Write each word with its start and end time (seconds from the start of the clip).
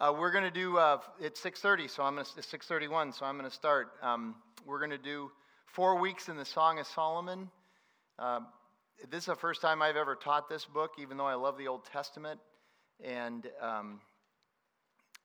Uh, 0.00 0.14
we're 0.18 0.30
going 0.30 0.44
to 0.44 0.50
do 0.50 0.78
uh, 0.78 0.96
it's 1.20 1.42
6:30, 1.42 1.90
so 1.90 2.02
I'm 2.02 2.14
going 2.14 2.24
to 2.24 2.40
6:31, 2.40 3.12
so 3.12 3.26
I'm 3.26 3.36
going 3.36 3.48
to 3.48 3.54
start. 3.54 3.92
Um, 4.00 4.34
we're 4.64 4.78
going 4.78 4.92
to 4.92 4.96
do 4.96 5.30
four 5.66 6.00
weeks 6.00 6.30
in 6.30 6.38
the 6.38 6.44
Song 6.46 6.78
of 6.78 6.86
Solomon. 6.86 7.50
Uh, 8.18 8.40
this 9.10 9.24
is 9.24 9.26
the 9.26 9.34
first 9.36 9.60
time 9.60 9.82
I've 9.82 9.96
ever 9.96 10.14
taught 10.14 10.48
this 10.48 10.64
book, 10.64 10.92
even 10.98 11.18
though 11.18 11.26
I 11.26 11.34
love 11.34 11.58
the 11.58 11.68
Old 11.68 11.84
Testament, 11.84 12.40
and 13.04 13.46
um, 13.60 14.00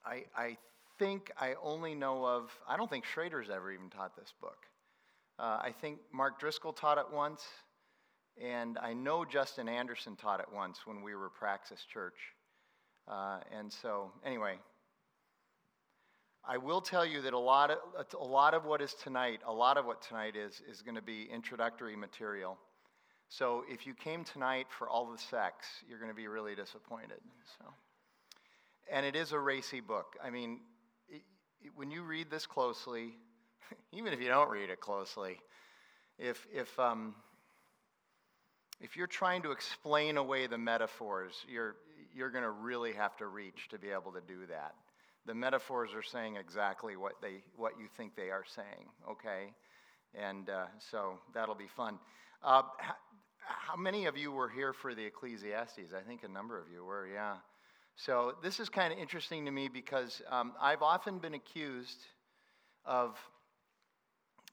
I, 0.06 0.26
I 0.36 0.58
think 1.00 1.32
I 1.40 1.54
only 1.64 1.96
know 1.96 2.26
of. 2.26 2.52
I 2.68 2.76
don't 2.76 2.90
think 2.90 3.06
Schrader's 3.06 3.50
ever 3.50 3.72
even 3.72 3.90
taught 3.90 4.18
this 4.18 4.34
book. 4.42 4.58
Uh, 5.40 5.58
I 5.62 5.74
think 5.80 6.00
Mark 6.14 6.38
Driscoll 6.38 6.74
taught 6.74 6.98
it 6.98 7.06
once, 7.14 7.46
and 8.44 8.78
I 8.78 8.92
know 8.92 9.24
Justin 9.24 9.70
Anderson 9.70 10.18
taught 10.18 10.42
it 10.42 10.48
once 10.54 10.80
when 10.84 11.02
we 11.02 11.16
were 11.16 11.30
Praxis 11.30 11.86
Church. 11.86 12.35
Uh, 13.08 13.40
and 13.58 13.72
so, 13.72 14.12
anyway, 14.26 14.56
I 16.48 16.58
will 16.58 16.82
tell 16.82 17.06
you 17.06 17.22
that 17.22 17.34
a 17.34 17.40
lot 17.40 17.72
of 17.72 17.78
a 18.20 18.24
lot 18.24 18.54
of 18.54 18.66
what 18.66 18.82
is 18.82 18.94
tonight, 18.94 19.42
a 19.48 19.54
lot 19.54 19.78
of 19.78 19.86
what 19.86 20.02
tonight 20.02 20.36
is, 20.36 20.62
is 20.70 20.82
going 20.82 20.96
to 20.96 21.02
be 21.02 21.28
introductory 21.32 21.96
material. 21.96 22.58
So 23.30 23.64
if 23.68 23.88
you 23.88 23.94
came 23.94 24.24
tonight 24.24 24.68
for 24.70 24.88
all 24.88 25.12
the 25.12 25.18
sex, 25.18 25.66
you're 25.90 25.98
going 25.98 26.12
to 26.12 26.16
be 26.16 26.28
really 26.28 26.56
disappointed. 26.56 27.20
So, 27.58 27.66
and 28.92 29.06
it 29.06 29.16
is 29.16 29.32
a 29.32 29.40
racy 29.40 29.82
book. 29.82 30.16
I 30.24 30.30
mean, 30.30 30.60
it, 31.10 31.24
it, 31.62 31.72
when 31.76 31.90
you 31.90 32.04
read 32.04 32.30
this 32.30 32.46
closely, 32.46 33.18
even 33.92 34.14
if 34.14 34.22
you 34.22 34.28
don't 34.28 34.50
read 34.50 34.70
it 34.70 34.80
closely, 34.80 35.40
if, 36.20 36.46
if, 36.54 36.80
um, 36.80 37.16
if 38.80 38.96
you're 38.96 39.08
trying 39.08 39.42
to 39.42 39.52
explain 39.52 40.18
away 40.18 40.46
the 40.48 40.58
metaphors, 40.58 41.34
you're, 41.50 41.76
you're 42.16 42.30
going 42.30 42.44
to 42.44 42.52
really 42.52 42.94
have 42.94 43.18
to 43.18 43.28
reach 43.28 43.68
to 43.70 43.78
be 43.78 43.90
able 43.90 44.12
to 44.14 44.22
do 44.28 44.46
that. 44.48 44.76
The 45.26 45.34
metaphors 45.34 45.90
are 45.94 46.04
saying 46.04 46.38
exactly 46.38 46.96
what, 46.96 47.14
they, 47.22 47.44
what 47.56 47.74
you 47.80 47.88
think 47.98 48.16
they 48.16 48.30
are 48.30 48.46
saying, 48.56 48.88
okay? 49.10 49.54
And 50.14 50.50
uh, 50.50 50.66
so 50.92 51.20
that'll 51.34 51.56
be 51.56 51.68
fun. 51.68 52.00
Uh, 52.44 52.62
how, 52.78 52.96
how 53.40 53.76
many 53.76 54.06
of 54.06 54.18
you 54.18 54.32
were 54.32 54.50
here 54.50 54.72
for 54.72 54.96
the 54.96 55.04
Ecclesiastes? 55.04 55.94
I 55.96 56.08
think 56.08 56.24
a 56.24 56.28
number 56.28 56.60
of 56.60 56.66
you 56.72 56.86
were, 56.86 57.08
yeah. 57.08 57.36
So 57.98 58.36
this 58.44 58.60
is 58.60 58.70
kind 58.70 58.94
of 58.94 59.00
interesting 59.00 59.46
to 59.46 59.52
me 59.52 59.68
because 59.68 60.22
um, 60.30 60.54
I've 60.62 60.82
often 60.82 61.18
been 61.18 61.34
accused 61.34 62.00
of 62.86 63.18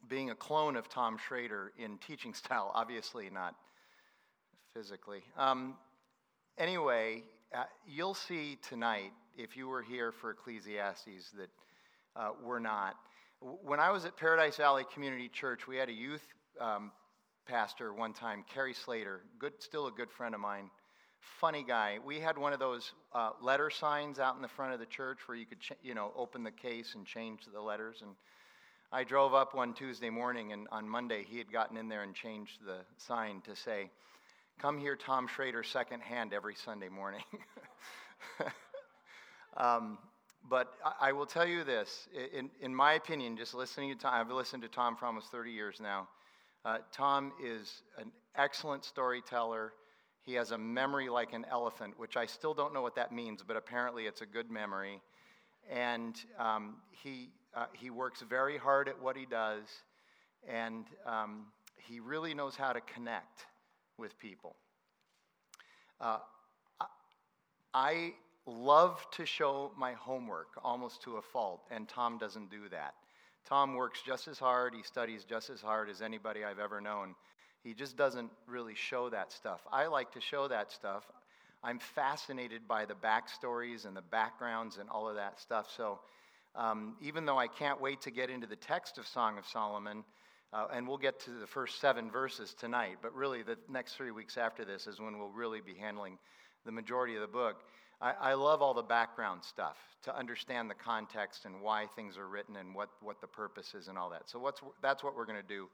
being 0.08 0.30
a 0.30 0.34
clone 0.34 0.76
of 0.76 0.88
Tom 0.88 1.18
Schrader 1.18 1.72
in 1.78 1.98
teaching 1.98 2.34
style, 2.34 2.72
obviously 2.74 3.28
not 3.30 3.54
physically. 4.74 5.22
Um, 5.36 5.74
anyway, 6.58 7.22
uh, 7.54 7.64
you'll 7.86 8.14
see 8.14 8.58
tonight, 8.68 9.12
if 9.36 9.56
you 9.56 9.68
were 9.68 9.82
here 9.82 10.12
for 10.12 10.30
Ecclesiastes, 10.30 11.32
that 11.36 11.50
uh, 12.16 12.30
we're 12.42 12.58
not. 12.58 12.96
When 13.40 13.80
I 13.80 13.90
was 13.90 14.04
at 14.04 14.16
Paradise 14.16 14.56
Valley 14.56 14.84
Community 14.94 15.28
Church, 15.28 15.66
we 15.66 15.76
had 15.76 15.88
a 15.88 15.92
youth 15.92 16.22
um, 16.60 16.92
pastor 17.46 17.92
one 17.92 18.14
time, 18.14 18.44
Kerry 18.54 18.72
Slater, 18.72 19.20
good, 19.38 19.52
still 19.58 19.86
a 19.86 19.90
good 19.90 20.10
friend 20.10 20.34
of 20.34 20.40
mine, 20.40 20.70
funny 21.40 21.64
guy. 21.66 21.98
We 22.04 22.20
had 22.20 22.38
one 22.38 22.52
of 22.52 22.58
those 22.58 22.92
uh, 23.12 23.30
letter 23.42 23.68
signs 23.68 24.18
out 24.18 24.36
in 24.36 24.42
the 24.42 24.48
front 24.48 24.72
of 24.72 24.80
the 24.80 24.86
church 24.86 25.18
where 25.26 25.36
you 25.36 25.44
could, 25.44 25.60
ch- 25.60 25.72
you 25.82 25.94
know, 25.94 26.12
open 26.16 26.44
the 26.44 26.50
case 26.50 26.94
and 26.94 27.04
change 27.04 27.40
the 27.52 27.60
letters. 27.60 27.98
And 28.00 28.12
I 28.92 29.04
drove 29.04 29.34
up 29.34 29.54
one 29.54 29.74
Tuesday 29.74 30.10
morning, 30.10 30.52
and 30.52 30.68
on 30.70 30.88
Monday 30.88 31.24
he 31.28 31.38
had 31.38 31.52
gotten 31.52 31.76
in 31.76 31.88
there 31.88 32.02
and 32.02 32.14
changed 32.14 32.64
the 32.64 32.78
sign 32.96 33.42
to 33.42 33.56
say, 33.56 33.90
Come 34.62 34.78
here, 34.78 34.94
Tom 34.94 35.26
Schrader, 35.26 35.64
secondhand 35.64 36.32
every 36.32 36.54
Sunday 36.54 36.88
morning. 36.88 37.24
um, 39.56 39.98
but 40.48 40.74
I, 40.84 41.08
I, 41.08 41.12
will 41.12 41.26
tell 41.26 41.44
you 41.44 41.64
this 41.64 42.06
in, 42.32 42.48
in 42.60 42.72
my 42.72 42.92
opinion, 42.92 43.36
just 43.36 43.54
listening 43.54 43.92
to 43.92 43.98
Tom, 43.98 44.14
I've 44.14 44.30
listened 44.30 44.62
to 44.62 44.68
Tom 44.68 44.94
for 44.94 45.06
almost 45.06 45.32
30 45.32 45.50
years 45.50 45.80
now. 45.82 46.06
Uh, 46.64 46.78
Tom 46.92 47.32
is 47.42 47.82
an 47.98 48.12
excellent 48.36 48.84
storyteller. 48.84 49.72
He 50.24 50.34
has 50.34 50.52
a 50.52 50.58
memory 50.58 51.08
like 51.08 51.32
an 51.32 51.44
elephant, 51.50 51.94
which 51.96 52.16
I 52.16 52.26
still 52.26 52.54
don't 52.54 52.72
know 52.72 52.82
what 52.82 52.94
that 52.94 53.10
means, 53.10 53.42
but 53.44 53.56
apparently 53.56 54.06
it's 54.06 54.20
a 54.20 54.26
good 54.26 54.48
memory. 54.48 55.00
And 55.68 56.14
um, 56.38 56.76
he, 57.02 57.30
uh, 57.56 57.66
he 57.72 57.90
works 57.90 58.22
very 58.22 58.58
hard 58.58 58.88
at 58.88 59.02
what 59.02 59.16
he 59.16 59.26
does, 59.26 59.64
and 60.48 60.86
um, 61.04 61.46
he 61.78 61.98
really 61.98 62.32
knows 62.32 62.54
how 62.54 62.72
to 62.72 62.80
connect 62.82 63.46
with 64.02 64.18
people. 64.18 64.56
Uh, 66.00 66.18
I 67.72 68.12
love 68.44 69.06
to 69.12 69.24
show 69.24 69.70
my 69.78 69.92
homework 69.92 70.48
almost 70.64 71.02
to 71.02 71.18
a 71.18 71.22
fault, 71.22 71.62
and 71.70 71.88
Tom 71.88 72.18
doesn't 72.18 72.50
do 72.50 72.68
that. 72.70 72.94
Tom 73.48 73.76
works 73.76 74.02
just 74.04 74.26
as 74.26 74.40
hard, 74.40 74.74
he 74.74 74.82
studies 74.82 75.24
just 75.24 75.50
as 75.50 75.60
hard 75.60 75.88
as 75.88 76.02
anybody 76.02 76.44
I've 76.44 76.58
ever 76.58 76.80
known. 76.80 77.14
He 77.62 77.74
just 77.74 77.96
doesn't 77.96 78.32
really 78.48 78.74
show 78.74 79.08
that 79.10 79.30
stuff. 79.30 79.60
I 79.72 79.86
like 79.86 80.10
to 80.12 80.20
show 80.20 80.48
that 80.48 80.72
stuff. 80.72 81.04
I'm 81.62 81.78
fascinated 81.78 82.66
by 82.66 82.84
the 82.84 82.94
backstories 82.94 83.86
and 83.86 83.96
the 83.96 84.02
backgrounds 84.02 84.78
and 84.78 84.90
all 84.90 85.08
of 85.08 85.14
that 85.14 85.38
stuff. 85.38 85.72
So 85.76 86.00
um, 86.56 86.96
even 87.00 87.24
though 87.24 87.38
I 87.38 87.46
can't 87.46 87.80
wait 87.80 88.00
to 88.02 88.10
get 88.10 88.30
into 88.30 88.48
the 88.48 88.56
text 88.56 88.98
of 88.98 89.06
Song 89.06 89.38
of 89.38 89.46
Solomon, 89.46 90.02
uh, 90.52 90.66
and 90.72 90.86
we'll 90.86 90.98
get 90.98 91.20
to 91.20 91.30
the 91.30 91.46
first 91.46 91.80
seven 91.80 92.10
verses 92.10 92.54
tonight, 92.54 92.98
but 93.00 93.14
really 93.14 93.42
the 93.42 93.56
next 93.68 93.94
three 93.94 94.10
weeks 94.10 94.36
after 94.36 94.64
this 94.64 94.86
is 94.86 95.00
when 95.00 95.18
we'll 95.18 95.30
really 95.30 95.60
be 95.60 95.74
handling 95.74 96.18
the 96.66 96.72
majority 96.72 97.14
of 97.14 97.20
the 97.20 97.26
book. 97.26 97.56
I, 98.00 98.14
I 98.20 98.34
love 98.34 98.62
all 98.62 98.74
the 98.74 98.82
background 98.82 99.42
stuff 99.44 99.76
to 100.04 100.16
understand 100.16 100.68
the 100.68 100.74
context 100.74 101.44
and 101.44 101.62
why 101.62 101.86
things 101.94 102.18
are 102.18 102.26
written 102.26 102.56
and 102.56 102.74
what, 102.74 102.90
what 103.00 103.20
the 103.20 103.26
purpose 103.26 103.74
is 103.74 103.88
and 103.88 103.96
all 103.96 104.10
that. 104.10 104.28
So 104.28 104.38
what's, 104.38 104.60
that's 104.82 105.02
what 105.02 105.16
we're 105.16 105.26
going 105.26 105.40
to 105.40 105.48
do 105.48 105.68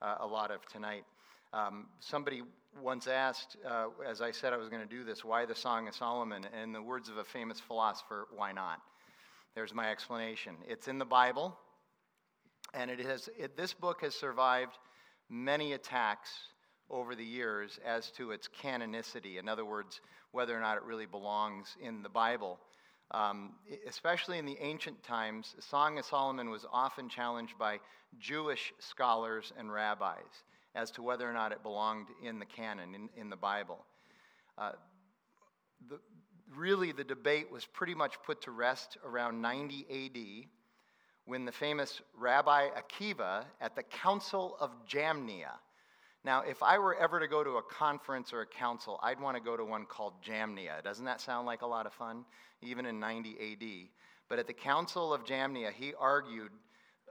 uh, 0.00 0.16
a 0.20 0.26
lot 0.26 0.50
of 0.50 0.64
tonight. 0.66 1.04
Um, 1.52 1.86
somebody 2.00 2.42
once 2.80 3.06
asked, 3.06 3.58
uh, 3.68 3.88
as 4.08 4.22
I 4.22 4.30
said 4.30 4.54
I 4.54 4.56
was 4.56 4.70
going 4.70 4.80
to 4.80 4.88
do 4.88 5.04
this, 5.04 5.24
why 5.24 5.44
the 5.44 5.54
Song 5.54 5.88
of 5.88 5.94
Solomon? 5.94 6.46
And 6.54 6.62
in 6.62 6.72
the 6.72 6.80
words 6.80 7.10
of 7.10 7.18
a 7.18 7.24
famous 7.24 7.60
philosopher, 7.60 8.26
why 8.34 8.52
not? 8.52 8.80
There's 9.54 9.74
my 9.74 9.90
explanation. 9.90 10.54
It's 10.66 10.88
in 10.88 10.98
the 10.98 11.04
Bible, 11.04 11.54
and 12.74 12.90
it 12.90 13.00
has, 13.00 13.28
it, 13.38 13.56
this 13.56 13.74
book 13.74 14.02
has 14.02 14.14
survived 14.14 14.78
many 15.28 15.72
attacks 15.72 16.30
over 16.90 17.14
the 17.14 17.24
years 17.24 17.78
as 17.84 18.10
to 18.12 18.30
its 18.32 18.48
canonicity. 18.62 19.38
In 19.38 19.48
other 19.48 19.64
words, 19.64 20.00
whether 20.30 20.56
or 20.56 20.60
not 20.60 20.76
it 20.76 20.82
really 20.82 21.06
belongs 21.06 21.76
in 21.80 22.02
the 22.02 22.08
Bible. 22.08 22.58
Um, 23.10 23.52
especially 23.86 24.38
in 24.38 24.46
the 24.46 24.56
ancient 24.60 25.02
times, 25.02 25.54
Song 25.60 25.98
of 25.98 26.04
Solomon 26.04 26.50
was 26.50 26.64
often 26.72 27.08
challenged 27.08 27.58
by 27.58 27.78
Jewish 28.18 28.72
scholars 28.78 29.52
and 29.58 29.72
rabbis 29.72 30.44
as 30.74 30.90
to 30.92 31.02
whether 31.02 31.28
or 31.28 31.34
not 31.34 31.52
it 31.52 31.62
belonged 31.62 32.06
in 32.22 32.38
the 32.38 32.46
canon, 32.46 32.94
in, 32.94 33.08
in 33.16 33.28
the 33.28 33.36
Bible. 33.36 33.84
Uh, 34.56 34.72
the, 35.88 35.98
really, 36.56 36.92
the 36.92 37.04
debate 37.04 37.50
was 37.50 37.66
pretty 37.66 37.94
much 37.94 38.14
put 38.24 38.40
to 38.42 38.50
rest 38.50 38.96
around 39.04 39.42
90 39.42 39.86
AD 39.90 40.48
when 41.26 41.44
the 41.44 41.52
famous 41.52 42.00
Rabbi 42.18 42.68
Akiva 42.70 43.44
at 43.60 43.76
the 43.76 43.82
Council 43.82 44.56
of 44.60 44.70
Jamnia. 44.88 45.52
Now, 46.24 46.42
if 46.42 46.62
I 46.62 46.78
were 46.78 46.96
ever 46.96 47.18
to 47.18 47.26
go 47.26 47.42
to 47.42 47.56
a 47.56 47.62
conference 47.62 48.32
or 48.32 48.42
a 48.42 48.46
council, 48.46 48.98
I'd 49.02 49.20
want 49.20 49.36
to 49.36 49.42
go 49.42 49.56
to 49.56 49.64
one 49.64 49.86
called 49.86 50.14
Jamnia. 50.22 50.82
Doesn't 50.84 51.04
that 51.04 51.20
sound 51.20 51.46
like 51.46 51.62
a 51.62 51.66
lot 51.66 51.86
of 51.86 51.92
fun? 51.92 52.24
Even 52.60 52.86
in 52.86 53.00
90 53.00 53.30
AD. 53.30 53.88
But 54.28 54.38
at 54.38 54.46
the 54.46 54.52
Council 54.52 55.12
of 55.12 55.24
Jamnia, 55.24 55.72
he 55.72 55.94
argued 55.98 56.50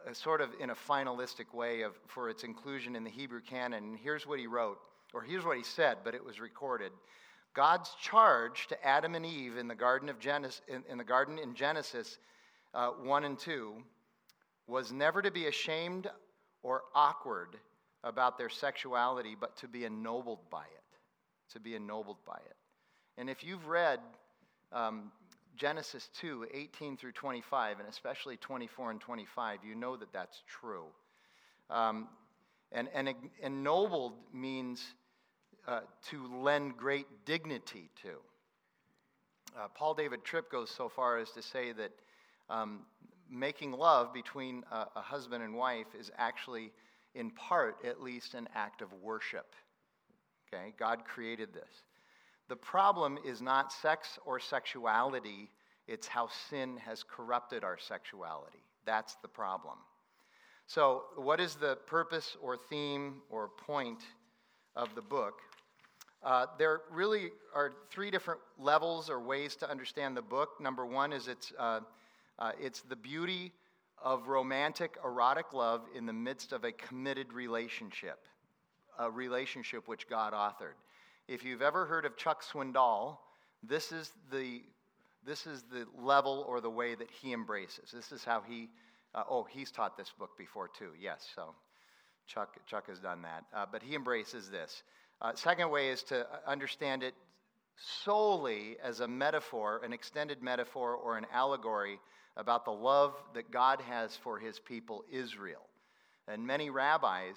uh, 0.07 0.13
sort 0.13 0.41
of 0.41 0.49
in 0.59 0.69
a 0.69 0.75
finalistic 0.75 1.53
way 1.53 1.81
of, 1.81 1.93
for 2.07 2.29
its 2.29 2.43
inclusion 2.43 2.95
in 2.95 3.03
the 3.03 3.09
Hebrew 3.09 3.41
canon. 3.41 3.83
And 3.83 3.97
here's 3.97 4.25
what 4.25 4.39
he 4.39 4.47
wrote, 4.47 4.79
or 5.13 5.21
here's 5.21 5.45
what 5.45 5.57
he 5.57 5.63
said, 5.63 5.97
but 6.03 6.15
it 6.15 6.23
was 6.23 6.39
recorded. 6.39 6.91
God's 7.53 7.93
charge 8.01 8.67
to 8.67 8.85
Adam 8.85 9.15
and 9.15 9.25
Eve 9.25 9.57
in 9.57 9.67
the 9.67 9.75
Garden 9.75 10.07
of 10.07 10.17
in, 10.25 10.83
in 10.89 10.97
the 10.97 11.03
garden 11.03 11.37
in 11.37 11.53
Genesis 11.53 12.17
uh, 12.73 12.91
1 12.91 13.25
and 13.25 13.37
2 13.37 13.73
was 14.67 14.91
never 14.91 15.21
to 15.21 15.31
be 15.31 15.47
ashamed 15.47 16.07
or 16.63 16.83
awkward 16.93 17.57
about 18.03 18.37
their 18.37 18.49
sexuality, 18.49 19.35
but 19.39 19.55
to 19.57 19.67
be 19.67 19.85
ennobled 19.85 20.49
by 20.49 20.63
it. 20.63 21.53
To 21.53 21.59
be 21.59 21.75
ennobled 21.75 22.17
by 22.25 22.37
it. 22.37 22.55
And 23.17 23.29
if 23.29 23.43
you've 23.43 23.67
read 23.67 23.99
um, 24.71 25.11
Genesis 25.57 26.09
2 26.19 26.47
18 26.53 26.97
through 26.97 27.11
25, 27.11 27.79
and 27.79 27.87
especially 27.89 28.37
24 28.37 28.91
and 28.91 29.01
25, 29.01 29.59
you 29.67 29.75
know 29.75 29.95
that 29.97 30.11
that's 30.13 30.41
true. 30.47 30.85
Um, 31.69 32.07
and, 32.71 32.87
and 32.93 33.13
ennobled 33.43 34.13
means 34.33 34.81
uh, 35.67 35.81
to 36.09 36.41
lend 36.41 36.77
great 36.77 37.05
dignity 37.25 37.89
to. 38.01 38.09
Uh, 39.57 39.67
Paul 39.75 39.93
David 39.93 40.23
Tripp 40.23 40.49
goes 40.49 40.69
so 40.69 40.87
far 40.87 41.17
as 41.17 41.29
to 41.31 41.41
say 41.41 41.73
that 41.73 41.91
um, 42.49 42.79
making 43.31 43.71
love 43.71 44.13
between 44.13 44.63
a, 44.71 44.85
a 44.95 45.01
husband 45.01 45.43
and 45.43 45.55
wife 45.55 45.87
is 45.97 46.11
actually, 46.17 46.71
in 47.15 47.31
part 47.31 47.77
at 47.85 48.01
least, 48.01 48.33
an 48.33 48.47
act 48.53 48.81
of 48.81 48.91
worship. 49.01 49.55
Okay? 50.53 50.73
God 50.77 51.05
created 51.05 51.53
this. 51.53 51.83
The 52.49 52.55
problem 52.57 53.17
is 53.25 53.41
not 53.41 53.71
sex 53.71 54.19
or 54.25 54.39
sexuality, 54.39 55.49
It's 55.87 56.07
how 56.07 56.27
sin 56.49 56.77
has 56.77 57.03
corrupted 57.03 57.63
our 57.63 57.77
sexuality. 57.77 58.63
That's 58.85 59.15
the 59.21 59.27
problem. 59.27 59.77
So, 60.67 61.03
what 61.15 61.39
is 61.39 61.55
the 61.55 61.77
purpose 61.87 62.37
or 62.41 62.57
theme 62.57 63.21
or 63.29 63.47
point 63.47 64.01
of 64.75 64.93
the 64.95 65.01
book? 65.01 65.41
Uh, 66.23 66.45
there 66.57 66.81
really 66.91 67.31
are 67.55 67.73
three 67.89 68.11
different 68.11 68.39
levels 68.59 69.09
or 69.09 69.19
ways 69.19 69.55
to 69.55 69.69
understand 69.69 70.15
the 70.15 70.21
book. 70.21 70.59
Number 70.59 70.85
one 70.85 71.13
is 71.13 71.27
it's, 71.27 71.51
uh, 71.57 71.79
uh, 72.41 72.51
it's 72.59 72.81
the 72.81 72.95
beauty 72.95 73.51
of 74.03 74.27
romantic, 74.27 74.97
erotic 75.05 75.53
love 75.53 75.81
in 75.95 76.07
the 76.07 76.13
midst 76.13 76.53
of 76.53 76.63
a 76.63 76.71
committed 76.71 77.31
relationship, 77.31 78.17
a 78.97 79.09
relationship 79.11 79.87
which 79.87 80.09
God 80.09 80.33
authored. 80.33 80.73
If 81.27 81.45
you've 81.45 81.61
ever 81.61 81.85
heard 81.85 82.03
of 82.03 82.17
Chuck 82.17 82.43
Swindoll, 82.43 83.17
this 83.61 83.91
is 83.91 84.11
the, 84.31 84.63
this 85.23 85.45
is 85.45 85.63
the 85.71 85.85
level 85.95 86.43
or 86.47 86.61
the 86.61 86.69
way 86.69 86.95
that 86.95 87.09
he 87.11 87.31
embraces. 87.31 87.91
This 87.93 88.11
is 88.11 88.23
how 88.23 88.41
he, 88.41 88.69
uh, 89.13 89.23
oh, 89.29 89.43
he's 89.43 89.69
taught 89.69 89.95
this 89.95 90.11
book 90.17 90.31
before 90.35 90.67
too, 90.67 90.89
yes, 90.99 91.27
so 91.35 91.53
Chuck, 92.25 92.57
Chuck 92.65 92.89
has 92.89 92.97
done 92.97 93.21
that. 93.21 93.43
Uh, 93.53 93.65
but 93.71 93.83
he 93.83 93.93
embraces 93.93 94.49
this. 94.49 94.81
Uh, 95.21 95.35
second 95.35 95.69
way 95.69 95.89
is 95.89 96.01
to 96.01 96.25
understand 96.47 97.03
it 97.03 97.13
solely 98.03 98.77
as 98.83 98.99
a 98.99 99.07
metaphor, 99.07 99.81
an 99.83 99.93
extended 99.93 100.41
metaphor 100.41 100.93
or 100.95 101.17
an 101.17 101.25
allegory 101.33 101.99
about 102.37 102.65
the 102.65 102.71
love 102.71 103.13
that 103.33 103.51
God 103.51 103.81
has 103.81 104.15
for 104.15 104.39
his 104.39 104.59
people, 104.59 105.03
Israel. 105.11 105.67
And 106.27 106.45
many 106.45 106.69
rabbis 106.69 107.35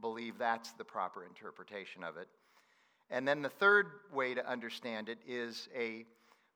believe 0.00 0.38
that's 0.38 0.72
the 0.72 0.84
proper 0.84 1.24
interpretation 1.24 2.02
of 2.04 2.16
it. 2.16 2.28
And 3.10 3.26
then 3.26 3.42
the 3.42 3.48
third 3.48 3.86
way 4.12 4.34
to 4.34 4.48
understand 4.48 5.08
it 5.08 5.18
is 5.26 5.68
a 5.76 6.06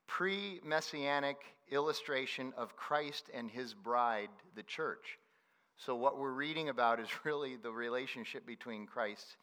pre 0.07 0.61
messianic 0.65 1.37
illustration 1.71 2.53
of 2.57 2.77
Christ 2.77 3.31
and 3.35 3.51
his 3.51 3.75
bride, 3.75 4.29
the 4.55 4.63
church. 4.63 5.19
So, 5.77 5.97
what 5.97 6.19
we're 6.19 6.31
reading 6.31 6.69
about 6.69 7.01
is 7.01 7.09
really 7.25 7.57
the 7.57 7.73
relationship 7.73 8.47
between 8.47 8.87
Christ 8.87 9.37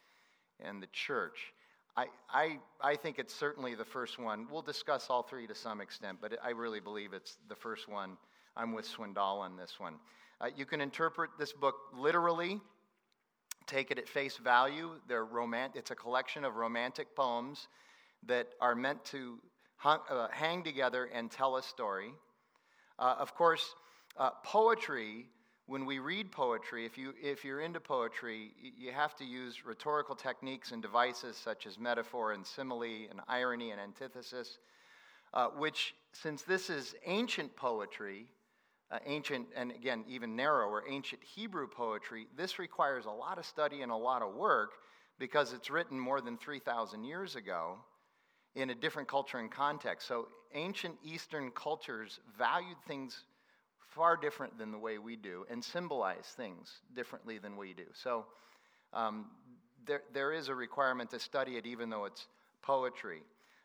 and 0.60 0.82
the 0.82 0.88
church. 0.88 1.54
I, 1.98 2.58
I, 2.82 2.96
think 2.96 3.20
it's 3.20 3.34
certainly 3.34 3.76
the 3.76 3.86
first 3.86 4.18
one. 4.18 4.48
We'll 4.50 4.62
discuss 4.62 5.08
all 5.10 5.24
three 5.24 5.46
to 5.48 5.56
some 5.56 5.82
extent, 5.82 6.20
but 6.22 6.38
I 6.42 6.52
really 6.52 6.80
believe 6.80 7.14
it's 7.14 7.38
the 7.50 7.56
first 7.56 7.90
one. 7.90 8.18
I'm 8.56 8.74
with 8.74 8.88
Swindoll 8.88 9.40
on 9.40 9.58
this 9.58 9.80
one. 9.80 9.96
Uh, 10.40 10.48
you 10.56 10.66
can 10.66 10.80
interpret 10.80 11.32
this 11.38 11.52
book 11.52 11.76
literally, 11.94 12.62
take 13.68 13.92
it 13.92 13.98
at 13.98 14.08
face 14.08 14.38
value. 14.38 14.92
They're 15.08 15.26
romant- 15.26 15.76
it's 15.76 15.92
a 15.92 15.96
collection 15.96 16.46
of 16.46 16.56
romantic 16.56 17.14
poems 17.16 17.68
that 18.26 18.48
are 18.62 18.76
meant 18.76 19.04
to 19.06 19.40
hung, 19.76 20.00
uh, 20.10 20.28
hang 20.32 20.64
together 20.64 21.10
and 21.14 21.30
tell 21.30 21.58
a 21.58 21.64
story. 21.64 22.12
Uh, 22.98 23.16
of 23.20 23.36
course, 23.36 23.76
uh, 24.18 24.30
poetry 24.44 25.28
when 25.72 25.86
we 25.86 26.00
read 26.00 26.34
poetry, 26.34 26.86
if, 26.86 26.98
you, 26.98 27.14
if 27.24 27.46
you're 27.46 27.62
into 27.62 27.80
poetry, 27.80 28.52
you 28.78 28.92
have 28.92 29.16
to 29.16 29.24
use 29.24 29.66
rhetorical 29.66 30.16
techniques 30.16 30.74
and 30.74 30.82
devices 30.82 31.38
such 31.38 31.66
as 31.66 31.80
metaphor 31.80 32.34
and 32.34 32.46
simile 32.46 33.08
and 33.10 33.22
irony 33.30 33.72
and 33.72 33.80
antithesis, 33.80 34.58
uh, 35.34 35.48
which, 35.48 35.96
since 36.12 36.42
this 36.42 36.70
is 36.70 36.94
ancient 37.06 37.56
poetry, 37.56 38.26
uh, 38.92 39.00
ancient 39.06 39.48
and 39.56 39.72
again, 39.72 40.04
even 40.10 40.36
narrower, 40.36 40.84
ancient 40.90 41.24
Hebrew 41.24 41.70
poetry, 41.70 42.28
this 42.36 42.60
requires 42.60 43.06
a 43.06 43.10
lot 43.10 43.38
of 43.38 43.46
study 43.46 43.82
and 43.82 43.94
a 43.94 43.96
lot 43.96 44.22
of 44.22 44.36
work 44.36 44.72
because 45.20 45.54
it's 45.54 45.70
written 45.70 45.98
more 45.98 46.20
than 46.20 46.38
3,000 46.38 47.06
years 47.06 47.38
ago 47.38 47.78
in 48.56 48.72
a 48.72 48.76
different 48.76 49.08
culture 49.08 49.38
and 49.38 49.50
context. 49.50 50.06
So, 50.06 50.28
ancient 50.54 50.96
Eastern 51.02 51.50
cultures 51.52 52.20
valued 52.38 52.76
things 52.86 53.24
far 53.92 54.18
different 54.18 54.58
than 54.58 54.72
the 54.72 54.78
way 54.78 54.98
we 54.98 55.16
do 55.16 55.46
and 55.50 55.64
symbolize 55.64 56.34
things 56.36 56.80
differently 56.96 57.38
than 57.38 57.58
we 57.58 57.74
do. 57.74 57.84
So 57.94 58.26
um, 58.94 59.26
there, 59.86 60.02
there 60.14 60.32
is 60.32 60.48
a 60.48 60.56
requirement 60.56 61.10
to 61.12 61.20
study 61.20 61.58
it 61.58 61.66
even 61.66 61.90
though 61.90 62.06
it's 62.06 62.28
poetry. 62.62 63.22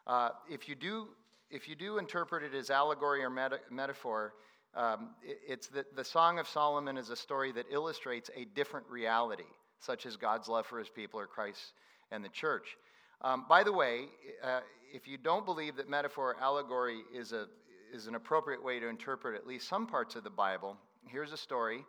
Uh, 0.06 0.30
if, 0.50 0.68
you 0.68 0.74
do, 0.74 1.08
if 1.50 1.68
you 1.68 1.74
do 1.74 1.98
interpret 1.98 2.42
it 2.42 2.54
as 2.54 2.70
allegory 2.70 3.22
or 3.22 3.30
meta- 3.30 3.60
metaphor, 3.70 4.34
um, 4.74 5.10
it, 5.22 5.38
it's 5.46 5.68
that 5.68 5.94
the 5.94 6.04
Song 6.04 6.38
of 6.38 6.48
Solomon 6.48 6.98
is 6.98 7.10
a 7.10 7.16
story 7.16 7.52
that 7.52 7.66
illustrates 7.70 8.30
a 8.36 8.44
different 8.44 8.86
reality, 8.88 9.44
such 9.80 10.06
as 10.06 10.16
God's 10.16 10.48
love 10.48 10.66
for 10.66 10.78
his 10.78 10.88
people 10.88 11.20
or 11.20 11.26
Christ 11.26 11.72
and 12.10 12.24
the 12.24 12.28
church. 12.28 12.76
Um, 13.22 13.46
by 13.48 13.62
the 13.62 13.72
way, 13.72 14.06
uh, 14.42 14.60
if 14.92 15.08
you 15.08 15.18
don't 15.18 15.44
believe 15.44 15.76
that 15.76 15.88
metaphor 15.88 16.32
or 16.32 16.40
allegory 16.40 17.00
is 17.14 17.32
a, 17.32 17.46
is 17.92 18.06
an 18.06 18.14
appropriate 18.14 18.62
way 18.62 18.78
to 18.80 18.88
interpret 18.88 19.34
at 19.34 19.46
least 19.46 19.68
some 19.68 19.86
parts 19.86 20.16
of 20.16 20.24
the 20.24 20.30
Bible. 20.30 20.76
Here's 21.08 21.32
a 21.32 21.36
story 21.36 21.84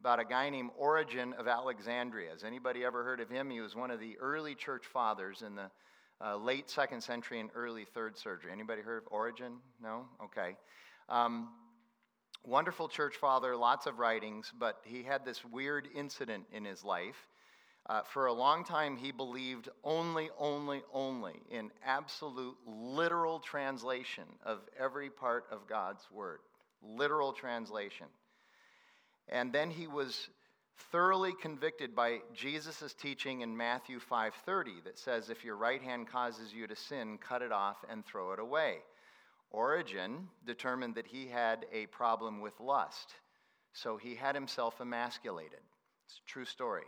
about 0.00 0.18
a 0.18 0.24
guy 0.24 0.50
named 0.50 0.70
Origen 0.76 1.32
of 1.34 1.46
Alexandria. 1.46 2.30
Has 2.30 2.44
anybody 2.44 2.84
ever 2.84 3.04
heard 3.04 3.20
of 3.20 3.28
him? 3.28 3.50
He 3.50 3.60
was 3.60 3.76
one 3.76 3.90
of 3.90 4.00
the 4.00 4.16
early 4.18 4.54
church 4.54 4.86
fathers 4.86 5.42
in 5.42 5.54
the 5.54 5.70
uh, 6.24 6.36
late 6.36 6.70
second 6.70 7.00
century 7.00 7.40
and 7.40 7.50
early 7.54 7.84
third 7.84 8.16
century. 8.16 8.50
Anybody 8.52 8.82
heard 8.82 9.02
of 9.02 9.12
Origen? 9.12 9.58
No? 9.82 10.06
Okay. 10.24 10.56
Um, 11.08 11.48
wonderful 12.44 12.88
church 12.88 13.16
father, 13.16 13.56
lots 13.56 13.86
of 13.86 13.98
writings, 13.98 14.52
but 14.58 14.80
he 14.84 15.02
had 15.02 15.24
this 15.24 15.44
weird 15.44 15.88
incident 15.94 16.44
in 16.52 16.64
his 16.64 16.84
life. 16.84 17.28
Uh, 17.86 18.02
for 18.12 18.26
a 18.26 18.32
long 18.32 18.64
time, 18.64 18.96
he 18.96 19.10
believed 19.10 19.68
only, 19.82 20.30
only, 20.38 20.82
only 20.92 21.34
in 21.50 21.70
absolute 21.84 22.56
literal 22.66 23.40
translation 23.40 24.24
of 24.44 24.60
every 24.78 25.10
part 25.10 25.46
of 25.50 25.66
God's 25.66 26.06
word. 26.12 26.38
Literal 26.82 27.32
translation. 27.32 28.06
And 29.28 29.52
then 29.52 29.70
he 29.70 29.88
was 29.88 30.28
thoroughly 30.90 31.32
convicted 31.40 31.94
by 31.94 32.20
Jesus' 32.34 32.94
teaching 32.94 33.40
in 33.40 33.56
Matthew 33.56 33.98
5:30 33.98 34.80
that 34.84 34.98
says 34.98 35.28
if 35.28 35.44
your 35.44 35.56
right 35.56 35.82
hand 35.82 36.08
causes 36.08 36.52
you 36.52 36.66
to 36.66 36.76
sin, 36.76 37.18
cut 37.18 37.42
it 37.42 37.52
off 37.52 37.84
and 37.88 38.04
throw 38.04 38.32
it 38.32 38.38
away. 38.38 38.82
Origen 39.50 40.30
determined 40.46 40.94
that 40.94 41.06
he 41.06 41.26
had 41.26 41.66
a 41.72 41.86
problem 41.86 42.40
with 42.40 42.58
lust, 42.58 43.14
so 43.72 43.96
he 43.96 44.14
had 44.14 44.34
himself 44.34 44.80
emasculated. 44.80 45.60
It's 46.06 46.18
a 46.18 46.30
true 46.30 46.46
story. 46.46 46.86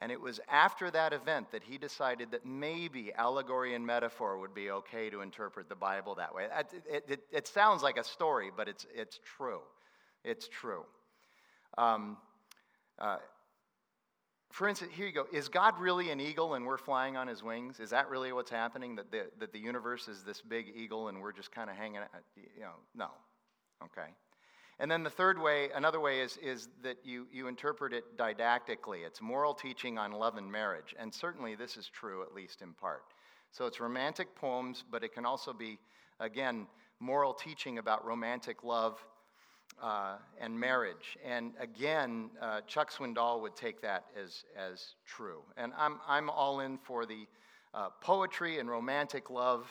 And 0.00 0.10
it 0.10 0.20
was 0.20 0.40
after 0.48 0.90
that 0.92 1.12
event 1.12 1.52
that 1.52 1.62
he 1.62 1.76
decided 1.76 2.30
that 2.30 2.46
maybe 2.46 3.12
allegory 3.12 3.74
and 3.74 3.86
metaphor 3.86 4.38
would 4.38 4.54
be 4.54 4.70
okay 4.70 5.10
to 5.10 5.20
interpret 5.20 5.68
the 5.68 5.74
Bible 5.74 6.14
that 6.14 6.34
way. 6.34 6.46
It, 6.88 7.04
it, 7.08 7.20
it 7.30 7.46
sounds 7.46 7.82
like 7.82 7.98
a 7.98 8.04
story, 8.04 8.50
but 8.56 8.66
it's, 8.66 8.86
it's 8.94 9.20
true. 9.36 9.60
It's 10.24 10.48
true. 10.48 10.84
Um, 11.76 12.16
uh, 12.98 13.18
for 14.50 14.68
instance, 14.68 14.90
here 14.94 15.06
you 15.06 15.12
go. 15.12 15.26
Is 15.32 15.48
God 15.48 15.78
really 15.78 16.10
an 16.10 16.18
eagle 16.18 16.54
and 16.54 16.66
we're 16.66 16.78
flying 16.78 17.16
on 17.16 17.28
his 17.28 17.42
wings? 17.42 17.78
Is 17.78 17.90
that 17.90 18.08
really 18.08 18.32
what's 18.32 18.50
happening? 18.50 18.96
That 18.96 19.10
the, 19.12 19.26
that 19.38 19.52
the 19.52 19.60
universe 19.60 20.08
is 20.08 20.24
this 20.24 20.40
big 20.40 20.72
eagle 20.74 21.08
and 21.08 21.20
we're 21.20 21.32
just 21.32 21.52
kind 21.52 21.68
of 21.68 21.76
hanging 21.76 21.98
out? 21.98 22.08
You 22.36 22.62
know, 22.62 22.72
no. 22.94 23.08
Okay. 23.84 24.08
And 24.80 24.90
then 24.90 25.02
the 25.02 25.10
third 25.10 25.38
way, 25.38 25.68
another 25.74 26.00
way 26.00 26.20
is, 26.20 26.38
is 26.38 26.68
that 26.82 26.96
you, 27.04 27.26
you 27.30 27.48
interpret 27.48 27.92
it 27.92 28.16
didactically. 28.16 29.04
It's 29.06 29.20
moral 29.20 29.52
teaching 29.52 29.98
on 29.98 30.10
love 30.10 30.38
and 30.38 30.50
marriage. 30.50 30.94
And 30.98 31.12
certainly 31.12 31.54
this 31.54 31.76
is 31.76 31.86
true, 31.86 32.22
at 32.22 32.32
least 32.32 32.62
in 32.62 32.72
part. 32.72 33.02
So 33.52 33.66
it's 33.66 33.78
romantic 33.78 34.34
poems, 34.34 34.82
but 34.90 35.04
it 35.04 35.12
can 35.12 35.26
also 35.26 35.52
be, 35.52 35.78
again, 36.18 36.66
moral 36.98 37.34
teaching 37.34 37.76
about 37.76 38.06
romantic 38.06 38.64
love 38.64 38.98
uh, 39.82 40.16
and 40.40 40.58
marriage. 40.58 41.18
And 41.26 41.52
again, 41.60 42.30
uh, 42.40 42.62
Chuck 42.66 42.90
Swindoll 42.90 43.42
would 43.42 43.56
take 43.56 43.82
that 43.82 44.06
as, 44.18 44.44
as 44.56 44.94
true. 45.06 45.42
And 45.58 45.74
I'm, 45.76 46.00
I'm 46.08 46.30
all 46.30 46.60
in 46.60 46.78
for 46.78 47.04
the 47.04 47.26
uh, 47.74 47.90
poetry 48.00 48.58
and 48.58 48.70
romantic 48.70 49.28
love 49.28 49.66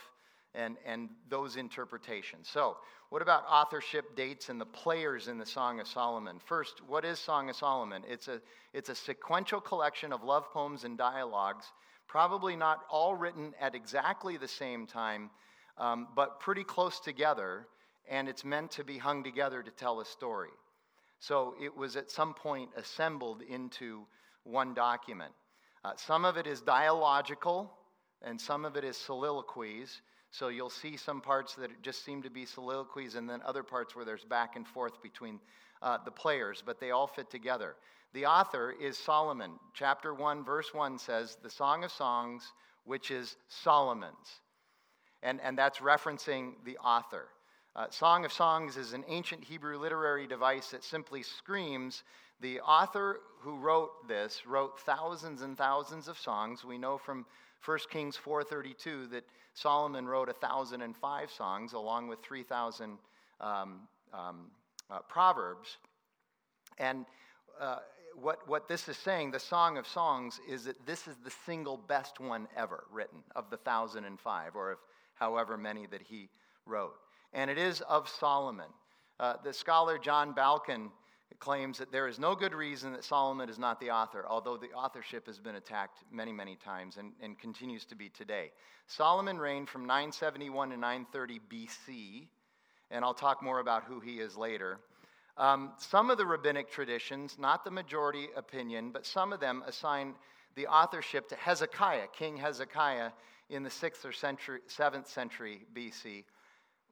and, 0.56 0.78
and 0.86 1.10
those 1.30 1.56
interpretations. 1.56 2.48
So, 2.50 2.78
what 3.10 3.22
about 3.22 3.44
authorship 3.50 4.16
dates 4.16 4.50
and 4.50 4.62
the 4.62 4.66
players 4.66 5.28
in 5.28 5.40
the 5.40 5.46
Song 5.46 5.80
of 5.80 5.88
Solomon? 5.88 6.40
First, 6.46 6.82
what 6.88 7.06
is 7.06 7.20
Song 7.20 7.50
of 7.50 7.56
Solomon? 7.56 8.04
It's 8.08 8.28
a, 8.28 8.40
it's 8.74 8.90
a 8.90 8.96
sequential 8.96 9.60
collection 9.60 10.14
of 10.14 10.24
love 10.24 10.52
poems 10.52 10.84
and 10.84 10.98
dialogues, 10.98 11.66
probably 12.08 12.56
not 12.56 12.82
all 12.90 13.16
written 13.16 13.54
at 13.60 13.74
exactly 13.74 14.38
the 14.38 14.48
same 14.48 14.86
time, 14.86 15.32
um, 15.78 16.08
but 16.16 16.40
pretty 16.40 16.64
close 16.64 17.00
together, 17.00 17.68
and 18.08 18.30
it's 18.30 18.46
meant 18.46 18.72
to 18.72 18.84
be 18.84 18.98
hung 18.98 19.24
together 19.24 19.64
to 19.64 19.72
tell 19.72 20.02
a 20.02 20.06
story. 20.06 20.52
So, 21.20 21.56
it 21.62 21.76
was 21.76 21.96
at 21.96 22.12
some 22.12 22.34
point 22.34 22.70
assembled 22.76 23.42
into 23.42 24.06
one 24.44 24.74
document. 24.74 25.32
Uh, 25.84 25.94
some 25.96 26.26
of 26.26 26.38
it 26.38 26.46
is 26.46 26.62
dialogical, 26.62 27.72
and 28.22 28.40
some 28.40 28.66
of 28.66 28.76
it 28.76 28.84
is 28.84 28.98
soliloquies. 28.98 30.02
So 30.32 30.50
you'll 30.50 30.70
see 30.70 30.96
some 30.96 31.22
parts 31.22 31.56
that 31.56 31.82
just 31.82 32.06
seem 32.06 32.22
to 32.22 32.30
be 32.30 32.46
soliloquies, 32.46 33.16
and 33.16 33.30
then 33.30 33.42
other 33.44 33.64
parts 33.64 33.96
where 33.96 34.06
there's 34.06 34.26
back 34.26 34.56
and 34.56 34.68
forth 34.68 35.02
between 35.02 35.40
uh, 35.82 35.98
the 36.04 36.12
players, 36.12 36.64
but 36.66 36.80
they 36.80 36.92
all 36.92 37.08
fit 37.08 37.30
together. 37.30 37.76
The 38.14 38.26
author 38.26 38.74
is 38.80 38.98
Solomon. 38.98 39.52
Chapter 39.74 40.14
1, 40.14 40.44
verse 40.44 40.74
1 40.74 40.98
says, 40.98 41.38
The 41.42 41.50
Song 41.50 41.84
of 41.84 41.92
Songs, 41.92 42.44
which 42.86 43.12
is 43.12 43.36
Solomon's. 43.48 44.42
And, 45.22 45.40
and 45.42 45.58
that's 45.58 45.80
referencing 45.80 46.54
the 46.66 46.78
author. 46.78 47.28
Uh, 47.76 47.90
Song 47.90 48.26
of 48.26 48.34
Songs 48.34 48.78
is 48.78 48.94
an 48.94 49.06
ancient 49.08 49.44
Hebrew 49.44 49.78
literary 49.78 50.28
device 50.28 50.72
that 50.72 50.84
simply 50.84 51.24
screams 51.24 52.04
the 52.42 52.60
author 52.62 53.20
who 53.42 53.58
wrote 53.58 54.08
this 54.08 54.46
wrote 54.46 54.80
thousands 54.80 55.42
and 55.42 55.58
thousands 55.58 56.08
of 56.08 56.18
songs. 56.18 56.64
We 56.66 56.78
know 56.78 56.98
from 56.98 57.26
1 57.66 57.80
Kings 57.90 58.18
4:32 58.18 59.10
that 59.12 59.24
Solomon 59.54 60.08
wrote 60.08 60.28
1,005 60.28 61.32
songs 61.32 61.74
along 61.74 62.08
with 62.08 62.22
3,000 62.22 62.98
um, 63.42 63.82
um, 64.14 64.52
uh, 64.90 65.00
proverbs. 65.08 65.78
And 66.78 67.06
uh, 67.60 67.80
what, 68.16 68.48
what 68.48 68.68
this 68.68 68.88
is 68.88 68.98
saying, 68.98 69.32
the 69.32 69.40
Song 69.40 69.78
of 69.78 69.88
Songs, 69.88 70.40
is 70.48 70.64
that 70.66 70.86
this 70.86 71.08
is 71.08 71.16
the 71.24 71.32
single 71.46 71.78
best 71.78 72.20
one 72.20 72.48
ever 72.56 72.86
written 72.92 73.20
of 73.36 73.50
the 73.50 73.58
1,005, 73.58 74.56
or 74.56 74.72
of 74.72 74.78
however 75.16 75.58
many 75.58 75.86
that 75.88 76.02
he 76.02 76.30
wrote. 76.66 76.96
And 77.34 77.52
it 77.52 77.58
is 77.58 77.82
of 77.82 78.08
Solomon. 78.08 78.70
Uh, 79.20 79.34
the 79.44 79.54
scholar 79.54 79.98
John 79.98 80.34
Balkin 80.34 80.90
claims 81.36 81.78
that 81.78 81.92
there 81.92 82.08
is 82.08 82.18
no 82.20 82.36
good 82.36 82.54
reason 82.54 82.92
that 82.94 83.04
Solomon 83.04 83.50
is 83.50 83.60
not 83.60 83.80
the 83.80 83.92
author, 83.92 84.26
although 84.28 84.58
the 84.58 84.72
authorship 84.72 85.28
has 85.28 85.40
been 85.40 85.56
attacked 85.56 86.00
many, 86.12 86.32
many 86.32 86.56
times 86.56 86.98
and, 86.98 87.12
and 87.22 87.38
continues 87.38 87.86
to 87.86 87.96
be 87.96 88.10
today. 88.10 88.52
Solomon 88.88 89.38
reigned 89.38 89.70
from 89.70 89.82
971 89.82 90.72
to 90.72 90.78
930 90.78 91.40
BC, 91.50 92.28
and 92.92 93.06
I'll 93.06 93.14
talk 93.14 93.44
more 93.44 93.60
about 93.60 93.84
who 93.84 94.00
he 94.00 94.20
is 94.20 94.36
later. 94.36 94.80
Um, 95.38 95.72
some 95.78 96.10
of 96.10 96.18
the 96.18 96.26
rabbinic 96.26 96.70
traditions, 96.72 97.38
not 97.40 97.64
the 97.64 97.72
majority 97.72 98.28
opinion, 98.36 98.92
but 98.92 99.06
some 99.06 99.32
of 99.32 99.40
them 99.40 99.64
assign 99.68 100.16
the 100.56 100.68
authorship 100.68 101.30
to 101.30 101.36
Hezekiah, 101.36 102.08
King 102.12 102.36
Hezekiah, 102.36 103.12
in 103.50 103.64
the 103.64 103.70
6th 103.70 104.06
or 104.06 104.12
century, 104.12 104.60
7th 104.68 105.08
century 105.08 105.62
BC 105.76 106.24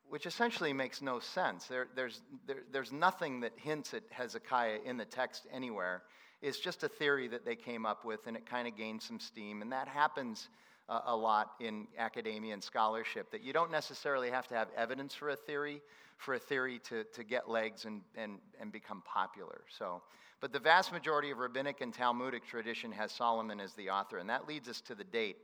which 0.09 0.25
essentially 0.25 0.73
makes 0.73 1.01
no 1.01 1.19
sense. 1.19 1.65
There, 1.65 1.87
there's, 1.95 2.21
there, 2.45 2.63
there's 2.71 2.91
nothing 2.91 3.41
that 3.41 3.53
hints 3.55 3.93
at 3.93 4.03
Hezekiah 4.09 4.79
in 4.85 4.97
the 4.97 5.05
text 5.05 5.47
anywhere. 5.53 6.03
It's 6.41 6.59
just 6.59 6.83
a 6.83 6.87
theory 6.87 7.27
that 7.29 7.45
they 7.45 7.55
came 7.55 7.85
up 7.85 8.05
with, 8.05 8.27
and 8.27 8.37
it 8.37 8.45
kind 8.45 8.67
of 8.67 8.77
gained 8.77 9.01
some 9.01 9.19
steam. 9.19 9.61
And 9.61 9.71
that 9.71 9.87
happens 9.87 10.49
uh, 10.87 11.01
a 11.05 11.15
lot 11.15 11.51
in 11.59 11.87
academia 11.97 12.53
and 12.53 12.63
scholarship, 12.63 13.31
that 13.31 13.41
you 13.41 13.53
don't 13.53 13.71
necessarily 13.71 14.29
have 14.29 14.47
to 14.47 14.55
have 14.55 14.67
evidence 14.77 15.13
for 15.13 15.29
a 15.29 15.35
theory 15.35 15.81
for 16.17 16.33
a 16.33 16.39
theory 16.39 16.79
to, 16.79 17.03
to 17.13 17.23
get 17.23 17.49
legs 17.49 17.85
and, 17.85 18.01
and, 18.15 18.39
and 18.59 18.71
become 18.71 19.01
popular. 19.05 19.61
So, 19.69 20.01
but 20.41 20.51
the 20.51 20.59
vast 20.59 20.91
majority 20.91 21.31
of 21.31 21.37
rabbinic 21.37 21.81
and 21.81 21.93
Talmudic 21.93 22.45
tradition 22.45 22.91
has 22.91 23.11
Solomon 23.11 23.59
as 23.59 23.73
the 23.73 23.89
author, 23.89 24.17
and 24.17 24.29
that 24.29 24.47
leads 24.47 24.67
us 24.67 24.81
to 24.81 24.95
the 24.95 25.03
date. 25.03 25.37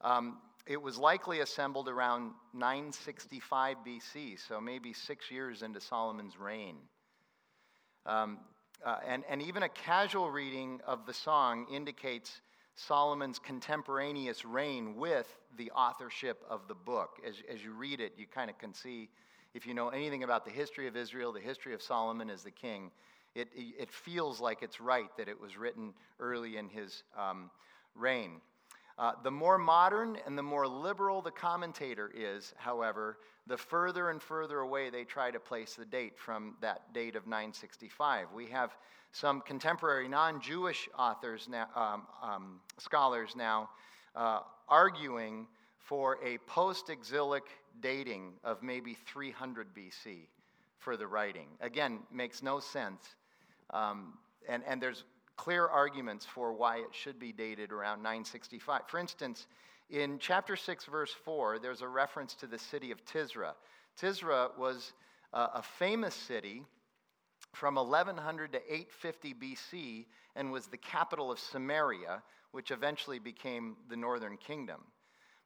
Um, 0.00 0.38
it 0.66 0.80
was 0.80 0.98
likely 0.98 1.40
assembled 1.40 1.88
around 1.88 2.32
965 2.52 3.76
BC, 3.86 4.38
so 4.46 4.60
maybe 4.60 4.92
six 4.92 5.30
years 5.30 5.62
into 5.62 5.80
Solomon's 5.80 6.38
reign. 6.38 6.76
Um, 8.06 8.38
uh, 8.84 8.98
and, 9.06 9.24
and 9.28 9.42
even 9.42 9.62
a 9.62 9.68
casual 9.68 10.30
reading 10.30 10.80
of 10.86 11.06
the 11.06 11.14
song 11.14 11.66
indicates 11.72 12.40
Solomon's 12.76 13.38
contemporaneous 13.38 14.44
reign 14.44 14.94
with 14.94 15.26
the 15.56 15.70
authorship 15.72 16.44
of 16.48 16.68
the 16.68 16.74
book. 16.74 17.18
As, 17.26 17.34
as 17.52 17.62
you 17.62 17.72
read 17.72 18.00
it, 18.00 18.12
you 18.16 18.26
kind 18.26 18.48
of 18.48 18.58
can 18.58 18.72
see, 18.72 19.08
if 19.52 19.66
you 19.66 19.74
know 19.74 19.88
anything 19.88 20.22
about 20.22 20.44
the 20.44 20.50
history 20.50 20.86
of 20.86 20.96
Israel, 20.96 21.32
the 21.32 21.40
history 21.40 21.74
of 21.74 21.82
Solomon 21.82 22.30
as 22.30 22.44
the 22.44 22.52
king, 22.52 22.92
it, 23.34 23.48
it 23.54 23.90
feels 23.90 24.40
like 24.40 24.62
it's 24.62 24.80
right 24.80 25.08
that 25.16 25.28
it 25.28 25.40
was 25.40 25.56
written 25.56 25.92
early 26.20 26.56
in 26.56 26.68
his 26.68 27.02
um, 27.16 27.50
reign. 27.94 28.40
Uh, 28.98 29.12
the 29.22 29.30
more 29.30 29.58
modern 29.58 30.18
and 30.26 30.36
the 30.36 30.42
more 30.42 30.66
liberal 30.66 31.22
the 31.22 31.30
commentator 31.30 32.10
is, 32.14 32.52
however, 32.56 33.18
the 33.46 33.56
further 33.56 34.10
and 34.10 34.20
further 34.20 34.58
away 34.58 34.90
they 34.90 35.04
try 35.04 35.30
to 35.30 35.38
place 35.38 35.74
the 35.74 35.84
date 35.84 36.18
from 36.18 36.56
that 36.60 36.92
date 36.92 37.14
of 37.14 37.26
965. 37.26 38.26
We 38.34 38.46
have 38.46 38.76
some 39.12 39.40
contemporary 39.40 40.08
non 40.08 40.40
Jewish 40.40 40.88
authors, 40.98 41.48
now, 41.48 41.68
um, 41.76 42.02
um, 42.22 42.60
scholars 42.78 43.34
now, 43.36 43.70
uh, 44.16 44.40
arguing 44.68 45.46
for 45.78 46.18
a 46.24 46.38
post 46.38 46.90
exilic 46.90 47.44
dating 47.80 48.32
of 48.42 48.62
maybe 48.64 48.94
300 49.06 49.68
BC 49.74 50.26
for 50.78 50.96
the 50.96 51.06
writing. 51.06 51.46
Again, 51.60 52.00
makes 52.12 52.42
no 52.42 52.58
sense. 52.58 53.02
Um, 53.70 54.14
and, 54.48 54.62
and 54.66 54.82
there's 54.82 55.04
clear 55.38 55.66
arguments 55.66 56.26
for 56.26 56.52
why 56.52 56.78
it 56.78 56.92
should 56.92 57.18
be 57.18 57.32
dated 57.32 57.72
around 57.72 58.02
965. 58.02 58.82
For 58.88 58.98
instance, 58.98 59.46
in 59.88 60.18
chapter 60.18 60.56
6, 60.56 60.84
verse 60.84 61.14
4, 61.24 61.60
there's 61.60 61.80
a 61.80 61.88
reference 61.88 62.34
to 62.34 62.46
the 62.46 62.58
city 62.58 62.90
of 62.90 63.02
Tirzah. 63.06 63.54
Tirzah 63.98 64.50
was 64.58 64.92
uh, 65.32 65.46
a 65.54 65.62
famous 65.62 66.14
city 66.14 66.62
from 67.54 67.76
1100 67.76 68.52
to 68.52 68.58
850 68.58 69.34
BC 69.34 70.06
and 70.36 70.52
was 70.52 70.66
the 70.66 70.76
capital 70.76 71.30
of 71.30 71.38
Samaria, 71.38 72.22
which 72.52 72.70
eventually 72.70 73.18
became 73.18 73.76
the 73.88 73.96
northern 73.96 74.36
kingdom. 74.36 74.82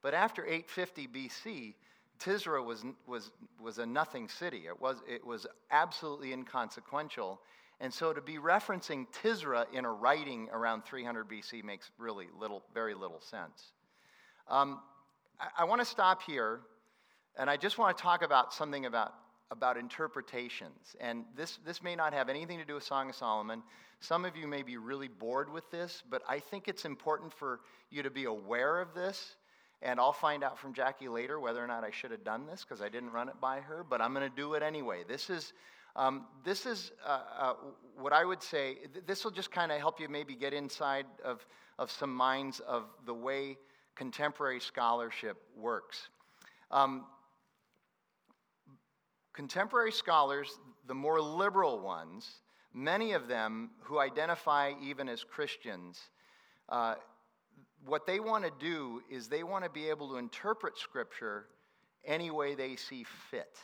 But 0.03 0.15
after 0.15 0.45
850 0.45 1.07
BC, 1.09 1.75
Tirzah 2.19 2.65
was, 2.65 2.85
was, 3.07 3.31
was 3.61 3.79
a 3.79 3.87
nothing 3.87 4.29
city. 4.29 4.65
It 4.67 4.81
was, 4.81 5.03
it 5.09 5.25
was 5.25 5.47
absolutely 5.71 6.33
inconsequential. 6.33 7.41
And 7.83 7.93
so 7.93 8.13
to 8.13 8.21
be 8.21 8.37
referencing 8.37 9.09
Tirzah 9.13 9.67
in 9.75 9.85
a 9.85 9.91
writing 9.91 10.49
around 10.53 10.85
300 10.85 11.29
BC 11.29 11.65
makes 11.65 11.91
really 11.99 12.29
little, 12.39 12.63
very 12.73 12.95
little 12.95 13.21
sense. 13.21 13.73
Um, 14.49 14.79
I, 15.41 15.63
I 15.63 15.65
want 15.65 15.81
to 15.81 15.85
stop 15.85 16.23
here, 16.23 16.61
and 17.37 17.51
I 17.51 17.57
just 17.57 17.79
want 17.79 17.97
to 17.97 18.01
talk 18.01 18.23
about 18.23 18.55
something 18.55 18.87
about, 18.87 19.15
about 19.51 19.77
interpretations. 19.77 20.95
And 21.01 21.25
this, 21.37 21.59
this 21.67 21.83
may 21.83 21.97
not 21.97 22.15
have 22.15 22.29
anything 22.29 22.61
to 22.61 22.65
do 22.65 22.75
with 22.75 22.85
Song 22.85 23.11
of 23.11 23.17
Solomon. 23.17 23.65
Some 23.99 24.25
of 24.25 24.37
you 24.37 24.47
may 24.47 24.63
be 24.63 24.77
really 24.77 25.09
bored 25.09 25.53
with 25.53 25.69
this, 25.73 26.05
but 26.09 26.23
I 26.29 26.39
think 26.39 26.69
it's 26.69 26.85
important 26.85 27.33
for 27.33 27.59
you 27.91 28.05
to 28.05 28.11
be 28.11 28.27
aware 28.27 28.81
of 28.81 28.95
this. 28.95 29.35
And 29.83 29.99
I'll 29.99 30.13
find 30.13 30.45
out 30.45 30.57
from 30.57 30.73
Jackie 30.73 31.09
later 31.09 31.41
whether 31.41 31.63
or 31.63 31.67
not 31.67 31.83
I 31.83 31.91
should 31.91 32.13
have 32.13 32.23
done 32.23 32.47
this 32.47 32.63
because 32.65 32.81
I 32.81 32.89
didn't 32.89 33.11
run 33.11 33.29
it 33.29 33.41
by 33.41 33.59
her, 33.59 33.83
but 33.83 34.01
I'm 34.01 34.15
going 34.15 34.31
to 34.31 34.37
do 34.37 34.55
it 34.55 34.63
anyway. 34.63 35.03
This 35.09 35.29
is 35.29 35.53
um, 35.95 36.27
this 36.45 36.67
is 36.67 36.93
uh, 37.07 37.21
uh, 37.39 37.55
what 37.99 38.13
I 38.13 38.25
would 38.25 38.43
say, 38.43 38.75
th- 38.93 39.05
this 39.07 39.25
will 39.25 39.31
just 39.31 39.51
kind 39.51 39.71
of 39.71 39.79
help 39.79 40.01
you 40.01 40.09
maybe 40.09 40.35
get 40.35 40.55
inside 40.55 41.07
of, 41.25 41.45
of 41.79 41.91
some 41.91 42.15
minds 42.15 42.61
of 42.61 42.85
the 43.05 43.15
way 43.15 43.59
contemporary 43.95 44.61
scholarship 44.61 45.37
works. 45.57 46.09
Um, 46.71 47.05
contemporary 49.35 49.93
scholars, 49.93 50.59
the 50.87 50.95
more 50.95 51.21
liberal 51.21 51.81
ones, 51.81 52.27
many 52.73 53.13
of 53.13 53.29
them 53.29 53.71
who 53.83 53.99
identify 53.99 54.73
even 54.83 55.09
as 55.09 55.23
Christians, 55.23 56.01
uh, 56.69 56.95
what 57.85 58.07
they 58.07 58.21
want 58.21 58.45
to 58.45 58.53
do 58.59 59.03
is 59.11 59.29
they 59.29 59.43
want 59.43 59.65
to 59.65 59.71
be 59.71 59.89
able 59.91 60.09
to 60.11 60.17
interpret 60.17 60.79
Scripture 60.79 61.47
any 62.05 62.31
way 62.31 62.55
they 62.55 62.77
see 62.77 63.05
fit. 63.31 63.59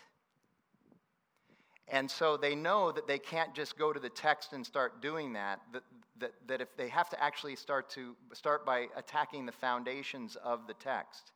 And 1.91 2.11
so 2.11 2.37
they 2.37 2.55
know 2.55 2.93
that 2.93 3.07
they 3.07 3.19
can't 3.19 3.55
just 3.55 3.79
go 3.79 3.93
to 3.93 4.01
the 4.01 4.11
text 4.11 4.53
and 4.53 4.65
start 4.65 5.01
doing 5.01 5.33
that, 5.33 5.61
that, 5.73 5.83
that, 6.21 6.33
that 6.47 6.61
if 6.61 6.77
they 6.77 6.89
have 6.89 7.09
to 7.11 7.23
actually 7.23 7.57
start 7.57 7.89
to 7.91 8.15
start 8.35 8.67
by 8.67 8.89
attacking 8.97 9.47
the 9.47 9.53
foundations 9.53 10.37
of 10.37 10.67
the 10.67 10.75
text. 10.75 11.33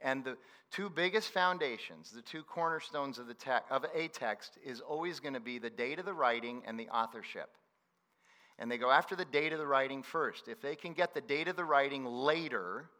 And 0.00 0.24
the 0.24 0.36
two 0.72 0.90
biggest 0.90 1.30
foundations, 1.30 2.10
the 2.10 2.22
two 2.22 2.42
cornerstones 2.42 3.18
of, 3.18 3.28
the 3.28 3.34
te- 3.34 3.50
of 3.70 3.86
a 3.94 4.08
text, 4.08 4.58
is 4.64 4.80
always 4.80 5.20
going 5.20 5.34
to 5.34 5.40
be 5.40 5.58
the 5.58 5.70
date 5.70 6.00
of 6.00 6.04
the 6.04 6.14
writing 6.14 6.62
and 6.66 6.78
the 6.78 6.88
authorship. 6.88 7.50
And 8.58 8.70
they 8.70 8.78
go 8.78 8.90
after 8.90 9.14
the 9.14 9.24
date 9.24 9.52
of 9.52 9.58
the 9.58 9.66
writing 9.66 10.02
first. 10.02 10.48
If 10.48 10.60
they 10.60 10.74
can 10.74 10.92
get 10.92 11.14
the 11.14 11.20
date 11.20 11.48
of 11.48 11.56
the 11.56 11.64
writing 11.64 12.04
later 12.04 12.90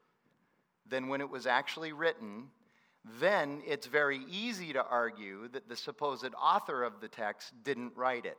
than 0.88 1.08
when 1.08 1.20
it 1.20 1.30
was 1.30 1.46
actually 1.46 1.92
written, 1.92 2.48
then 3.20 3.62
it's 3.66 3.86
very 3.86 4.20
easy 4.30 4.72
to 4.72 4.84
argue 4.84 5.48
that 5.48 5.68
the 5.68 5.76
supposed 5.76 6.34
author 6.40 6.84
of 6.84 7.00
the 7.00 7.08
text 7.08 7.52
didn't 7.64 7.92
write 7.96 8.26
it 8.26 8.38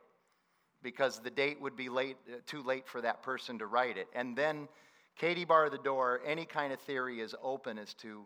because 0.82 1.18
the 1.18 1.30
date 1.30 1.60
would 1.60 1.76
be 1.76 1.88
late, 1.88 2.16
uh, 2.32 2.36
too 2.46 2.62
late 2.62 2.86
for 2.86 3.00
that 3.00 3.22
person 3.22 3.58
to 3.58 3.66
write 3.66 3.96
it. 3.96 4.06
And 4.14 4.36
then, 4.36 4.68
Katie 5.16 5.44
bar 5.44 5.70
the 5.70 5.78
door, 5.78 6.20
any 6.26 6.44
kind 6.44 6.72
of 6.72 6.80
theory 6.80 7.20
is 7.20 7.34
open 7.42 7.78
as 7.78 7.94
to, 7.94 8.24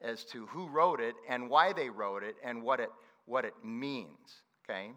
as 0.00 0.24
to 0.26 0.46
who 0.46 0.68
wrote 0.68 1.00
it 1.00 1.14
and 1.28 1.48
why 1.48 1.72
they 1.72 1.88
wrote 1.88 2.22
it 2.22 2.36
and 2.42 2.62
what 2.62 2.80
it, 2.80 2.90
what 3.26 3.44
it 3.44 3.54
means. 3.64 4.42
Okay? 4.64 4.90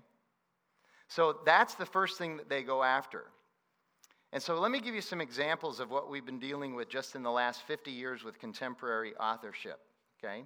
So 1.07 1.37
that's 1.45 1.75
the 1.75 1.85
first 1.85 2.17
thing 2.17 2.37
that 2.37 2.49
they 2.49 2.63
go 2.63 2.83
after. 2.83 3.25
And 4.31 4.41
so 4.41 4.59
let 4.59 4.71
me 4.71 4.79
give 4.79 4.95
you 4.95 5.01
some 5.01 5.21
examples 5.21 5.79
of 5.79 5.91
what 5.91 6.09
we've 6.09 6.25
been 6.25 6.39
dealing 6.39 6.73
with 6.73 6.89
just 6.89 7.15
in 7.15 7.21
the 7.21 7.31
last 7.31 7.61
50 7.67 7.91
years 7.91 8.23
with 8.23 8.39
contemporary 8.39 9.15
authorship. 9.17 9.79
Okay? 10.23 10.43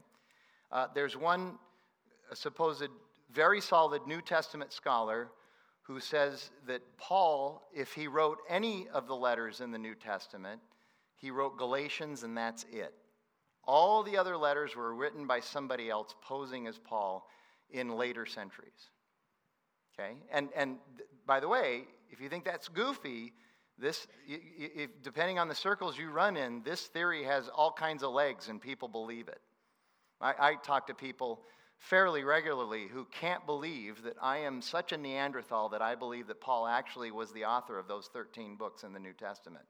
Uh, 0.71 0.87
there's 0.93 1.15
one 1.15 1.57
supposed 2.33 2.87
very 3.31 3.61
solid 3.61 4.05
New 4.07 4.21
Testament 4.21 4.73
scholar 4.73 5.29
who 5.83 5.99
says 5.99 6.51
that 6.67 6.81
Paul, 6.97 7.69
if 7.73 7.93
he 7.93 8.07
wrote 8.07 8.39
any 8.49 8.87
of 8.93 9.07
the 9.07 9.15
letters 9.15 9.61
in 9.61 9.71
the 9.71 9.77
New 9.77 9.95
Testament, 9.95 10.59
he 11.15 11.31
wrote 11.31 11.57
Galatians 11.57 12.23
and 12.23 12.37
that's 12.37 12.65
it. 12.71 12.93
All 13.63 14.03
the 14.03 14.17
other 14.17 14.37
letters 14.37 14.75
were 14.75 14.93
written 14.93 15.27
by 15.27 15.39
somebody 15.39 15.89
else 15.89 16.13
posing 16.21 16.67
as 16.67 16.77
Paul, 16.77 17.27
in 17.69 17.89
later 17.89 18.25
centuries. 18.25 18.91
Okay? 19.99 20.13
And, 20.31 20.49
and 20.55 20.77
by 21.25 21.39
the 21.39 21.47
way, 21.47 21.83
if 22.09 22.21
you 22.21 22.29
think 22.29 22.45
that's 22.45 22.67
goofy, 22.67 23.33
this, 23.77 24.07
if, 24.27 24.89
depending 25.03 25.37
on 25.37 25.47
the 25.47 25.55
circles 25.55 25.97
you 25.97 26.09
run 26.09 26.37
in, 26.37 26.63
this 26.63 26.83
theory 26.87 27.23
has 27.23 27.49
all 27.49 27.71
kinds 27.71 28.03
of 28.03 28.11
legs 28.11 28.47
and 28.49 28.61
people 28.61 28.87
believe 28.87 29.27
it. 29.27 29.41
I, 30.21 30.33
I 30.39 30.55
talk 30.55 30.87
to 30.87 30.93
people 30.93 31.41
fairly 31.79 32.23
regularly 32.23 32.87
who 32.87 33.05
can't 33.11 33.45
believe 33.45 34.01
that 34.03 34.15
I 34.21 34.37
am 34.37 34.61
such 34.61 34.91
a 34.91 34.97
Neanderthal 34.97 35.69
that 35.69 35.81
I 35.81 35.95
believe 35.95 36.27
that 36.27 36.41
Paul 36.41 36.67
actually 36.67 37.11
was 37.11 37.31
the 37.31 37.45
author 37.45 37.77
of 37.77 37.87
those 37.87 38.09
13 38.13 38.55
books 38.55 38.83
in 38.83 38.93
the 38.93 38.99
New 38.99 39.13
Testament 39.13 39.65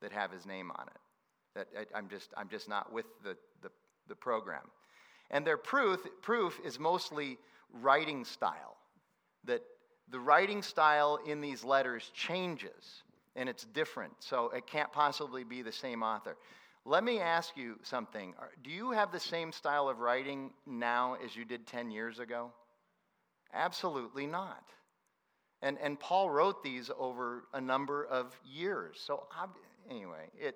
that 0.00 0.12
have 0.12 0.32
his 0.32 0.46
name 0.46 0.70
on 0.76 0.86
it. 0.86 1.00
That 1.54 1.68
I, 1.78 1.98
I'm 1.98 2.08
just, 2.08 2.32
I'm 2.36 2.48
just 2.48 2.68
not 2.68 2.92
with 2.92 3.06
the, 3.22 3.36
the, 3.62 3.70
the 4.08 4.14
program. 4.14 4.62
And 5.30 5.46
their 5.46 5.58
proof, 5.58 6.00
proof 6.22 6.58
is 6.64 6.78
mostly 6.78 7.38
writing 7.72 8.24
style. 8.24 8.76
That 9.44 9.62
the 10.10 10.18
writing 10.18 10.62
style 10.62 11.18
in 11.26 11.40
these 11.40 11.62
letters 11.62 12.10
changes 12.14 13.02
and 13.36 13.48
it's 13.48 13.64
different, 13.64 14.12
so 14.18 14.50
it 14.50 14.66
can't 14.66 14.92
possibly 14.92 15.44
be 15.44 15.62
the 15.62 15.72
same 15.72 16.02
author. 16.02 16.36
Let 16.84 17.04
me 17.04 17.20
ask 17.20 17.56
you 17.56 17.78
something. 17.82 18.34
Do 18.62 18.70
you 18.70 18.90
have 18.92 19.12
the 19.12 19.20
same 19.20 19.52
style 19.52 19.88
of 19.88 19.98
writing 19.98 20.50
now 20.66 21.16
as 21.22 21.36
you 21.36 21.44
did 21.44 21.66
10 21.66 21.90
years 21.90 22.18
ago? 22.18 22.52
Absolutely 23.52 24.26
not. 24.26 24.64
And, 25.62 25.76
and 25.82 26.00
Paul 26.00 26.30
wrote 26.30 26.62
these 26.62 26.90
over 26.98 27.44
a 27.52 27.60
number 27.60 28.04
of 28.06 28.34
years. 28.44 29.02
So, 29.04 29.26
anyway, 29.90 30.30
it, 30.38 30.54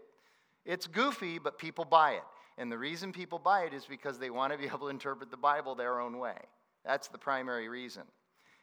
it's 0.65 0.87
goofy, 0.87 1.39
but 1.39 1.59
people 1.59 1.85
buy 1.85 2.13
it. 2.13 2.23
And 2.57 2.73
the 2.73 2.79
reason 2.79 3.13
people 3.13 3.39
buy 3.39 3.65
it 3.65 3.75
is 3.75 3.85
because 3.85 4.19
they 4.19 4.31
want 4.31 4.53
to 4.53 4.59
be 4.59 4.65
able 4.75 4.79
to 4.81 4.89
interpret 4.89 5.31
the 5.31 5.37
Bible 5.37 5.75
their 5.75 6.01
own 6.01 6.19
way. 6.19 6.39
That's 6.85 7.09
the 7.09 7.19
primary 7.19 7.69
reason. 7.69 8.05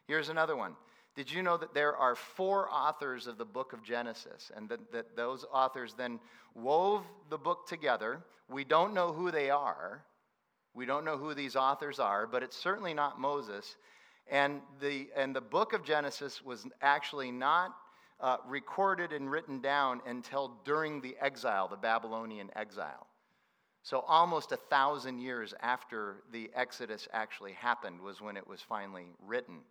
Here's 0.07 0.29
another 0.29 0.55
one. 0.55 0.75
Did 1.15 1.31
you 1.31 1.43
know 1.43 1.57
that 1.57 1.73
there 1.73 1.95
are 1.95 2.15
four 2.15 2.69
authors 2.71 3.27
of 3.27 3.37
the 3.37 3.45
book 3.45 3.73
of 3.73 3.83
Genesis, 3.83 4.51
and 4.55 4.69
that, 4.69 4.91
that 4.93 5.15
those 5.15 5.45
authors 5.51 5.93
then 5.93 6.19
wove 6.55 7.03
the 7.29 7.37
book 7.37 7.67
together? 7.67 8.23
We 8.49 8.63
don't 8.63 8.93
know 8.93 9.11
who 9.11 9.29
they 9.29 9.49
are. 9.49 10.03
We 10.73 10.85
don't 10.85 11.03
know 11.03 11.17
who 11.17 11.33
these 11.33 11.55
authors 11.55 11.99
are, 11.99 12.25
but 12.25 12.43
it's 12.43 12.55
certainly 12.55 12.93
not 12.93 13.19
Moses. 13.19 13.75
And 14.29 14.61
the, 14.79 15.09
and 15.15 15.35
the 15.35 15.41
book 15.41 15.73
of 15.73 15.83
Genesis 15.83 16.41
was 16.41 16.65
actually 16.81 17.31
not 17.31 17.75
uh, 18.21 18.37
recorded 18.47 19.11
and 19.11 19.29
written 19.29 19.59
down 19.59 20.01
until 20.05 20.53
during 20.63 21.01
the 21.01 21.15
exile, 21.19 21.67
the 21.67 21.75
Babylonian 21.75 22.49
exile. 22.55 23.07
So, 23.83 24.01
almost 24.07 24.51
a 24.51 24.57
thousand 24.57 25.19
years 25.19 25.55
after 25.59 26.17
the 26.31 26.51
Exodus 26.53 27.07
actually 27.13 27.53
happened 27.53 27.99
was 27.99 28.21
when 28.21 28.37
it 28.37 28.47
was 28.47 28.61
finally 28.61 29.07
written. 29.25 29.61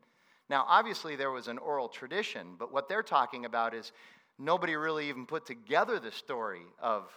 Now, 0.50 0.66
obviously, 0.68 1.14
there 1.14 1.30
was 1.30 1.46
an 1.46 1.58
oral 1.58 1.88
tradition, 1.88 2.56
but 2.58 2.72
what 2.72 2.88
they're 2.88 3.04
talking 3.04 3.44
about 3.44 3.72
is 3.72 3.92
nobody 4.36 4.74
really 4.74 5.08
even 5.08 5.24
put 5.24 5.46
together 5.46 6.00
the 6.00 6.10
story 6.10 6.62
of, 6.82 7.08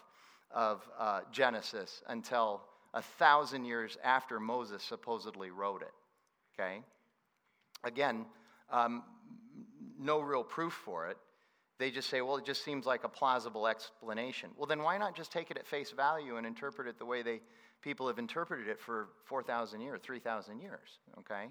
of 0.51 0.87
uh, 0.99 1.21
Genesis 1.31 2.03
until 2.07 2.61
a 2.93 3.01
thousand 3.01 3.65
years 3.65 3.97
after 4.03 4.39
Moses 4.39 4.83
supposedly 4.83 5.49
wrote 5.49 5.81
it. 5.81 5.91
Okay? 6.53 6.83
Again, 7.83 8.27
um, 8.69 9.01
no 9.99 10.19
real 10.19 10.43
proof 10.43 10.73
for 10.73 11.09
it. 11.09 11.17
They 11.79 11.89
just 11.89 12.11
say, 12.11 12.21
well, 12.21 12.37
it 12.37 12.45
just 12.45 12.63
seems 12.63 12.85
like 12.85 13.03
a 13.03 13.09
plausible 13.09 13.65
explanation. 13.65 14.51
Well, 14.55 14.67
then 14.67 14.83
why 14.83 14.99
not 14.99 15.15
just 15.15 15.31
take 15.31 15.49
it 15.49 15.57
at 15.57 15.65
face 15.65 15.89
value 15.89 16.37
and 16.37 16.45
interpret 16.45 16.87
it 16.87 16.99
the 16.99 17.05
way 17.05 17.23
they, 17.23 17.41
people 17.81 18.07
have 18.07 18.19
interpreted 18.19 18.67
it 18.67 18.79
for 18.79 19.07
4,000 19.25 19.81
years, 19.81 20.01
3,000 20.03 20.59
years? 20.59 20.99
Okay? 21.17 21.47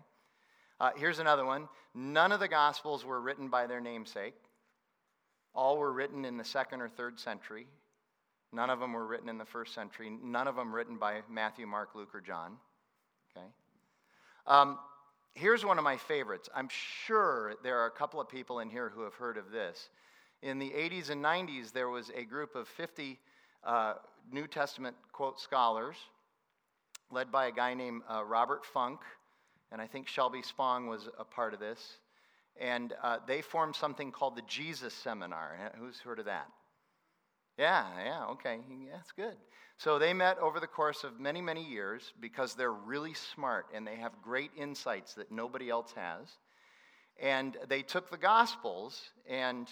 Uh, 0.83 0.91
here's 0.97 1.21
another 1.21 1.45
one. 1.45 1.69
None 1.95 2.33
of 2.33 2.41
the 2.41 2.49
Gospels 2.49 3.05
were 3.05 3.21
written 3.21 3.47
by 3.47 3.68
their 3.68 3.81
namesake. 3.81 4.35
All 5.55 5.79
were 5.79 5.92
written 5.92 6.25
in 6.25 6.37
the 6.37 6.45
second 6.45 6.81
or 6.81 6.88
third 6.88 7.21
century. 7.21 7.68
None 8.53 8.68
of 8.68 8.81
them 8.81 8.92
were 8.92 9.07
written 9.07 9.29
in 9.29 9.38
the 9.38 9.45
first 9.45 9.75
century. 9.75 10.11
None 10.11 10.49
of 10.49 10.57
them 10.57 10.75
written 10.75 10.97
by 10.97 11.21
Matthew, 11.31 11.68
Mark, 11.68 11.90
Luke, 11.95 12.12
or 12.12 12.21
John. 12.21 12.57
Okay. 13.31 13.47
Um, 14.49 14.77
here's 15.35 15.64
one 15.64 15.79
of 15.79 15.85
my 15.85 15.97
favorites. 15.97 16.49
I'm 16.53 16.68
sure 17.07 17.55
there 17.62 17.79
are 17.79 17.87
a 17.87 17.90
couple 17.92 18.21
of 18.21 18.29
people 18.29 18.59
in 18.59 18.68
here 18.68 18.88
who 18.92 19.03
have 19.03 19.14
heard 19.14 19.37
of 19.37 19.53
this. 19.53 19.88
In 20.42 20.59
the 20.59 20.71
80s 20.71 21.11
and 21.11 21.25
90s, 21.25 21.73
there 21.73 21.90
was 21.90 22.11
a 22.16 22.25
group 22.25 22.57
of 22.57 22.66
50 22.66 23.21
uh, 23.62 23.95
New 24.33 24.49
Testament 24.49 24.97
quote 25.12 25.38
scholars 25.38 25.95
led 27.12 27.31
by 27.31 27.47
a 27.47 27.53
guy 27.53 27.73
named 27.73 28.03
uh, 28.11 28.25
Robert 28.25 28.64
Funk 28.64 28.99
and 29.72 29.80
I 29.80 29.87
think 29.87 30.06
Shelby 30.06 30.42
Spong 30.42 30.87
was 30.87 31.08
a 31.18 31.24
part 31.24 31.54
of 31.54 31.61
this. 31.61 31.98
And 32.61 32.92
uh, 33.02 33.18
they 33.26 33.40
formed 33.40 33.74
something 33.74 34.12
called 34.12 34.37
the 34.37 34.42
Jesus 34.42 34.92
Seminar. 34.92 35.72
Who's 35.78 35.98
heard 35.98 36.18
of 36.18 36.26
that? 36.26 36.46
Yeah, 37.58 37.87
yeah, 38.04 38.26
okay, 38.32 38.58
yeah, 38.68 38.92
that's 38.94 39.12
good. 39.12 39.37
So 39.78 39.98
they 39.98 40.12
met 40.12 40.38
over 40.38 40.61
the 40.61 40.66
course 40.66 41.04
of 41.04 41.18
many, 41.18 41.40
many 41.40 41.64
years 41.64 42.12
because 42.20 42.54
they're 42.54 42.72
really 42.72 43.14
smart 43.14 43.66
and 43.74 43.87
they 43.87 43.96
have 43.96 44.12
great 44.22 44.50
insights 44.56 45.14
that 45.14 45.32
nobody 45.32 45.70
else 45.70 45.92
has. 45.96 46.28
And 47.20 47.56
they 47.68 47.82
took 47.82 48.11
the 48.11 48.18
Gospels 48.18 49.00
and 49.28 49.68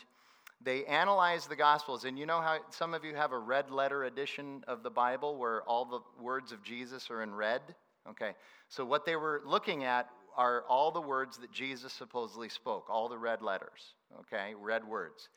they 0.62 0.84
analyzed 0.86 1.48
the 1.48 1.56
Gospels. 1.56 2.04
And 2.04 2.18
you 2.18 2.26
know 2.26 2.40
how 2.40 2.58
some 2.70 2.92
of 2.92 3.04
you 3.04 3.14
have 3.14 3.32
a 3.32 3.38
red 3.38 3.70
letter 3.70 4.04
edition 4.04 4.64
of 4.66 4.82
the 4.82 4.90
Bible 4.90 5.36
where 5.36 5.62
all 5.62 5.84
the 5.84 6.22
words 6.22 6.52
of 6.52 6.62
Jesus 6.62 7.10
are 7.10 7.22
in 7.22 7.34
red? 7.34 7.62
Okay, 8.08 8.32
so 8.68 8.84
what 8.84 9.04
they 9.04 9.16
were 9.16 9.42
looking 9.44 9.84
at 9.84 10.08
are 10.36 10.64
all 10.68 10.90
the 10.90 11.00
words 11.00 11.36
that 11.38 11.52
Jesus 11.52 11.92
supposedly 11.92 12.48
spoke, 12.48 12.86
all 12.88 13.08
the 13.08 13.18
red 13.18 13.42
letters, 13.42 13.94
okay, 14.20 14.54
red 14.58 14.86
words. 14.86 15.28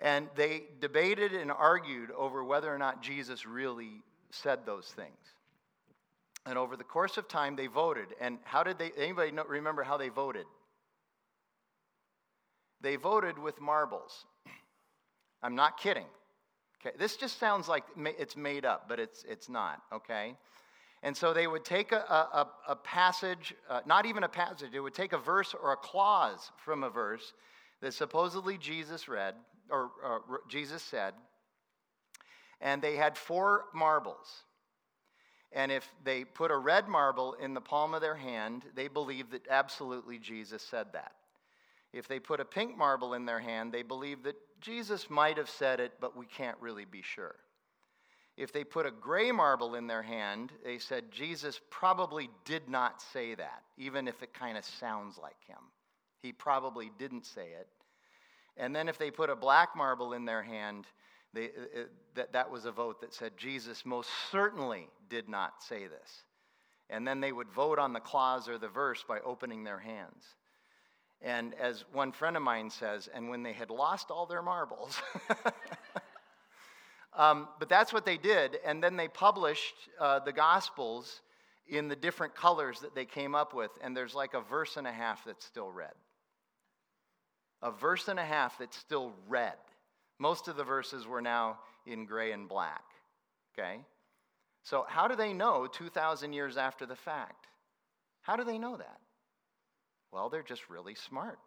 And 0.00 0.28
they 0.34 0.64
debated 0.80 1.32
and 1.32 1.52
argued 1.52 2.10
over 2.10 2.42
whether 2.42 2.74
or 2.74 2.78
not 2.78 3.02
Jesus 3.02 3.46
really 3.46 4.02
said 4.30 4.66
those 4.66 4.86
things. 4.96 5.18
And 6.44 6.58
over 6.58 6.76
the 6.76 6.84
course 6.84 7.18
of 7.18 7.28
time, 7.28 7.54
they 7.54 7.68
voted. 7.68 8.06
And 8.20 8.38
how 8.42 8.64
did 8.64 8.78
they, 8.78 8.90
anybody 8.96 9.30
know, 9.30 9.44
remember 9.44 9.84
how 9.84 9.96
they 9.96 10.08
voted? 10.08 10.46
They 12.80 12.96
voted 12.96 13.38
with 13.38 13.60
marbles. 13.60 14.24
I'm 15.42 15.54
not 15.54 15.78
kidding. 15.78 16.06
Okay, 16.84 16.96
this 16.98 17.16
just 17.16 17.38
sounds 17.38 17.68
like 17.68 17.84
it's 17.96 18.36
made 18.36 18.64
up, 18.64 18.88
but 18.88 18.98
it's, 18.98 19.24
it's 19.28 19.48
not, 19.48 19.80
okay? 19.92 20.34
And 21.02 21.16
so 21.16 21.32
they 21.32 21.46
would 21.46 21.64
take 21.64 21.90
a, 21.90 21.96
a, 21.96 22.48
a 22.68 22.76
passage, 22.76 23.54
uh, 23.68 23.80
not 23.86 24.06
even 24.06 24.22
a 24.22 24.28
passage, 24.28 24.70
it 24.72 24.80
would 24.80 24.94
take 24.94 25.12
a 25.12 25.18
verse 25.18 25.54
or 25.54 25.72
a 25.72 25.76
clause 25.76 26.52
from 26.64 26.84
a 26.84 26.90
verse 26.90 27.32
that 27.80 27.92
supposedly 27.92 28.56
Jesus 28.56 29.08
read, 29.08 29.34
or, 29.68 29.90
Jesus 30.48 30.82
said, 30.82 31.14
and 32.60 32.80
they 32.80 32.94
had 32.94 33.18
four 33.18 33.64
marbles. 33.74 34.44
And 35.50 35.72
if 35.72 35.86
they 36.04 36.24
put 36.24 36.52
a 36.52 36.56
red 36.56 36.88
marble 36.88 37.34
in 37.34 37.52
the 37.52 37.60
palm 37.60 37.94
of 37.94 38.00
their 38.00 38.14
hand, 38.14 38.62
they 38.76 38.86
believed 38.86 39.32
that 39.32 39.48
absolutely 39.50 40.18
Jesus 40.18 40.62
said 40.62 40.86
that. 40.92 41.12
If 41.92 42.08
they 42.08 42.20
put 42.20 42.40
a 42.40 42.44
pink 42.44 42.78
marble 42.78 43.14
in 43.14 43.26
their 43.26 43.40
hand, 43.40 43.72
they 43.72 43.82
believed 43.82 44.24
that 44.24 44.36
Jesus 44.60 45.10
might 45.10 45.36
have 45.36 45.50
said 45.50 45.80
it, 45.80 45.92
but 46.00 46.16
we 46.16 46.24
can't 46.24 46.56
really 46.60 46.86
be 46.86 47.02
sure. 47.02 47.34
If 48.36 48.52
they 48.52 48.64
put 48.64 48.86
a 48.86 48.90
gray 48.90 49.30
marble 49.30 49.74
in 49.74 49.86
their 49.86 50.02
hand, 50.02 50.52
they 50.64 50.78
said 50.78 51.10
Jesus 51.10 51.60
probably 51.70 52.30
did 52.44 52.68
not 52.68 53.02
say 53.02 53.34
that, 53.34 53.62
even 53.76 54.08
if 54.08 54.22
it 54.22 54.32
kind 54.32 54.56
of 54.56 54.64
sounds 54.64 55.18
like 55.18 55.36
him. 55.46 55.58
He 56.22 56.32
probably 56.32 56.90
didn't 56.98 57.26
say 57.26 57.48
it. 57.58 57.68
And 58.56 58.74
then 58.74 58.88
if 58.88 58.98
they 58.98 59.10
put 59.10 59.30
a 59.30 59.36
black 59.36 59.76
marble 59.76 60.12
in 60.12 60.24
their 60.24 60.42
hand, 60.42 60.86
they, 61.34 61.44
it, 61.44 61.54
uh, 61.56 61.80
uh, 61.80 61.84
that, 62.14 62.32
that 62.32 62.50
was 62.50 62.64
a 62.64 62.72
vote 62.72 63.00
that 63.00 63.14
said 63.14 63.32
Jesus 63.36 63.84
most 63.84 64.10
certainly 64.30 64.88
did 65.08 65.28
not 65.28 65.62
say 65.62 65.86
this. 65.86 66.24
And 66.90 67.06
then 67.06 67.20
they 67.20 67.32
would 67.32 67.50
vote 67.50 67.78
on 67.78 67.92
the 67.92 68.00
clause 68.00 68.48
or 68.48 68.58
the 68.58 68.68
verse 68.68 69.04
by 69.06 69.20
opening 69.20 69.64
their 69.64 69.78
hands. 69.78 70.24
And 71.22 71.54
as 71.54 71.84
one 71.92 72.12
friend 72.12 72.36
of 72.36 72.42
mine 72.42 72.68
says, 72.68 73.08
and 73.14 73.30
when 73.30 73.42
they 73.42 73.52
had 73.52 73.70
lost 73.70 74.10
all 74.10 74.26
their 74.26 74.42
marbles, 74.42 75.00
Um, 77.14 77.48
but 77.58 77.68
that's 77.68 77.92
what 77.92 78.06
they 78.06 78.16
did. 78.16 78.58
And 78.64 78.82
then 78.82 78.96
they 78.96 79.08
published 79.08 79.74
uh, 80.00 80.20
the 80.20 80.32
Gospels 80.32 81.20
in 81.68 81.88
the 81.88 81.96
different 81.96 82.34
colors 82.34 82.80
that 82.80 82.94
they 82.94 83.04
came 83.04 83.34
up 83.34 83.54
with. 83.54 83.70
And 83.82 83.96
there's 83.96 84.14
like 84.14 84.34
a 84.34 84.40
verse 84.40 84.76
and 84.76 84.86
a 84.86 84.92
half 84.92 85.24
that's 85.24 85.44
still 85.44 85.70
red. 85.70 85.92
A 87.62 87.70
verse 87.70 88.08
and 88.08 88.18
a 88.18 88.24
half 88.24 88.58
that's 88.58 88.76
still 88.76 89.12
red. 89.28 89.54
Most 90.18 90.48
of 90.48 90.56
the 90.56 90.64
verses 90.64 91.06
were 91.06 91.20
now 91.20 91.58
in 91.86 92.06
gray 92.06 92.32
and 92.32 92.48
black. 92.48 92.84
Okay? 93.58 93.80
So, 94.64 94.84
how 94.88 95.08
do 95.08 95.16
they 95.16 95.32
know 95.32 95.66
2,000 95.66 96.32
years 96.32 96.56
after 96.56 96.86
the 96.86 96.96
fact? 96.96 97.46
How 98.22 98.36
do 98.36 98.44
they 98.44 98.58
know 98.58 98.76
that? 98.76 98.98
Well, 100.12 100.28
they're 100.28 100.42
just 100.42 100.68
really 100.70 100.94
smart. 100.94 101.38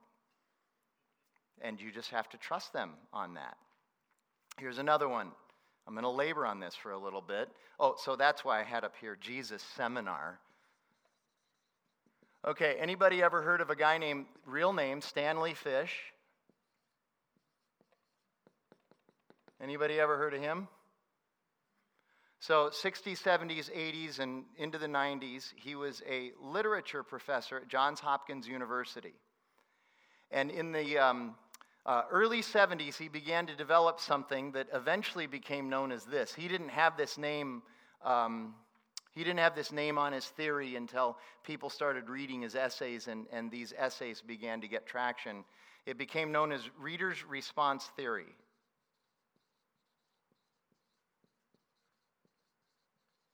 And 1.62 1.80
you 1.80 1.91
just 1.91 2.12
have 2.12 2.30
to 2.30 2.38
trust 2.38 2.73
them 2.73 2.91
on 3.13 3.36
that. 3.36 3.58
Here's 4.60 4.78
another 4.78 5.08
one 5.08 5.32
I'm 5.88 5.93
going 5.93 6.04
to 6.04 6.10
labor 6.10 6.45
on 6.45 6.60
this 6.60 6.76
for 6.76 6.91
a 6.91 6.98
little 6.98 7.21
bit. 7.21 7.50
Oh, 7.80 7.95
so 7.98 8.15
that's 8.15 8.43
why 8.43 8.60
I 8.60 8.63
had 8.63 8.84
up 8.84 8.93
here 9.00 9.17
Jesus 9.19 9.63
seminar. 9.76 10.39
Okay, 12.48 12.76
anybody 12.80 13.21
ever 13.21 13.41
heard 13.41 13.62
of 13.62 13.69
a 13.69 13.76
guy 13.76 13.98
named, 13.98 14.26
real 14.45 14.74
name, 14.74 15.02
Stanley 15.02 15.54
Fish? 15.54 15.93
Anybody 19.62 20.00
ever 20.00 20.17
heard 20.17 20.34
of 20.34 20.41
him? 20.41 20.67
So, 22.39 22.69
60s, 22.69 23.24
70s, 23.24 23.76
80s, 23.76 24.19
and 24.19 24.43
into 24.58 24.78
the 24.78 24.88
90s, 24.88 25.54
he 25.56 25.74
was 25.74 26.04
a 26.08 26.32
literature 26.39 27.02
professor 27.02 27.58
at 27.58 27.67
Johns 27.67 28.00
Hopkins 28.00 28.48
University. 28.48 29.13
And 30.30 30.52
in 30.52 30.71
the 30.71 31.00
um, 31.00 31.36
uh, 31.86 32.04
early 32.12 32.41
70s, 32.41 32.98
he 32.98 33.08
began 33.08 33.45
to 33.45 33.56
develop 33.56 34.00
something 34.00 34.52
that 34.54 34.67
eventually 34.74 35.28
became 35.28 35.69
known 35.69 35.91
as 35.91 36.04
this. 36.06 36.34
He 36.34 36.48
didn't 36.48 36.69
have 36.69 36.98
this 36.98 37.17
name. 37.17 37.62
Um, 38.04 38.56
he 39.13 39.24
didn't 39.24 39.39
have 39.39 39.56
this 39.56 39.71
name 39.71 39.98
on 39.98 40.12
his 40.12 40.26
theory 40.26 40.76
until 40.76 41.17
people 41.43 41.69
started 41.69 42.10
reading 42.10 42.41
his 42.41 42.56
essays, 42.56 43.08
and, 43.08 43.28
and 43.32 43.52
these 43.52 43.74
essays 43.78 44.21
began 44.21 44.62
to 44.62 44.67
get 44.67 44.88
traction. 44.88 45.45
It 45.86 45.98
became 45.98 46.32
known 46.32 46.52
as 46.52 46.62
reader's 46.80 47.24
response 47.24 47.86
theory. 47.95 48.34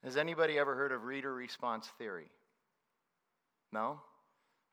Has 0.04 0.18
anybody 0.18 0.60
ever 0.60 0.76
heard 0.76 0.92
of 0.92 1.04
reader 1.06 1.34
response 1.34 1.88
theory? 1.98 2.30
No? 3.72 4.02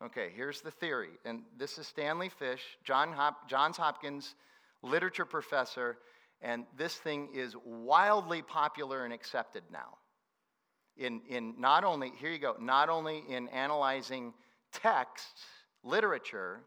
Okay, 0.05 0.31
here's 0.35 0.61
the 0.61 0.71
theory. 0.71 1.11
And 1.25 1.43
this 1.57 1.77
is 1.77 1.87
Stanley 1.87 2.29
Fish, 2.29 2.63
John 2.85 3.13
Hop- 3.13 3.49
Johns 3.49 3.77
Hopkins 3.77 4.37
literature 4.83 5.25
professor, 5.25 5.99
and 6.41 6.65
this 6.77 6.95
thing 6.95 7.31
is 7.35 7.57
wildly 7.65 8.43
popular 8.43 9.05
and 9.05 9.13
accepted 9.13 9.65
now. 9.73 9.99
In, 10.97 11.21
in 11.29 11.55
not 11.59 11.83
only, 11.83 12.13
here 12.17 12.31
you 12.31 12.39
go, 12.39 12.55
not 12.61 12.89
only 12.89 13.25
in 13.29 13.49
analyzing 13.49 14.35
texts, 14.73 15.43
literature, 15.83 16.61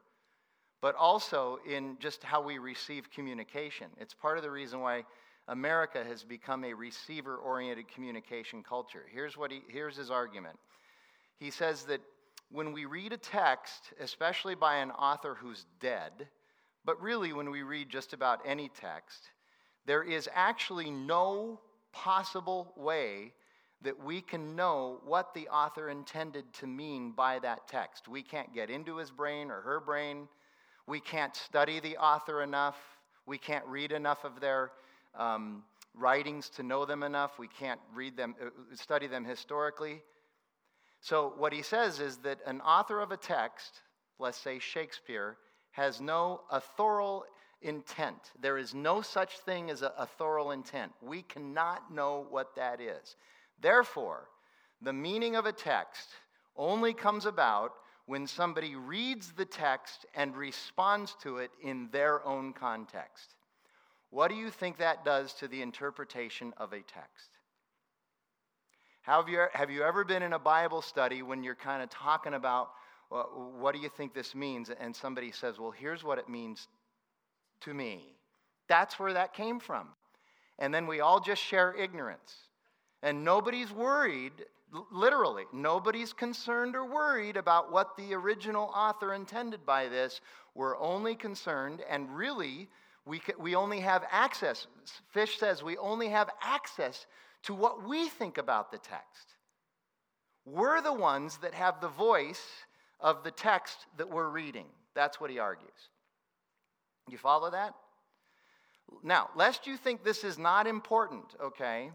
but 0.82 0.96
also 0.96 1.60
in 1.70 1.98
just 2.00 2.24
how 2.24 2.42
we 2.42 2.58
receive 2.58 3.10
communication. 3.12 3.88
It's 3.98 4.14
part 4.14 4.38
of 4.38 4.44
the 4.44 4.52
reason 4.52 4.82
why 4.82 5.06
America 5.48 6.04
has 6.04 6.24
become 6.24 6.66
a 6.66 6.74
receiver 6.74 7.38
oriented 7.38 7.88
communication 7.88 8.62
culture. 8.62 9.06
Here's, 9.10 9.38
what 9.38 9.52
he, 9.52 9.62
here's 9.70 9.96
his 9.96 10.12
argument 10.12 10.58
he 11.42 11.50
says 11.50 11.86
that 11.86 12.02
when 12.52 12.74
we 12.74 12.86
read 12.86 13.14
a 13.14 13.18
text, 13.18 13.94
especially 14.00 14.56
by 14.56 14.78
an 14.78 14.92
author 14.92 15.36
who's 15.36 15.66
dead, 15.80 16.28
but 16.84 17.02
really 17.02 17.34
when 17.34 17.50
we 17.52 17.64
read 17.64 17.90
just 17.90 18.14
about 18.14 18.42
any 18.46 18.70
text, 18.70 19.30
there 19.86 20.04
is 20.04 20.30
actually 20.34 20.92
no 20.92 21.60
possible 21.92 22.74
way 22.76 23.34
that 23.82 24.04
we 24.04 24.22
can 24.22 24.56
know 24.56 25.00
what 25.06 25.34
the 25.34 25.48
author 25.48 25.90
intended 25.90 26.52
to 26.54 26.68
mean 26.68 27.12
by 27.12 27.40
that 27.40 27.68
text. 27.68 28.08
We 28.08 28.22
can't 28.22 28.54
get 28.54 28.70
into 28.70 28.98
his 28.98 29.10
brain 29.10 29.50
or 29.50 29.62
her 29.62 29.80
brain. 29.80 30.28
We 30.88 31.00
can't 31.00 31.36
study 31.36 31.80
the 31.80 31.98
author 31.98 32.44
enough. 32.44 32.78
We 33.26 33.38
can't 33.38 33.66
read 33.66 33.92
enough 33.92 34.24
of 34.24 34.40
their 34.40 34.72
um, 35.18 35.64
writings 35.96 36.50
to 36.50 36.64
know 36.64 36.86
them 36.86 37.02
enough. 37.02 37.40
We 37.40 37.48
can't 37.48 37.80
read 37.94 38.18
them, 38.18 38.36
uh, 38.42 38.50
study 38.76 39.08
them 39.08 39.26
historically. 39.26 40.02
So, 41.02 41.34
what 41.36 41.52
he 41.52 41.64
says 41.64 42.00
is 42.00 42.18
that 42.18 42.40
an 42.46 42.62
author 42.62 43.02
of 43.02 43.12
a 43.12 43.18
text, 43.18 43.82
let's 44.20 44.38
say 44.38 44.60
Shakespeare, 44.60 45.38
has 45.72 46.00
no 46.00 46.42
authorial 46.52 47.26
intent. 47.62 48.32
There 48.40 48.58
is 48.58 48.74
no 48.76 49.02
such 49.02 49.40
thing 49.40 49.72
as 49.72 49.82
a 49.82 49.94
authorial 49.98 50.52
intent. 50.52 50.92
We 51.02 51.24
cannot 51.24 51.92
know 51.92 52.28
what 52.30 52.56
that 52.56 52.80
is. 52.80 53.16
Therefore, 53.60 54.30
the 54.82 54.94
meaning 54.94 55.36
of 55.36 55.46
a 55.46 55.52
text 55.52 56.10
only 56.56 56.94
comes 56.94 57.26
about 57.26 57.74
when 58.06 58.28
somebody 58.28 58.76
reads 58.76 59.32
the 59.32 59.46
text 59.46 60.06
and 60.16 60.36
responds 60.36 61.16
to 61.24 61.38
it 61.38 61.52
in 61.64 61.90
their 61.92 62.24
own 62.26 62.54
context. 62.54 63.36
What 64.12 64.28
do 64.28 64.36
you 64.36 64.50
think 64.50 64.78
that 64.78 65.06
does 65.06 65.34
to 65.36 65.48
the 65.48 65.62
interpretation 65.62 66.54
of 66.58 66.74
a 66.74 66.82
text? 66.82 67.38
Have 69.04 69.28
you, 69.30 69.46
have 69.54 69.72
you 69.72 69.84
ever 69.84 70.04
been 70.04 70.22
in 70.22 70.34
a 70.34 70.40
Bible 70.40 70.82
study 70.82 71.24
when 71.24 71.44
you're 71.44 71.56
kind 71.56 71.82
of 71.82 71.90
talking 71.90 72.36
about 72.36 72.70
well, 73.12 73.52
what 73.60 73.76
do 73.76 73.82
you 73.82 73.90
think 73.90 74.14
this 74.14 74.34
means? 74.34 74.70
And 74.80 74.96
somebody 74.96 75.32
says, 75.32 75.60
well, 75.60 75.72
here's 75.72 76.04
what 76.04 76.18
it 76.18 76.30
means 76.30 76.68
to 77.62 77.74
me. 77.74 78.16
That's 78.70 78.98
where 78.98 79.14
that 79.14 79.34
came 79.34 79.60
from. 79.60 79.90
And 80.60 80.74
then 80.74 80.88
we 80.88 81.02
all 81.02 81.20
just 81.20 81.42
share 81.42 81.76
ignorance. 81.76 82.36
And 83.04 83.26
nobody's 83.26 83.72
worried, 83.72 84.32
literally, 84.92 85.44
nobody's 85.52 86.14
concerned 86.14 86.76
or 86.76 86.86
worried 86.86 87.36
about 87.36 87.72
what 87.72 87.98
the 87.98 88.14
original 88.14 88.72
author 88.74 89.14
intended 89.14 89.66
by 89.66 89.90
this. 89.90 90.22
We're 90.56 90.78
only 90.78 91.16
concerned, 91.16 91.82
and 91.90 92.16
really, 92.16 92.70
we, 93.06 93.22
we 93.40 93.56
only 93.56 93.80
have 93.80 94.04
access. 94.12 94.68
Fish 95.10 95.40
says 95.40 95.64
we 95.64 95.78
only 95.78 96.10
have 96.10 96.30
access 96.42 97.08
to 97.44 97.54
what 97.54 97.88
we 97.88 98.08
think 98.10 98.38
about 98.38 98.72
the 98.72 98.78
text. 98.78 99.36
We're 100.46 100.82
the 100.82 100.94
ones 100.94 101.38
that 101.38 101.54
have 101.54 101.82
the 101.82 101.88
voice 101.88 102.44
of 103.00 103.24
the 103.24 103.32
text 103.32 103.78
that 103.98 104.10
we're 104.10 104.30
reading. 104.30 104.66
That's 104.96 105.20
what 105.20 105.30
he 105.30 105.40
argues. 105.40 105.90
You 107.10 107.18
follow 107.18 107.52
that? 107.52 107.74
Now, 109.04 109.30
lest 109.36 109.68
you 109.68 109.78
think 109.78 110.04
this 110.04 110.24
is 110.24 110.38
not 110.38 110.68
important, 110.68 111.24
okay? 111.42 111.92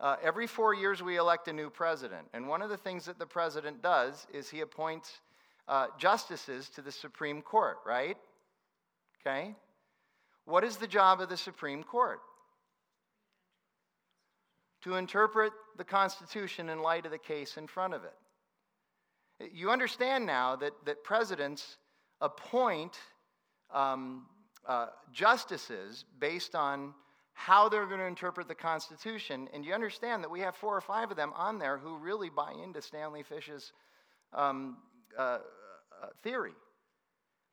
Uh, 0.00 0.16
every 0.22 0.46
four 0.46 0.74
years 0.74 1.02
we 1.02 1.16
elect 1.16 1.48
a 1.48 1.52
new 1.52 1.70
president. 1.70 2.26
And 2.34 2.48
one 2.48 2.62
of 2.62 2.70
the 2.70 2.76
things 2.76 3.04
that 3.06 3.18
the 3.18 3.26
president 3.26 3.82
does 3.82 4.26
is 4.32 4.50
he 4.50 4.60
appoints 4.60 5.20
uh, 5.68 5.86
justices 5.98 6.68
to 6.70 6.82
the 6.82 6.92
Supreme 6.92 7.40
Court, 7.40 7.78
right? 7.86 8.16
Okay? 9.20 9.54
What 10.44 10.64
is 10.64 10.76
the 10.76 10.86
job 10.86 11.20
of 11.20 11.28
the 11.28 11.36
Supreme 11.36 11.82
Court? 11.82 12.20
To 14.84 14.96
interpret 14.96 15.52
the 15.76 15.84
Constitution 15.84 16.68
in 16.68 16.80
light 16.80 17.06
of 17.06 17.10
the 17.10 17.18
case 17.18 17.56
in 17.56 17.66
front 17.66 17.94
of 17.94 18.02
it. 18.04 19.50
You 19.52 19.70
understand 19.70 20.26
now 20.26 20.56
that, 20.56 20.72
that 20.84 21.02
presidents 21.02 21.78
appoint 22.20 22.98
um, 23.72 24.26
uh, 24.66 24.86
justices 25.12 26.04
based 26.18 26.54
on 26.54 26.94
how 27.32 27.68
they're 27.68 27.86
going 27.86 27.98
to 27.98 28.06
interpret 28.06 28.46
the 28.46 28.54
Constitution, 28.54 29.48
and 29.52 29.64
you 29.64 29.74
understand 29.74 30.22
that 30.22 30.30
we 30.30 30.40
have 30.40 30.54
four 30.54 30.76
or 30.76 30.80
five 30.80 31.10
of 31.10 31.16
them 31.16 31.32
on 31.34 31.58
there 31.58 31.76
who 31.78 31.98
really 31.98 32.30
buy 32.30 32.52
into 32.62 32.80
Stanley 32.80 33.22
Fish's 33.22 33.72
um, 34.32 34.76
uh, 35.18 35.22
uh, 35.22 35.38
theory 36.22 36.52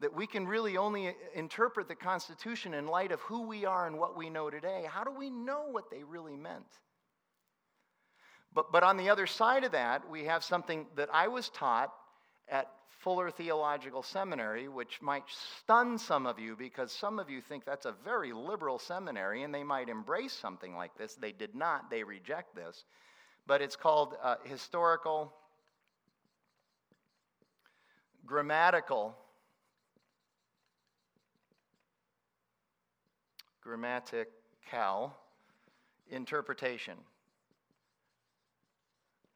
that 0.02 0.13
we 0.13 0.28
can 0.28 0.48
really 0.48 0.78
only 0.78 1.15
interpret 1.36 1.88
the 1.88 1.96
Constitution 1.96 2.74
in 2.74 2.88
light 2.88 3.12
of 3.12 3.20
who 3.22 3.48
we 3.48 3.65
are 3.65 3.88
and 3.88 3.98
what 3.98 4.17
we 4.17 4.30
know 4.30 4.50
today, 4.50 4.86
how 4.89 5.04
do 5.04 5.12
we 5.12 5.30
know 5.30 5.65
what 5.70 5.89
they 5.91 6.04
really 6.04 6.36
meant? 6.36 6.80
But, 8.54 8.72
but 8.72 8.84
on 8.84 8.98
the 8.98 9.10
other 9.10 9.28
side 9.28 9.64
of 9.64 9.72
that, 9.72 10.10
we 10.10 10.26
have 10.26 10.44
something 10.44 10.86
that 10.96 11.10
I 11.14 11.28
was 11.28 11.50
taught 11.50 11.94
at 12.50 12.68
Fuller 13.00 13.32
Theological 13.32 14.04
Seminary, 14.04 14.68
which 14.68 15.02
might 15.02 15.24
stun 15.30 15.98
some 15.98 16.28
of 16.28 16.38
you 16.38 16.56
because 16.56 16.92
some 16.92 17.18
of 17.18 17.30
you 17.30 17.42
think 17.42 17.66
that's 17.66 17.86
a 17.86 17.96
very 18.04 18.34
liberal 18.34 18.78
seminary 18.78 19.44
and 19.44 19.54
they 19.54 19.64
might 19.64 19.90
embrace 19.90 20.34
something 20.34 20.76
like 20.76 20.96
this. 20.98 21.16
They 21.16 21.32
did 21.32 21.56
not, 21.56 21.90
they 21.90 22.04
reject 22.04 22.56
this. 22.56 22.84
But 23.48 23.62
it's 23.62 23.76
called 23.76 24.16
uh, 24.22 24.36
historical, 24.44 25.34
grammatical 28.26 29.16
grammatical 33.62 34.26
interpretation. 36.10 36.96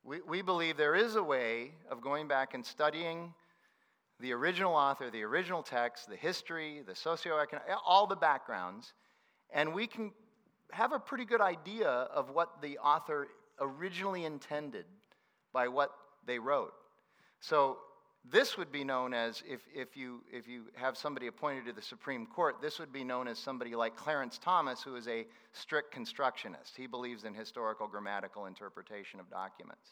We, 0.08 0.22
we 0.22 0.44
believe 0.44 0.78
there 0.78 0.94
is 0.94 1.16
a 1.16 1.24
way 1.24 1.72
of 1.90 2.00
going 2.00 2.28
back 2.28 2.54
and 2.54 2.64
studying 2.64 3.34
the 4.20 4.34
original 4.34 4.76
author, 4.76 5.10
the 5.10 5.24
original 5.24 5.64
text, 5.64 6.08
the 6.08 6.16
history, 6.16 6.84
the 6.86 6.94
socioeconomic, 6.94 7.62
all 7.84 8.06
the 8.06 8.16
backgrounds, 8.16 8.94
and 9.52 9.74
we 9.74 9.88
can 9.88 10.12
have 10.72 10.94
a 10.94 11.00
pretty 11.00 11.26
good 11.26 11.42
idea 11.42 11.90
of 11.90 12.30
what 12.30 12.62
the 12.62 12.78
author 12.78 13.30
originally 13.60 14.26
intended 14.26 14.86
by 15.52 15.68
what 15.68 15.90
they 16.28 16.38
wrote. 16.38 16.74
So 17.40 17.78
this 18.32 18.58
would 18.58 18.72
be 18.72 18.84
known 18.84 19.14
as, 19.14 19.44
if, 19.48 19.62
if, 19.74 19.96
you, 19.96 20.22
if 20.32 20.48
you 20.48 20.64
have 20.76 20.98
somebody 20.98 21.28
appointed 21.28 21.66
to 21.66 21.74
the 21.74 21.82
Supreme 21.82 22.26
Court, 22.26 22.62
this 22.62 22.80
would 22.80 22.92
be 22.92 23.04
known 23.04 23.28
as 23.28 23.38
somebody 23.38 23.76
like 23.76 23.96
Clarence 23.96 24.40
Thomas, 24.40 24.82
who 24.82 24.96
is 24.96 25.08
a 25.08 25.26
strict 25.54 25.92
constructionist. 25.92 26.76
He 26.76 26.88
believes 26.88 27.24
in 27.24 27.34
historical 27.34 27.88
grammatical 27.88 28.48
interpretation 28.48 29.20
of 29.20 29.30
documents. 29.30 29.90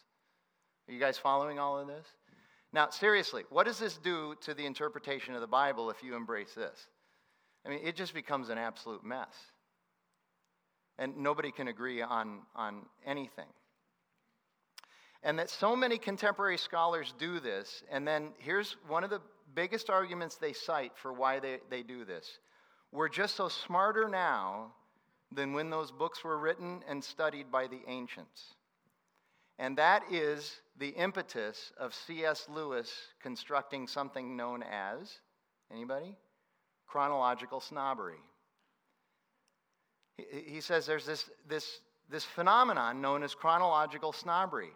Are 0.88 0.94
you 0.94 1.00
guys 1.00 1.18
following 1.18 1.60
all 1.60 1.78
of 1.80 1.88
this? 1.88 2.08
Now, 2.72 2.90
seriously, 2.90 3.44
what 3.50 3.66
does 3.66 3.78
this 3.78 3.98
do 3.98 4.36
to 4.42 4.54
the 4.54 4.66
interpretation 4.66 5.36
of 5.36 5.42
the 5.42 5.48
Bible 5.48 5.92
if 5.92 6.02
you 6.04 6.16
embrace 6.16 6.54
this? 6.56 6.88
I 7.66 7.70
mean, 7.70 7.80
it 7.84 7.96
just 7.96 8.14
becomes 8.14 8.50
an 8.50 8.58
absolute 8.58 9.04
mess. 9.06 9.34
And 10.98 11.18
nobody 11.18 11.52
can 11.52 11.68
agree 11.68 12.02
on, 12.02 12.40
on 12.56 12.86
anything. 13.06 13.48
And 15.24 15.40
that 15.40 15.50
so 15.50 15.76
many 15.76 15.98
contemporary 15.98 16.58
scholars 16.58 17.14
do 17.18 17.40
this. 17.40 17.84
And 17.90 18.06
then 18.08 18.34
here's 18.40 18.76
one 18.88 19.04
of 19.04 19.10
the 19.10 19.22
biggest 19.56 19.90
arguments 19.90 20.36
they 20.36 20.54
cite 20.54 20.92
for 20.96 21.14
why 21.14 21.40
they, 21.40 21.60
they 21.70 21.82
do 21.82 22.04
this. 22.04 22.40
We're 22.92 23.10
just 23.10 23.36
so 23.36 23.48
smarter 23.48 24.10
now 24.10 24.74
than 25.32 25.54
when 25.54 25.70
those 25.70 25.92
books 25.92 26.24
were 26.24 26.38
written 26.38 26.84
and 26.88 27.04
studied 27.04 27.52
by 27.52 27.68
the 27.68 27.80
ancients. 27.88 28.56
And 29.60 29.78
that 29.78 30.04
is 30.12 30.60
the 30.78 30.90
impetus 30.90 31.72
of 31.80 31.94
C.S. 31.94 32.48
Lewis 32.50 32.92
constructing 33.22 33.88
something 33.88 34.36
known 34.36 34.64
as, 34.64 35.20
anybody? 35.72 36.16
Chronological 36.88 37.62
snobbery. 37.62 38.20
He, 40.18 40.54
he 40.54 40.62
says 40.62 40.86
there's 40.86 41.06
this, 41.06 41.30
this, 41.48 41.80
this 42.10 42.24
phenomenon 42.24 43.02
known 43.02 43.24
as 43.24 43.34
chronological 43.34 44.12
snobbery. 44.12 44.72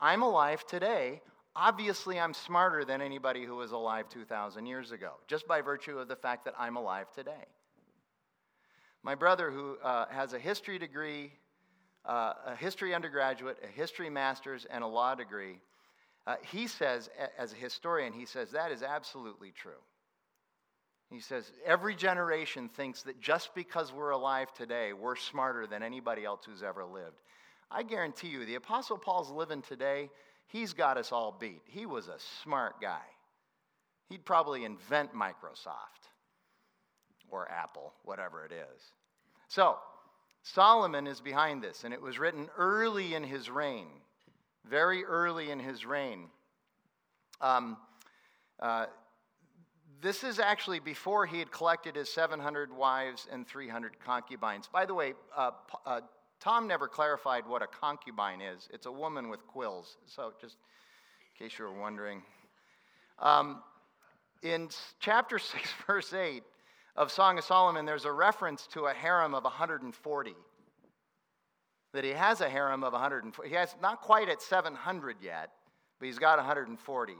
I'm 0.00 0.22
alive 0.22 0.64
today. 0.66 1.20
Obviously, 1.56 2.20
I'm 2.20 2.32
smarter 2.32 2.84
than 2.84 3.02
anybody 3.02 3.44
who 3.44 3.56
was 3.56 3.72
alive 3.72 4.08
2,000 4.08 4.64
years 4.66 4.92
ago, 4.92 5.14
just 5.26 5.48
by 5.48 5.60
virtue 5.60 5.98
of 5.98 6.06
the 6.06 6.14
fact 6.14 6.44
that 6.44 6.54
I'm 6.56 6.76
alive 6.76 7.10
today. 7.12 7.46
My 9.02 9.16
brother, 9.16 9.50
who 9.50 9.76
uh, 9.82 10.06
has 10.08 10.34
a 10.34 10.38
history 10.38 10.78
degree, 10.78 11.32
uh, 12.04 12.34
a 12.46 12.54
history 12.54 12.94
undergraduate, 12.94 13.58
a 13.64 13.66
history 13.66 14.08
master's, 14.08 14.66
and 14.66 14.84
a 14.84 14.86
law 14.86 15.16
degree, 15.16 15.58
uh, 16.28 16.36
he 16.42 16.68
says, 16.68 17.10
as 17.36 17.52
a 17.52 17.56
historian, 17.56 18.12
he 18.12 18.24
says 18.24 18.50
that 18.52 18.70
is 18.70 18.82
absolutely 18.82 19.50
true. 19.50 19.80
He 21.10 21.20
says, 21.20 21.50
every 21.64 21.96
generation 21.96 22.68
thinks 22.68 23.02
that 23.04 23.20
just 23.20 23.54
because 23.54 23.92
we're 23.92 24.10
alive 24.10 24.52
today, 24.52 24.92
we're 24.92 25.16
smarter 25.16 25.66
than 25.66 25.82
anybody 25.82 26.24
else 26.24 26.42
who's 26.44 26.62
ever 26.62 26.84
lived. 26.84 27.16
I 27.70 27.82
guarantee 27.82 28.28
you, 28.28 28.44
the 28.44 28.54
Apostle 28.54 28.96
Paul's 28.96 29.30
living 29.30 29.62
today, 29.62 30.10
he's 30.46 30.72
got 30.72 30.96
us 30.96 31.12
all 31.12 31.36
beat. 31.38 31.62
He 31.66 31.86
was 31.86 32.08
a 32.08 32.18
smart 32.42 32.80
guy. 32.80 33.02
He'd 34.08 34.24
probably 34.24 34.64
invent 34.64 35.14
Microsoft 35.14 36.08
or 37.30 37.50
Apple, 37.50 37.92
whatever 38.04 38.44
it 38.44 38.52
is. 38.52 38.82
So, 39.48 39.76
Solomon 40.42 41.06
is 41.06 41.20
behind 41.20 41.62
this, 41.62 41.84
and 41.84 41.92
it 41.92 42.00
was 42.00 42.18
written 42.18 42.48
early 42.56 43.14
in 43.14 43.22
his 43.22 43.50
reign, 43.50 43.86
very 44.64 45.04
early 45.04 45.50
in 45.50 45.58
his 45.58 45.84
reign. 45.84 46.28
Um, 47.40 47.76
uh, 48.58 48.86
this 50.00 50.24
is 50.24 50.38
actually 50.38 50.78
before 50.78 51.26
he 51.26 51.38
had 51.38 51.50
collected 51.50 51.96
his 51.96 52.08
700 52.08 52.72
wives 52.72 53.26
and 53.30 53.46
300 53.46 53.98
concubines. 54.00 54.68
By 54.72 54.86
the 54.86 54.94
way, 54.94 55.14
uh, 55.36 55.50
uh, 55.84 56.00
Tom 56.40 56.68
never 56.68 56.86
clarified 56.86 57.46
what 57.46 57.62
a 57.62 57.66
concubine 57.66 58.40
is. 58.40 58.68
It's 58.72 58.86
a 58.86 58.92
woman 58.92 59.28
with 59.28 59.46
quills. 59.46 59.96
So, 60.06 60.32
just 60.40 60.56
in 61.38 61.46
case 61.46 61.58
you 61.58 61.64
were 61.64 61.78
wondering. 61.78 62.22
Um, 63.18 63.62
in 64.42 64.68
chapter 65.00 65.38
6, 65.38 65.68
verse 65.86 66.12
8 66.12 66.42
of 66.96 67.10
Song 67.10 67.38
of 67.38 67.44
Solomon, 67.44 67.84
there's 67.86 68.04
a 68.04 68.12
reference 68.12 68.66
to 68.68 68.86
a 68.86 68.92
harem 68.92 69.34
of 69.34 69.44
140. 69.44 70.34
That 71.94 72.04
he 72.04 72.10
has 72.10 72.40
a 72.40 72.48
harem 72.48 72.84
of 72.84 72.92
140. 72.92 73.48
He 73.48 73.54
has 73.56 73.74
not 73.80 74.02
quite 74.02 74.28
at 74.28 74.42
700 74.42 75.16
yet, 75.22 75.50
but 75.98 76.06
he's 76.06 76.18
got 76.18 76.38
140. 76.38 77.14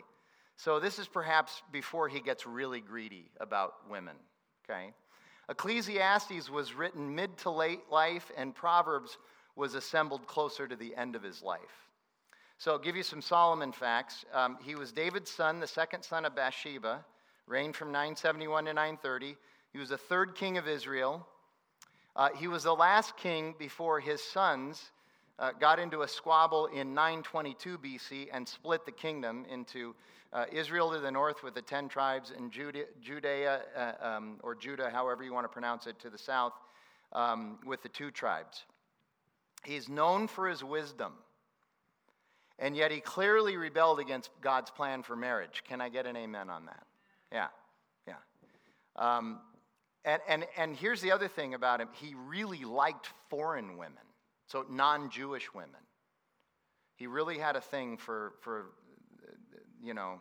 So 0.56 0.78
this 0.80 0.98
is 0.98 1.08
perhaps 1.08 1.62
before 1.72 2.08
he 2.08 2.20
gets 2.20 2.46
really 2.46 2.80
greedy 2.80 3.30
about 3.40 3.74
women, 3.88 4.16
okay? 4.64 4.92
Ecclesiastes 5.48 6.50
was 6.50 6.74
written 6.74 7.14
mid 7.14 7.36
to 7.38 7.50
late 7.50 7.82
life, 7.90 8.30
and 8.36 8.54
Proverbs 8.54 9.16
was 9.56 9.74
assembled 9.74 10.26
closer 10.26 10.68
to 10.68 10.76
the 10.76 10.94
end 10.94 11.16
of 11.16 11.22
his 11.22 11.42
life. 11.42 11.88
So 12.58 12.72
I'll 12.72 12.78
give 12.78 12.96
you 12.96 13.02
some 13.02 13.22
Solomon 13.22 13.72
facts. 13.72 14.24
Um, 14.34 14.58
he 14.62 14.74
was 14.74 14.92
David's 14.92 15.30
son, 15.30 15.60
the 15.60 15.66
second 15.66 16.02
son 16.02 16.24
of 16.24 16.34
Bathsheba, 16.34 17.04
reigned 17.46 17.76
from 17.76 17.88
971 17.88 18.66
to 18.66 18.72
930. 18.74 19.36
He 19.72 19.78
was 19.78 19.88
the 19.90 19.98
third 19.98 20.34
king 20.34 20.58
of 20.58 20.68
Israel. 20.68 21.26
Uh, 22.16 22.30
he 22.36 22.48
was 22.48 22.64
the 22.64 22.74
last 22.74 23.16
king 23.16 23.54
before 23.58 24.00
his 24.00 24.22
sons 24.22 24.90
uh, 25.38 25.52
got 25.52 25.78
into 25.78 26.02
a 26.02 26.08
squabble 26.08 26.66
in 26.66 26.94
922 26.94 27.78
BC 27.78 28.28
and 28.32 28.46
split 28.46 28.84
the 28.84 28.92
kingdom 28.92 29.46
into 29.50 29.94
uh, 30.32 30.44
Israel 30.52 30.92
to 30.92 31.00
the 31.00 31.10
north 31.10 31.42
with 31.42 31.54
the 31.54 31.62
10 31.62 31.88
tribes, 31.88 32.32
and 32.36 32.52
Judea, 32.52 32.84
Judea 33.00 33.62
uh, 33.76 33.92
um, 34.00 34.38
or 34.42 34.54
Judah, 34.54 34.90
however 34.90 35.22
you 35.24 35.32
want 35.32 35.44
to 35.44 35.48
pronounce 35.48 35.86
it, 35.86 35.98
to 36.00 36.10
the 36.10 36.18
south 36.18 36.52
um, 37.12 37.58
with 37.64 37.82
the 37.82 37.88
two 37.88 38.10
tribes. 38.10 38.64
He's 39.64 39.88
known 39.88 40.28
for 40.28 40.48
his 40.48 40.62
wisdom, 40.62 41.12
and 42.58 42.76
yet 42.76 42.90
he 42.90 43.00
clearly 43.00 43.56
rebelled 43.56 44.00
against 44.00 44.30
God's 44.40 44.70
plan 44.70 45.02
for 45.02 45.16
marriage. 45.16 45.62
Can 45.66 45.80
I 45.80 45.88
get 45.88 46.06
an 46.06 46.16
amen 46.16 46.50
on 46.50 46.66
that? 46.66 46.86
Yeah, 47.32 47.48
yeah. 48.06 48.14
Um, 48.96 49.40
and, 50.04 50.22
and, 50.28 50.46
and 50.56 50.76
here's 50.76 51.00
the 51.00 51.12
other 51.12 51.28
thing 51.28 51.54
about 51.54 51.80
him 51.80 51.88
he 51.92 52.14
really 52.26 52.64
liked 52.64 53.08
foreign 53.30 53.78
women, 53.78 53.94
so 54.46 54.64
non 54.68 55.10
Jewish 55.10 55.52
women. 55.54 55.80
He 56.96 57.06
really 57.06 57.38
had 57.38 57.56
a 57.56 57.60
thing 57.60 57.96
for, 57.96 58.32
for 58.40 58.66
you 59.82 59.94
know, 59.94 60.20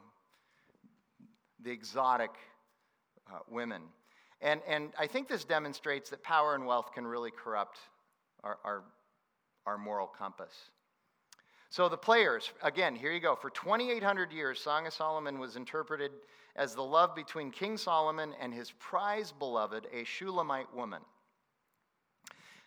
the 1.63 1.71
exotic 1.71 2.31
uh, 3.31 3.39
women. 3.49 3.81
And, 4.41 4.61
and 4.67 4.91
I 4.99 5.07
think 5.07 5.27
this 5.27 5.43
demonstrates 5.43 6.09
that 6.11 6.23
power 6.23 6.55
and 6.55 6.65
wealth 6.65 6.91
can 6.93 7.05
really 7.05 7.31
corrupt 7.31 7.79
our, 8.43 8.57
our, 8.63 8.83
our 9.65 9.77
moral 9.77 10.07
compass. 10.07 10.53
So 11.69 11.89
the 11.89 11.97
players, 11.97 12.51
again, 12.63 12.95
here 12.95 13.11
you 13.11 13.19
go. 13.19 13.35
For 13.35 13.49
2,800 13.49 14.31
years, 14.31 14.59
Song 14.59 14.87
of 14.87 14.93
Solomon 14.93 15.39
was 15.39 15.55
interpreted 15.55 16.11
as 16.55 16.73
the 16.73 16.83
love 16.83 17.15
between 17.15 17.51
King 17.51 17.77
Solomon 17.77 18.33
and 18.39 18.53
his 18.53 18.71
prize 18.79 19.33
beloved, 19.37 19.87
a 19.93 20.03
Shulamite 20.03 20.73
woman. 20.73 21.01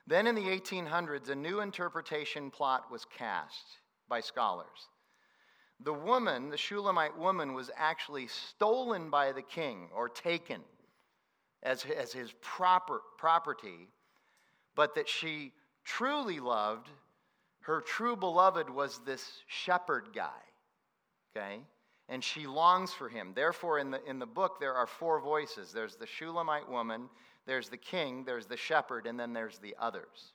Then 0.06 0.26
in 0.26 0.34
the 0.34 0.42
1800s, 0.42 1.30
a 1.30 1.34
new 1.34 1.60
interpretation 1.60 2.50
plot 2.50 2.90
was 2.90 3.04
cast 3.04 3.64
by 4.08 4.20
scholars. 4.20 4.88
The 5.82 5.92
woman, 5.92 6.50
the 6.50 6.56
Shulamite 6.56 7.16
woman, 7.16 7.54
was 7.54 7.70
actually 7.76 8.26
stolen 8.26 9.08
by 9.08 9.32
the 9.32 9.42
king 9.42 9.88
or 9.94 10.08
taken 10.08 10.60
as, 11.62 11.84
as 11.84 12.12
his 12.12 12.32
proper 12.40 13.00
property, 13.16 13.88
but 14.74 14.94
that 14.94 15.08
she 15.08 15.52
truly 15.84 16.40
loved, 16.40 16.88
her 17.60 17.80
true 17.80 18.16
beloved 18.16 18.68
was 18.68 19.00
this 19.04 19.42
shepherd 19.46 20.08
guy, 20.14 20.40
okay? 21.34 21.60
And 22.08 22.22
she 22.22 22.46
longs 22.46 22.92
for 22.92 23.08
him. 23.08 23.32
Therefore, 23.34 23.78
in 23.78 23.90
the, 23.90 24.04
in 24.04 24.18
the 24.18 24.26
book, 24.26 24.58
there 24.60 24.74
are 24.74 24.86
four 24.86 25.20
voices 25.20 25.72
there's 25.72 25.96
the 25.96 26.06
Shulamite 26.06 26.68
woman, 26.68 27.08
there's 27.46 27.68
the 27.68 27.76
king, 27.76 28.24
there's 28.24 28.46
the 28.46 28.56
shepherd, 28.56 29.06
and 29.06 29.18
then 29.18 29.32
there's 29.32 29.58
the 29.58 29.76
others. 29.78 30.32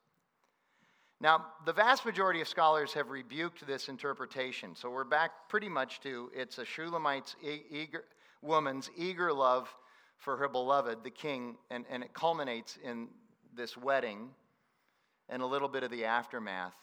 Now, 1.21 1.45
the 1.65 1.73
vast 1.73 2.06
majority 2.06 2.41
of 2.41 2.47
scholars 2.47 2.93
have 2.93 3.10
rebuked 3.10 3.65
this 3.65 3.88
interpretation, 3.88 4.75
so 4.75 4.89
we're 4.89 5.06
back 5.06 5.32
pretty 5.47 5.69
much 5.69 6.01
to 6.01 6.30
it's 6.36 6.58
a 6.58 6.65
Shulamite's 6.65 7.36
eager, 7.41 8.04
woman's 8.41 8.89
eager 8.97 9.32
love 9.32 9.73
for 10.17 10.36
her 10.38 10.49
beloved, 10.49 11.04
the 11.04 11.10
king, 11.10 11.56
and, 11.71 11.86
and 11.89 12.04
it 12.04 12.13
culminates 12.13 12.78
in 12.84 13.08
this 13.56 13.78
wedding 13.78 14.30
and 15.30 15.41
a 15.41 15.45
little 15.45 15.69
bit 15.69 15.84
of 15.84 15.91
the 15.91 16.06
aftermath. 16.06 16.75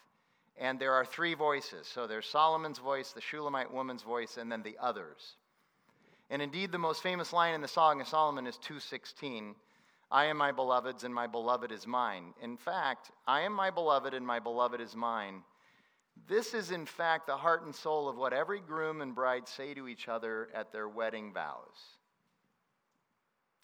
And 0.59 0.79
there 0.79 0.93
are 0.93 1.05
three 1.05 1.35
voices. 1.35 1.87
So 1.87 2.07
there's 2.07 2.27
Solomon's 2.27 2.79
voice, 2.79 3.13
the 3.13 3.21
Shulamite 3.21 3.73
woman's 3.73 4.03
voice, 4.03 4.37
and 4.39 4.51
then 4.51 4.63
the 4.63 4.77
others. 4.81 5.37
And 6.31 6.41
indeed, 6.41 6.73
the 6.73 6.79
most 6.79 7.03
famous 7.03 7.33
line 7.33 7.55
in 7.55 7.61
the 7.61 7.69
Song 7.69 8.01
of 8.01 8.09
Solomon 8.09 8.47
is 8.47 8.57
216 8.57 9.55
I 10.13 10.27
am 10.27 10.37
my 10.37 10.53
beloved's, 10.53 11.05
and 11.05 11.15
my 11.15 11.27
beloved 11.27 11.73
is 11.73 11.87
mine. 11.87 12.35
In 12.43 12.59
fact, 12.59 13.11
I 13.27 13.41
am 13.41 13.55
my 13.55 13.71
beloved, 13.71 14.13
and 14.13 14.27
my 14.27 14.41
beloved 14.41 14.79
is 14.79 14.95
mine. 14.95 15.43
This 16.29 16.53
is, 16.53 16.71
in 16.71 16.85
fact, 16.85 17.27
the 17.27 17.37
heart 17.39 17.65
and 17.65 17.75
soul 17.75 18.11
of 18.11 18.19
what 18.19 18.35
every 18.35 18.61
groom 18.61 19.01
and 19.01 19.15
bride 19.15 19.49
say 19.49 19.73
to 19.73 19.89
each 19.89 20.09
other 20.09 20.51
at 20.55 20.71
their 20.71 20.87
wedding 20.87 21.33
vows. 21.33 21.97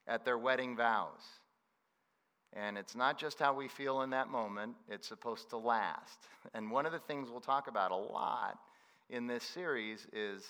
At 0.07 0.25
their 0.25 0.39
wedding 0.39 0.75
vows. 0.75 1.21
And 2.55 2.79
it's 2.79 2.97
not 2.97 3.19
just 3.19 3.39
how 3.39 3.53
we 3.53 3.69
feel 3.69 4.01
in 4.01 4.09
that 4.11 4.29
moment, 4.29 4.75
it's 4.89 5.07
supposed 5.07 5.51
to 5.51 5.59
last. 5.59 6.19
And 6.55 6.71
one 6.71 6.87
of 6.87 6.93
the 6.93 6.99
things 6.99 7.29
we'll 7.29 7.43
talk 7.43 7.69
about 7.69 7.91
a 7.91 7.97
lot 7.97 8.59
in 9.11 9.27
this 9.27 9.45
series 9.45 10.07
is 10.15 10.43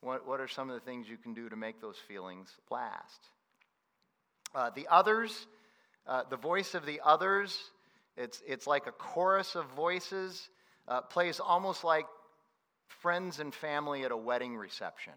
what, 0.00 0.26
what 0.26 0.40
are 0.40 0.48
some 0.48 0.70
of 0.70 0.74
the 0.74 0.80
things 0.80 1.10
you 1.10 1.18
can 1.18 1.34
do 1.34 1.50
to 1.50 1.56
make 1.56 1.78
those 1.78 1.98
feelings 2.08 2.48
last? 2.70 3.28
Uh, 4.56 4.70
the 4.74 4.88
others, 4.90 5.46
uh, 6.06 6.22
the 6.30 6.36
voice 6.38 6.74
of 6.74 6.86
the 6.86 6.98
others, 7.04 7.70
it's, 8.16 8.42
it's 8.48 8.66
like 8.66 8.86
a 8.86 8.90
chorus 8.90 9.54
of 9.54 9.66
voices, 9.76 10.48
uh, 10.88 11.02
plays 11.02 11.40
almost 11.40 11.84
like 11.84 12.06
friends 12.86 13.38
and 13.38 13.52
family 13.52 14.04
at 14.04 14.12
a 14.12 14.16
wedding 14.16 14.56
reception. 14.56 15.12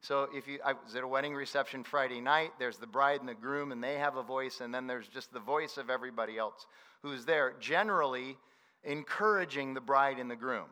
So 0.00 0.28
if 0.34 0.48
you, 0.48 0.58
I 0.64 0.72
was 0.72 0.96
at 0.96 1.04
a 1.04 1.06
wedding 1.08 1.36
reception 1.36 1.84
Friday 1.84 2.20
night, 2.20 2.50
there's 2.58 2.78
the 2.78 2.88
bride 2.88 3.20
and 3.20 3.28
the 3.28 3.34
groom, 3.34 3.70
and 3.70 3.80
they 3.80 3.94
have 3.94 4.16
a 4.16 4.24
voice, 4.24 4.60
and 4.60 4.74
then 4.74 4.88
there's 4.88 5.06
just 5.06 5.32
the 5.32 5.38
voice 5.38 5.76
of 5.76 5.88
everybody 5.88 6.36
else 6.36 6.66
who's 7.02 7.26
there, 7.26 7.54
generally 7.60 8.36
encouraging 8.82 9.74
the 9.74 9.80
bride 9.80 10.18
and 10.18 10.28
the 10.28 10.34
groom. 10.36 10.66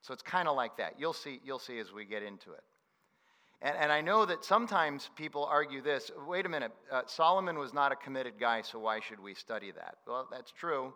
So 0.00 0.14
it's 0.14 0.22
kind 0.22 0.48
of 0.48 0.56
like 0.56 0.78
that. 0.78 0.94
You'll 0.98 1.12
see, 1.12 1.40
you'll 1.44 1.58
see 1.58 1.78
as 1.78 1.92
we 1.92 2.06
get 2.06 2.22
into 2.22 2.52
it. 2.52 2.62
And, 3.62 3.76
and 3.76 3.92
I 3.92 4.00
know 4.00 4.24
that 4.24 4.44
sometimes 4.44 5.10
people 5.16 5.44
argue 5.44 5.82
this 5.82 6.10
wait 6.26 6.46
a 6.46 6.48
minute, 6.48 6.72
uh, 6.90 7.02
Solomon 7.06 7.58
was 7.58 7.74
not 7.74 7.92
a 7.92 7.96
committed 7.96 8.34
guy, 8.40 8.62
so 8.62 8.78
why 8.78 9.00
should 9.00 9.20
we 9.20 9.34
study 9.34 9.70
that? 9.72 9.96
Well, 10.06 10.26
that's 10.30 10.50
true. 10.50 10.94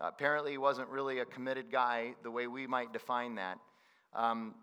Uh, 0.00 0.06
apparently, 0.06 0.52
he 0.52 0.58
wasn't 0.58 0.88
really 0.88 1.18
a 1.18 1.24
committed 1.24 1.72
guy 1.72 2.14
the 2.22 2.30
way 2.30 2.46
we 2.46 2.66
might 2.66 2.92
define 2.92 3.34
that. 3.34 3.58
Um, 4.14 4.54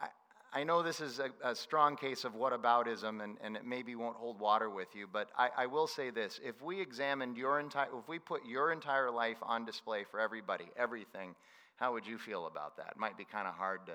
I, 0.00 0.60
I, 0.60 0.64
know 0.64 0.82
this 0.82 1.00
is 1.00 1.18
a, 1.18 1.30
a, 1.42 1.54
strong 1.56 1.96
case 1.96 2.24
of 2.24 2.34
whataboutism, 2.34 3.22
and, 3.22 3.36
and 3.42 3.56
it 3.56 3.66
maybe 3.66 3.96
won't 3.96 4.16
hold 4.16 4.38
water 4.38 4.70
with 4.70 4.88
you, 4.94 5.08
but 5.12 5.28
I, 5.36 5.50
I 5.56 5.66
will 5.66 5.88
say 5.88 6.10
this. 6.10 6.40
If 6.42 6.62
we 6.62 6.80
examined 6.80 7.36
your 7.36 7.58
entire, 7.58 7.88
if 7.98 8.08
we 8.08 8.20
put 8.20 8.46
your 8.46 8.72
entire 8.72 9.10
life 9.10 9.38
on 9.42 9.64
display 9.64 10.04
for 10.08 10.20
everybody, 10.20 10.66
everything, 10.76 11.34
how 11.76 11.92
would 11.92 12.06
you 12.06 12.16
feel 12.16 12.46
about 12.46 12.76
that? 12.76 12.92
It 12.92 12.96
might 12.96 13.18
be 13.18 13.24
kind 13.24 13.48
of 13.48 13.54
hard 13.54 13.84
to 13.86 13.94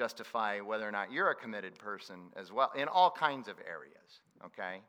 justify 0.00 0.60
whether 0.60 0.88
or 0.88 0.90
not 0.90 1.12
you're 1.12 1.28
a 1.28 1.34
committed 1.34 1.78
person 1.78 2.16
as 2.34 2.50
well, 2.50 2.72
in 2.74 2.88
all 2.88 3.10
kinds 3.10 3.48
of 3.48 3.56
areas, 3.68 4.22
okay? 4.46 4.80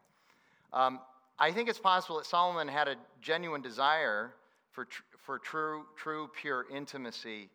Um, 0.72 1.02
I 1.38 1.52
think 1.52 1.68
it's 1.68 1.80
possible 1.80 2.16
that 2.20 2.26
Solomon 2.26 2.70
had 2.70 2.88
a 2.88 2.96
genuine 3.22 3.62
desire 3.62 4.32
for, 4.72 4.86
tr- 4.86 5.02
for 5.26 5.38
true, 5.38 5.84
true, 5.98 6.30
pure 6.42 6.66
intimacy, 6.74 7.50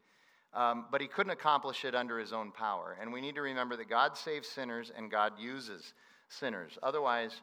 um, 0.53 0.85
but 0.92 1.01
he 1.01 1.07
couldn't 1.07 1.33
accomplish 1.33 1.87
it 1.87 1.95
under 1.95 2.19
his 2.19 2.35
own 2.35 2.53
power. 2.53 2.99
And 3.01 3.11
we 3.11 3.23
need 3.23 3.37
to 3.37 3.40
remember 3.40 3.75
that 3.79 3.88
God 3.88 4.19
saves 4.19 4.47
sinners 4.47 4.92
and 4.95 5.11
God 5.11 5.33
uses 5.38 5.95
sinners. 6.29 6.79
Otherwise, 6.83 7.40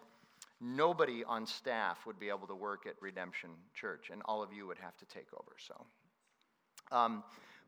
nobody 0.62 1.23
on 1.23 1.47
staff 1.47 2.06
would 2.06 2.19
be 2.19 2.30
able 2.30 2.45
to 2.45 2.56
work 2.56 2.86
at 2.86 2.93
Redemption 3.02 3.49
Church, 3.73 4.12
and 4.12 4.21
all 4.26 4.43
of 4.43 4.54
you 4.54 4.67
would 4.67 4.78
have 4.78 4.95
to 4.97 5.06
take 5.06 5.34
over. 5.34 5.56
So, 5.58 5.86
um, 6.95 7.23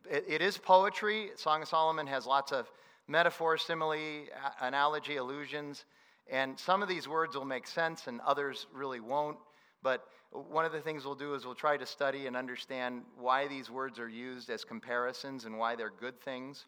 it, 0.09 0.25
it 0.27 0.41
is 0.41 0.57
poetry. 0.57 1.31
Song 1.35 1.61
of 1.61 1.67
Solomon 1.67 2.07
has 2.07 2.25
lots 2.25 2.51
of 2.51 2.69
metaphor, 3.07 3.57
simile, 3.57 4.25
analogy, 4.61 5.17
allusions, 5.17 5.85
and 6.29 6.59
some 6.59 6.81
of 6.81 6.89
these 6.89 7.07
words 7.07 7.35
will 7.35 7.45
make 7.45 7.67
sense 7.67 8.07
and 8.07 8.19
others 8.21 8.67
really 8.73 8.99
won't. 8.99 9.37
But 9.83 10.05
one 10.31 10.65
of 10.65 10.71
the 10.71 10.81
things 10.81 11.05
we'll 11.05 11.15
do 11.15 11.35
is 11.35 11.45
we'll 11.45 11.55
try 11.55 11.77
to 11.77 11.85
study 11.85 12.27
and 12.27 12.35
understand 12.35 13.03
why 13.17 13.47
these 13.47 13.69
words 13.69 13.99
are 13.99 14.09
used 14.09 14.49
as 14.49 14.63
comparisons 14.63 15.45
and 15.45 15.57
why 15.57 15.75
they're 15.75 15.93
good 15.99 16.19
things. 16.21 16.65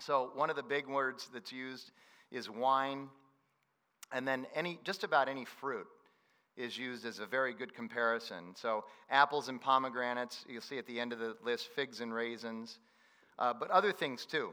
So, 0.00 0.30
one 0.34 0.48
of 0.48 0.56
the 0.56 0.62
big 0.62 0.86
words 0.86 1.28
that's 1.32 1.50
used 1.50 1.90
is 2.30 2.48
wine, 2.48 3.08
and 4.12 4.28
then 4.28 4.46
any, 4.54 4.78
just 4.84 5.02
about 5.02 5.28
any 5.28 5.44
fruit 5.44 5.86
is 6.58 6.76
used 6.76 7.06
as 7.06 7.20
a 7.20 7.26
very 7.26 7.54
good 7.54 7.74
comparison. 7.74 8.54
So, 8.54 8.84
apples 9.10 9.48
and 9.48 9.60
pomegranates, 9.60 10.44
you'll 10.48 10.60
see 10.60 10.78
at 10.78 10.86
the 10.86 10.98
end 10.98 11.12
of 11.12 11.20
the 11.20 11.36
list, 11.44 11.68
figs 11.74 12.00
and 12.00 12.12
raisins, 12.12 12.78
uh, 13.38 13.54
but 13.54 13.70
other 13.70 13.92
things 13.92 14.26
too. 14.26 14.50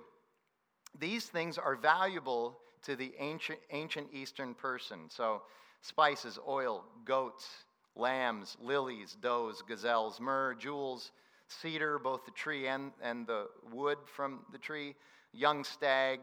These 1.00 1.26
things 1.26 1.58
are 1.58 1.76
valuable 1.76 2.58
to 2.84 2.96
the 2.96 3.14
ancient, 3.20 3.60
ancient 3.72 4.08
Eastern 4.14 4.54
person. 4.54 5.10
So, 5.10 5.42
spices, 5.82 6.40
oil, 6.48 6.84
goats, 7.04 7.48
lambs, 7.96 8.56
lilies, 8.62 9.18
does, 9.22 9.64
gazelles, 9.68 10.20
myrrh, 10.20 10.54
jewels, 10.56 11.12
cedar, 11.48 12.00
both 12.00 12.26
the 12.26 12.32
tree 12.32 12.68
and, 12.68 12.92
and 13.02 13.26
the 13.26 13.48
wood 13.72 13.98
from 14.06 14.42
the 14.52 14.58
tree, 14.58 14.96
young 15.34 15.64
stag, 15.64 16.20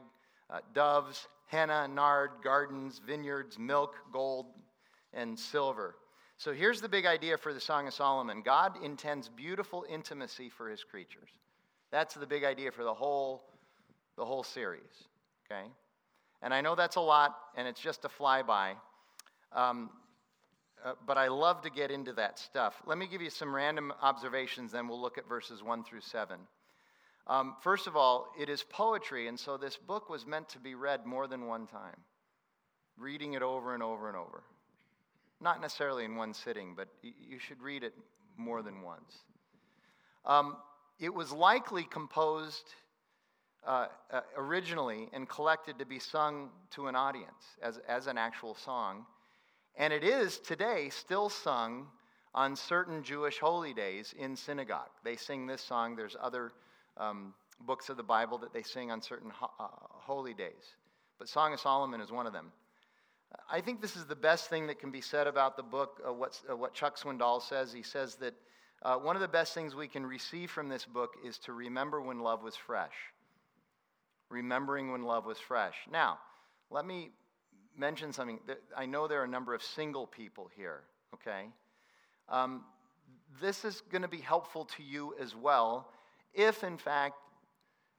uh, 0.50 0.60
doves, 0.74 1.28
henna, 1.46 1.88
nard, 1.88 2.30
gardens, 2.42 3.00
vineyards, 3.04 3.58
milk, 3.58 3.94
gold, 4.12 4.46
and 5.14 5.38
silver. 5.38 5.96
So 6.36 6.52
here's 6.52 6.80
the 6.80 6.88
big 6.88 7.06
idea 7.06 7.36
for 7.36 7.54
the 7.54 7.60
Song 7.60 7.86
of 7.86 7.94
Solomon 7.94 8.42
God 8.42 8.82
intends 8.82 9.28
beautiful 9.28 9.84
intimacy 9.88 10.48
for 10.48 10.68
his 10.68 10.82
creatures. 10.84 11.30
That's 11.90 12.14
the 12.14 12.26
big 12.26 12.42
idea 12.42 12.72
for 12.72 12.84
the 12.84 12.94
whole, 12.94 13.44
the 14.16 14.24
whole 14.24 14.42
series. 14.42 15.08
Okay? 15.46 15.68
And 16.42 16.52
I 16.52 16.60
know 16.60 16.74
that's 16.74 16.96
a 16.96 17.00
lot, 17.00 17.36
and 17.56 17.68
it's 17.68 17.80
just 17.80 18.04
a 18.04 18.08
flyby. 18.08 18.74
Um, 19.52 19.90
uh, 20.84 20.94
but 21.06 21.16
I 21.16 21.28
love 21.28 21.62
to 21.62 21.70
get 21.70 21.90
into 21.92 22.12
that 22.14 22.38
stuff. 22.38 22.82
Let 22.86 22.98
me 22.98 23.06
give 23.06 23.22
you 23.22 23.30
some 23.30 23.54
random 23.54 23.92
observations, 24.02 24.72
then 24.72 24.88
we'll 24.88 25.00
look 25.00 25.18
at 25.18 25.28
verses 25.28 25.62
1 25.62 25.84
through 25.84 26.00
7. 26.00 26.38
Um, 27.28 27.54
first 27.60 27.86
of 27.86 27.96
all, 27.96 28.32
it 28.36 28.48
is 28.48 28.64
poetry, 28.64 29.28
and 29.28 29.38
so 29.38 29.56
this 29.56 29.76
book 29.76 30.10
was 30.10 30.26
meant 30.26 30.48
to 30.50 30.58
be 30.58 30.74
read 30.74 31.06
more 31.06 31.28
than 31.28 31.46
one 31.46 31.68
time, 31.68 32.00
reading 32.96 33.34
it 33.34 33.42
over 33.42 33.74
and 33.74 33.82
over 33.82 34.08
and 34.08 34.16
over. 34.16 34.42
Not 35.42 35.60
necessarily 35.60 36.04
in 36.04 36.14
one 36.16 36.32
sitting, 36.32 36.74
but 36.76 36.88
you 37.02 37.38
should 37.38 37.60
read 37.60 37.82
it 37.82 37.94
more 38.36 38.62
than 38.62 38.82
once. 38.82 39.12
Um, 40.24 40.56
it 41.00 41.12
was 41.12 41.32
likely 41.32 41.82
composed 41.82 42.74
uh, 43.66 43.86
uh, 44.12 44.20
originally 44.36 45.08
and 45.12 45.28
collected 45.28 45.78
to 45.80 45.84
be 45.84 45.98
sung 45.98 46.50
to 46.70 46.86
an 46.86 46.94
audience 46.94 47.44
as, 47.60 47.78
as 47.88 48.06
an 48.06 48.18
actual 48.18 48.54
song. 48.54 49.04
And 49.76 49.92
it 49.92 50.04
is 50.04 50.38
today 50.38 50.90
still 50.90 51.28
sung 51.28 51.88
on 52.34 52.56
certain 52.56 53.02
Jewish 53.02 53.38
holy 53.38 53.74
days 53.74 54.14
in 54.16 54.36
synagogue. 54.36 54.90
They 55.04 55.16
sing 55.16 55.46
this 55.46 55.62
song. 55.62 55.96
There's 55.96 56.16
other 56.20 56.52
um, 56.96 57.34
books 57.60 57.88
of 57.88 57.96
the 57.96 58.02
Bible 58.02 58.38
that 58.38 58.52
they 58.52 58.62
sing 58.62 58.90
on 58.90 59.02
certain 59.02 59.30
ho- 59.30 59.50
uh, 59.58 59.68
holy 59.90 60.34
days. 60.34 60.76
But 61.18 61.28
Song 61.28 61.52
of 61.52 61.60
Solomon 61.60 62.00
is 62.00 62.10
one 62.10 62.26
of 62.26 62.32
them. 62.32 62.52
I 63.50 63.60
think 63.60 63.80
this 63.80 63.96
is 63.96 64.06
the 64.06 64.16
best 64.16 64.48
thing 64.48 64.66
that 64.66 64.78
can 64.78 64.90
be 64.90 65.00
said 65.00 65.26
about 65.26 65.56
the 65.56 65.62
book, 65.62 66.00
uh, 66.04 66.10
uh, 66.10 66.56
what 66.56 66.74
Chuck 66.74 66.98
Swindoll 66.98 67.42
says. 67.42 67.72
He 67.72 67.82
says 67.82 68.16
that 68.16 68.34
uh, 68.82 68.96
one 68.96 69.16
of 69.16 69.22
the 69.22 69.28
best 69.28 69.54
things 69.54 69.74
we 69.74 69.88
can 69.88 70.04
receive 70.04 70.50
from 70.50 70.68
this 70.68 70.84
book 70.84 71.14
is 71.24 71.38
to 71.40 71.52
remember 71.52 72.00
when 72.00 72.20
love 72.20 72.42
was 72.42 72.56
fresh. 72.56 72.94
Remembering 74.28 74.90
when 74.90 75.02
love 75.02 75.24
was 75.24 75.38
fresh. 75.38 75.74
Now, 75.90 76.18
let 76.70 76.86
me 76.86 77.10
mention 77.76 78.12
something. 78.12 78.40
I 78.76 78.86
know 78.86 79.06
there 79.06 79.20
are 79.20 79.24
a 79.24 79.28
number 79.28 79.54
of 79.54 79.62
single 79.62 80.06
people 80.06 80.50
here, 80.56 80.80
okay? 81.14 81.46
Um, 82.28 82.64
this 83.40 83.64
is 83.64 83.82
going 83.90 84.02
to 84.02 84.08
be 84.08 84.20
helpful 84.20 84.64
to 84.76 84.82
you 84.82 85.14
as 85.20 85.34
well 85.34 85.88
if, 86.34 86.64
in 86.64 86.78
fact, 86.78 87.16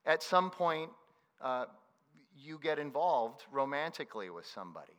at 0.05 0.21
some 0.21 0.49
point 0.49 0.89
uh, 1.41 1.65
you 2.35 2.59
get 2.61 2.79
involved 2.79 3.43
romantically 3.51 4.29
with 4.29 4.45
somebody 4.45 4.93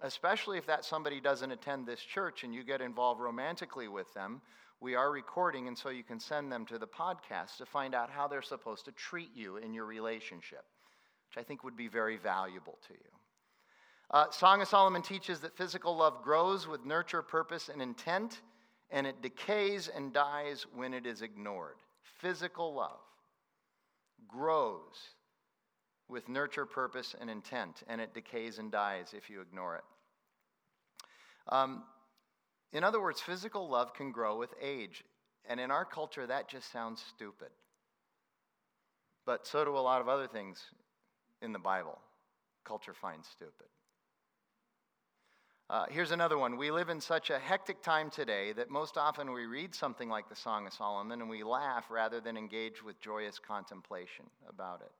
especially 0.00 0.58
if 0.58 0.66
that 0.66 0.84
somebody 0.84 1.20
doesn't 1.20 1.50
attend 1.50 1.86
this 1.86 2.00
church 2.00 2.44
and 2.44 2.54
you 2.54 2.62
get 2.62 2.80
involved 2.80 3.20
romantically 3.20 3.88
with 3.88 4.12
them. 4.14 4.40
We 4.80 4.94
are 4.94 5.10
recording, 5.10 5.66
and 5.66 5.76
so 5.76 5.88
you 5.88 6.04
can 6.04 6.20
send 6.20 6.52
them 6.52 6.64
to 6.66 6.78
the 6.78 6.86
podcast 6.86 7.56
to 7.58 7.66
find 7.66 7.94
out 7.94 8.10
how 8.10 8.28
they're 8.28 8.42
supposed 8.42 8.84
to 8.84 8.92
treat 8.92 9.30
you 9.34 9.56
in 9.56 9.74
your 9.74 9.86
relationship, 9.86 10.64
which 11.28 11.42
I 11.42 11.46
think 11.46 11.64
would 11.64 11.76
be 11.76 11.88
very 11.88 12.16
valuable 12.16 12.78
to 12.86 12.94
you. 12.94 13.10
Uh, 14.10 14.30
Song 14.30 14.62
of 14.62 14.68
Solomon 14.68 15.02
teaches 15.02 15.40
that 15.40 15.56
physical 15.56 15.96
love 15.96 16.22
grows 16.22 16.68
with 16.68 16.84
nurture, 16.84 17.22
purpose, 17.22 17.68
and 17.68 17.82
intent, 17.82 18.40
and 18.90 19.06
it 19.06 19.20
decays 19.20 19.88
and 19.88 20.12
dies 20.12 20.64
when 20.74 20.94
it 20.94 21.06
is 21.06 21.22
ignored. 21.22 21.76
Physical 22.20 22.72
love 22.72 23.00
grows 24.28 24.94
with 26.08 26.28
nurture, 26.28 26.66
purpose, 26.66 27.14
and 27.20 27.28
intent, 27.28 27.82
and 27.88 28.00
it 28.00 28.14
decays 28.14 28.58
and 28.58 28.72
dies 28.72 29.14
if 29.16 29.28
you 29.28 29.40
ignore 29.40 29.76
it. 29.76 29.84
Um, 31.48 31.82
in 32.72 32.84
other 32.84 33.00
words, 33.00 33.20
physical 33.20 33.68
love 33.68 33.94
can 33.94 34.12
grow 34.12 34.38
with 34.38 34.50
age. 34.60 35.04
And 35.48 35.58
in 35.58 35.70
our 35.70 35.84
culture, 35.84 36.26
that 36.26 36.48
just 36.48 36.70
sounds 36.70 37.02
stupid. 37.14 37.48
But 39.24 39.46
so 39.46 39.64
do 39.64 39.76
a 39.76 39.78
lot 39.78 40.00
of 40.00 40.08
other 40.08 40.26
things 40.26 40.62
in 41.40 41.52
the 41.52 41.58
Bible. 41.58 41.98
Culture 42.64 42.94
finds 42.94 43.28
stupid. 43.28 43.66
Uh, 45.70 45.84
here's 45.90 46.12
another 46.12 46.38
one. 46.38 46.56
We 46.56 46.70
live 46.70 46.88
in 46.88 47.00
such 47.00 47.28
a 47.28 47.38
hectic 47.38 47.82
time 47.82 48.08
today 48.08 48.52
that 48.54 48.70
most 48.70 48.96
often 48.96 49.32
we 49.32 49.44
read 49.44 49.74
something 49.74 50.08
like 50.08 50.28
the 50.30 50.36
Song 50.36 50.66
of 50.66 50.72
Solomon 50.72 51.20
and 51.20 51.28
we 51.28 51.42
laugh 51.42 51.90
rather 51.90 52.20
than 52.20 52.38
engage 52.38 52.82
with 52.82 52.98
joyous 53.00 53.38
contemplation 53.38 54.24
about 54.48 54.80
it. 54.80 54.92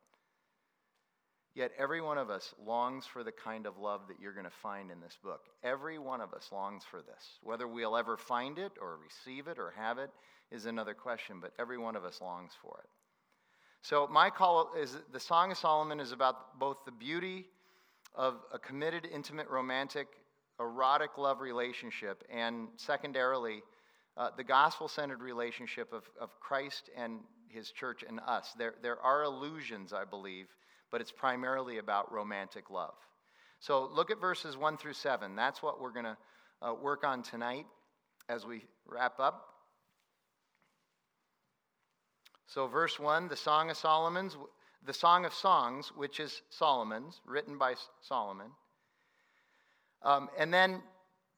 Yet 1.59 1.73
every 1.77 2.01
one 2.01 2.19
of 2.19 2.31
us 2.31 2.55
longs 2.65 3.05
for 3.05 3.25
the 3.25 3.33
kind 3.33 3.67
of 3.67 3.79
love 3.79 4.03
that 4.07 4.21
you're 4.21 4.33
going 4.33 4.45
to 4.45 4.51
find 4.63 4.93
in 4.93 5.01
this 5.01 5.19
book. 5.25 5.41
Every 5.65 5.99
one 5.99 6.21
of 6.21 6.33
us 6.33 6.51
longs 6.53 6.85
for 6.89 7.03
this. 7.03 7.41
Whether 7.43 7.67
we'll 7.67 7.97
ever 7.97 8.17
find 8.17 8.61
it 8.61 8.71
or 8.81 8.97
receive 8.97 9.49
it 9.49 9.59
or 9.59 9.75
have 9.77 9.99
it 9.99 10.11
is 10.53 10.67
another 10.67 10.95
question, 10.95 11.41
but 11.41 11.51
every 11.59 11.77
one 11.77 11.97
of 11.97 12.05
us 12.05 12.21
longs 12.21 12.53
for 12.63 12.79
it. 12.85 12.89
So, 13.83 14.07
my 14.07 14.31
call 14.31 14.71
is 14.81 14.99
the 15.13 15.19
Song 15.19 15.51
of 15.51 15.59
Solomon 15.59 15.99
is 15.99 16.13
about 16.13 16.61
both 16.61 16.77
the 16.85 16.93
beauty 16.93 17.47
of 18.15 18.37
a 18.55 18.59
committed, 18.61 19.09
intimate, 19.13 19.49
romantic, 19.49 20.07
erotic 20.61 21.19
love 21.19 21.41
relationship, 21.41 22.23
and 22.33 22.69
secondarily, 22.77 23.63
uh, 24.17 24.31
the 24.37 24.45
gospel 24.45 24.87
centered 24.87 25.23
relationship 25.23 25.93
of, 25.93 26.05
of 26.21 26.39
Christ 26.39 26.89
and 26.97 27.19
his 27.49 27.73
church 27.73 28.05
and 28.09 28.21
us. 28.29 28.53
There, 28.57 28.75
there 28.81 29.01
are 29.01 29.25
illusions, 29.25 29.93
I 29.93 30.05
believe 30.05 30.47
but 30.91 31.01
it's 31.01 31.13
primarily 31.13 31.79
about 31.79 32.13
romantic 32.13 32.71
love. 32.71 32.95
So 33.61 33.89
look 33.93 34.11
at 34.11 34.21
verses 34.21 34.57
1 34.57 34.77
through 34.77 34.93
7. 34.93 35.35
That's 35.37 35.63
what 35.63 35.81
we're 35.81 35.93
going 35.93 36.05
to 36.05 36.17
uh, 36.63 36.75
work 36.75 37.05
on 37.05 37.23
tonight 37.23 37.67
as 38.29 38.47
we 38.47 38.65
wrap 38.87 39.19
up. 39.21 39.45
So, 42.47 42.67
verse 42.67 42.99
1, 42.99 43.29
the 43.29 43.37
Song 43.37 43.69
of 43.69 43.77
Solomon's, 43.77 44.37
the 44.87 44.95
Song 44.95 45.27
of 45.27 45.35
Songs, 45.35 45.93
which 45.95 46.19
is 46.19 46.41
Solomon's, 46.49 47.21
written 47.27 47.59
by 47.59 47.75
Solomon. 48.01 48.47
Um, 50.03 50.31
and 50.39 50.53
then 50.53 50.83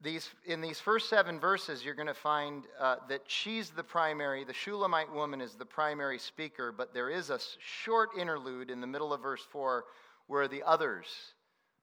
these, 0.02 0.30
in 0.46 0.60
these 0.60 0.80
first 0.80 1.10
seven 1.10 1.38
verses, 1.38 1.84
you're 1.84 1.94
going 1.94 2.08
to 2.08 2.14
find 2.14 2.64
uh, 2.78 2.96
that 3.08 3.22
she's 3.26 3.70
the 3.70 3.82
primary, 3.82 4.44
the 4.44 4.54
Shulamite 4.54 5.12
woman 5.12 5.40
is 5.40 5.54
the 5.54 5.66
primary 5.66 6.18
speaker, 6.18 6.72
but 6.72 6.94
there 6.94 7.10
is 7.10 7.28
a 7.28 7.38
short 7.58 8.10
interlude 8.18 8.70
in 8.70 8.80
the 8.80 8.86
middle 8.86 9.12
of 9.12 9.20
verse 9.20 9.46
4 9.50 9.84
where 10.26 10.48
the 10.48 10.62
others, 10.62 11.06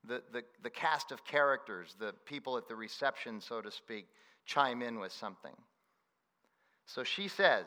the, 0.03 0.24
the, 0.32 0.41
the 0.63 0.70
cast 0.70 1.11
of 1.11 1.24
characters, 1.26 1.95
the 1.99 2.13
people 2.26 2.57
at 2.57 2.68
the 2.68 2.76
reception, 2.76 3.39
so 3.39 3.61
to 3.61 3.70
speak, 3.70 4.07
chime 4.45 4.82
in 4.82 4.99
with 4.99 5.11
something. 5.11 5.55
So 6.88 7.03
she 7.03 7.28
says, 7.28 7.65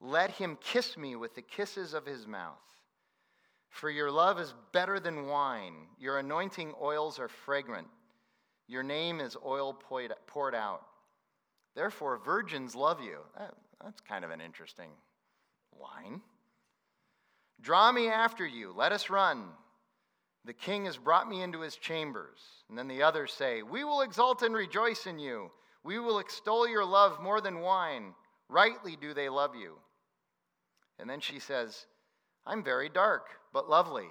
Let 0.00 0.30
him 0.30 0.56
kiss 0.62 0.96
me 0.96 1.16
with 1.16 1.34
the 1.34 1.42
kisses 1.42 1.92
of 1.92 2.06
his 2.06 2.26
mouth. 2.26 2.54
For 3.68 3.90
your 3.90 4.10
love 4.10 4.40
is 4.40 4.54
better 4.72 4.98
than 4.98 5.26
wine, 5.26 5.74
your 5.98 6.18
anointing 6.18 6.72
oils 6.80 7.18
are 7.18 7.28
fragrant. 7.28 7.88
Your 8.68 8.82
name 8.82 9.20
is 9.20 9.36
oil 9.44 9.72
poured 9.72 10.54
out. 10.54 10.82
Therefore, 11.74 12.18
virgins 12.18 12.74
love 12.74 13.00
you. 13.00 13.18
That's 13.82 14.00
kind 14.00 14.24
of 14.24 14.30
an 14.30 14.40
interesting 14.40 14.90
line. 15.78 16.20
Draw 17.60 17.92
me 17.92 18.08
after 18.08 18.46
you. 18.46 18.72
Let 18.76 18.92
us 18.92 19.10
run. 19.10 19.44
The 20.44 20.52
king 20.52 20.84
has 20.86 20.96
brought 20.96 21.28
me 21.28 21.42
into 21.42 21.60
his 21.60 21.76
chambers. 21.76 22.38
And 22.68 22.78
then 22.78 22.88
the 22.88 23.02
others 23.02 23.32
say, 23.32 23.62
We 23.62 23.84
will 23.84 24.02
exult 24.02 24.42
and 24.42 24.54
rejoice 24.54 25.06
in 25.06 25.18
you. 25.18 25.50
We 25.84 25.98
will 25.98 26.18
extol 26.18 26.68
your 26.68 26.84
love 26.84 27.22
more 27.22 27.40
than 27.40 27.60
wine. 27.60 28.14
Rightly 28.48 28.96
do 29.00 29.14
they 29.14 29.28
love 29.28 29.54
you. 29.54 29.74
And 30.98 31.08
then 31.10 31.20
she 31.20 31.38
says, 31.38 31.86
I'm 32.46 32.62
very 32.62 32.88
dark, 32.88 33.26
but 33.52 33.68
lovely. 33.68 34.08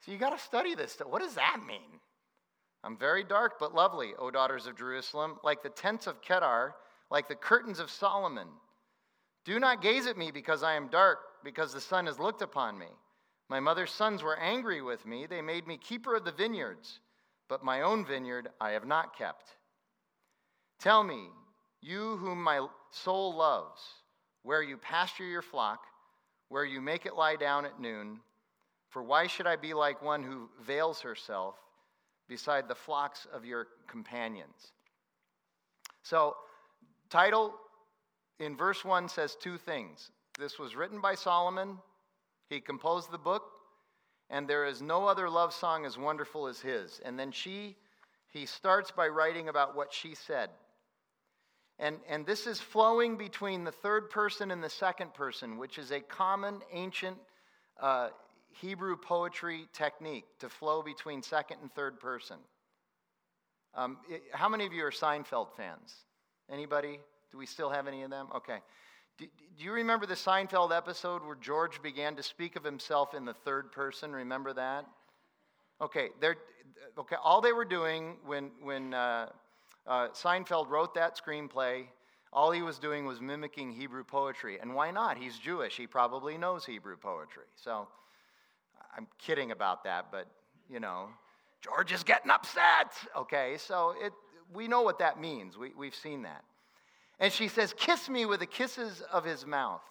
So 0.00 0.12
you 0.12 0.18
got 0.18 0.36
to 0.36 0.42
study 0.42 0.74
this. 0.74 0.96
What 1.04 1.22
does 1.22 1.34
that 1.34 1.60
mean? 1.66 2.00
I'm 2.84 2.96
very 2.96 3.22
dark 3.22 3.58
but 3.58 3.74
lovely, 3.74 4.12
O 4.18 4.30
daughters 4.30 4.66
of 4.66 4.76
Jerusalem, 4.76 5.38
like 5.44 5.62
the 5.62 5.68
tents 5.68 6.06
of 6.06 6.20
Kedar, 6.20 6.74
like 7.10 7.28
the 7.28 7.34
curtains 7.34 7.78
of 7.78 7.90
Solomon. 7.90 8.48
Do 9.44 9.60
not 9.60 9.82
gaze 9.82 10.06
at 10.06 10.16
me 10.16 10.30
because 10.30 10.62
I 10.62 10.74
am 10.74 10.88
dark, 10.88 11.18
because 11.44 11.72
the 11.72 11.80
sun 11.80 12.06
has 12.06 12.18
looked 12.18 12.42
upon 12.42 12.78
me. 12.78 12.86
My 13.48 13.60
mother's 13.60 13.90
sons 13.90 14.22
were 14.22 14.38
angry 14.38 14.82
with 14.82 15.04
me. 15.04 15.26
They 15.26 15.42
made 15.42 15.66
me 15.66 15.76
keeper 15.76 16.16
of 16.16 16.24
the 16.24 16.32
vineyards, 16.32 17.00
but 17.48 17.64
my 17.64 17.82
own 17.82 18.04
vineyard 18.04 18.48
I 18.60 18.70
have 18.70 18.86
not 18.86 19.16
kept. 19.16 19.50
Tell 20.80 21.04
me, 21.04 21.28
you 21.80 22.16
whom 22.16 22.42
my 22.42 22.66
soul 22.90 23.36
loves, 23.36 23.80
where 24.42 24.62
you 24.62 24.76
pasture 24.76 25.26
your 25.26 25.42
flock, 25.42 25.84
where 26.48 26.64
you 26.64 26.80
make 26.80 27.06
it 27.06 27.14
lie 27.14 27.36
down 27.36 27.64
at 27.64 27.80
noon, 27.80 28.20
for 28.88 29.02
why 29.02 29.26
should 29.26 29.46
I 29.46 29.56
be 29.56 29.74
like 29.74 30.02
one 30.02 30.22
who 30.22 30.48
veils 30.64 31.00
herself? 31.00 31.56
Beside 32.32 32.66
the 32.66 32.74
flocks 32.74 33.26
of 33.30 33.44
your 33.44 33.66
companions. 33.86 34.72
So, 36.02 36.34
title 37.10 37.52
in 38.40 38.56
verse 38.56 38.86
1 38.86 39.10
says 39.10 39.36
two 39.38 39.58
things. 39.58 40.10
This 40.38 40.58
was 40.58 40.74
written 40.74 40.98
by 41.02 41.14
Solomon, 41.14 41.76
he 42.48 42.58
composed 42.58 43.12
the 43.12 43.18
book, 43.18 43.42
and 44.30 44.48
there 44.48 44.64
is 44.64 44.80
no 44.80 45.06
other 45.06 45.28
love 45.28 45.52
song 45.52 45.84
as 45.84 45.98
wonderful 45.98 46.46
as 46.46 46.58
his. 46.58 47.02
And 47.04 47.18
then 47.18 47.32
she, 47.32 47.76
he 48.28 48.46
starts 48.46 48.90
by 48.90 49.08
writing 49.08 49.50
about 49.50 49.76
what 49.76 49.92
she 49.92 50.14
said. 50.14 50.48
And, 51.78 51.98
and 52.08 52.24
this 52.24 52.46
is 52.46 52.60
flowing 52.60 53.18
between 53.18 53.64
the 53.64 53.72
third 53.72 54.08
person 54.08 54.50
and 54.50 54.64
the 54.64 54.70
second 54.70 55.12
person, 55.12 55.58
which 55.58 55.76
is 55.76 55.90
a 55.90 56.00
common 56.00 56.60
ancient 56.72 57.18
uh, 57.78 58.08
Hebrew 58.60 58.96
poetry 58.96 59.66
technique 59.72 60.24
to 60.40 60.48
flow 60.48 60.82
between 60.82 61.22
second 61.22 61.58
and 61.62 61.72
third 61.72 61.98
person. 62.00 62.36
Um, 63.74 63.98
it, 64.08 64.22
how 64.32 64.48
many 64.48 64.66
of 64.66 64.72
you 64.72 64.84
are 64.84 64.90
Seinfeld 64.90 65.48
fans? 65.56 65.94
Anybody? 66.50 67.00
Do 67.30 67.38
we 67.38 67.46
still 67.46 67.70
have 67.70 67.86
any 67.86 68.02
of 68.02 68.10
them? 68.10 68.28
Okay. 68.36 68.58
Do, 69.18 69.26
do, 69.56 69.64
you 69.64 69.72
remember 69.72 70.06
the 70.06 70.14
Seinfeld 70.14 70.76
episode 70.76 71.24
where 71.24 71.36
George 71.36 71.82
began 71.82 72.14
to 72.16 72.22
speak 72.22 72.56
of 72.56 72.64
himself 72.64 73.14
in 73.14 73.24
the 73.24 73.34
third 73.34 73.72
person? 73.72 74.12
Remember 74.12 74.52
that? 74.52 74.86
Okay. 75.80 76.08
They're, 76.20 76.36
okay. 76.98 77.16
All 77.22 77.40
they 77.40 77.52
were 77.52 77.64
doing 77.64 78.16
when 78.26 78.50
when 78.62 78.92
uh, 78.92 79.28
uh, 79.86 80.08
Seinfeld 80.08 80.68
wrote 80.68 80.94
that 80.94 81.18
screenplay, 81.18 81.86
all 82.32 82.50
he 82.50 82.62
was 82.62 82.78
doing 82.78 83.06
was 83.06 83.20
mimicking 83.20 83.72
Hebrew 83.72 84.04
poetry. 84.04 84.58
And 84.60 84.74
why 84.74 84.90
not? 84.90 85.16
He's 85.16 85.38
Jewish. 85.38 85.76
He 85.76 85.86
probably 85.86 86.36
knows 86.36 86.64
Hebrew 86.64 86.96
poetry. 86.96 87.44
So 87.56 87.88
I'm 88.96 89.06
kidding 89.18 89.50
about 89.50 89.84
that, 89.84 90.06
but 90.10 90.26
you 90.70 90.80
know, 90.80 91.08
George 91.60 91.92
is 91.92 92.02
getting 92.02 92.30
upset. 92.30 92.92
Okay, 93.16 93.56
so 93.58 93.94
it, 94.00 94.12
we 94.52 94.68
know 94.68 94.82
what 94.82 94.98
that 94.98 95.20
means. 95.20 95.56
We, 95.56 95.72
we've 95.76 95.94
seen 95.94 96.22
that. 96.22 96.44
And 97.18 97.32
she 97.32 97.48
says, 97.48 97.74
Kiss 97.76 98.08
me 98.08 98.26
with 98.26 98.40
the 98.40 98.46
kisses 98.46 99.02
of 99.12 99.24
his 99.24 99.46
mouth. 99.46 99.82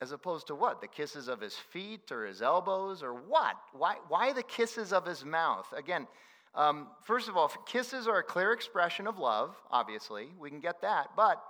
As 0.00 0.12
opposed 0.12 0.46
to 0.46 0.54
what? 0.54 0.80
The 0.80 0.86
kisses 0.86 1.28
of 1.28 1.40
his 1.40 1.54
feet 1.54 2.12
or 2.12 2.24
his 2.24 2.40
elbows 2.40 3.02
or 3.02 3.12
what? 3.12 3.56
Why, 3.72 3.96
why 4.08 4.32
the 4.32 4.44
kisses 4.44 4.92
of 4.92 5.04
his 5.04 5.24
mouth? 5.24 5.66
Again, 5.76 6.06
um, 6.54 6.88
first 7.04 7.28
of 7.28 7.36
all, 7.36 7.48
kisses 7.66 8.06
are 8.06 8.18
a 8.18 8.22
clear 8.22 8.52
expression 8.52 9.06
of 9.06 9.18
love, 9.18 9.56
obviously. 9.70 10.28
We 10.38 10.50
can 10.50 10.60
get 10.60 10.80
that. 10.82 11.10
But 11.16 11.42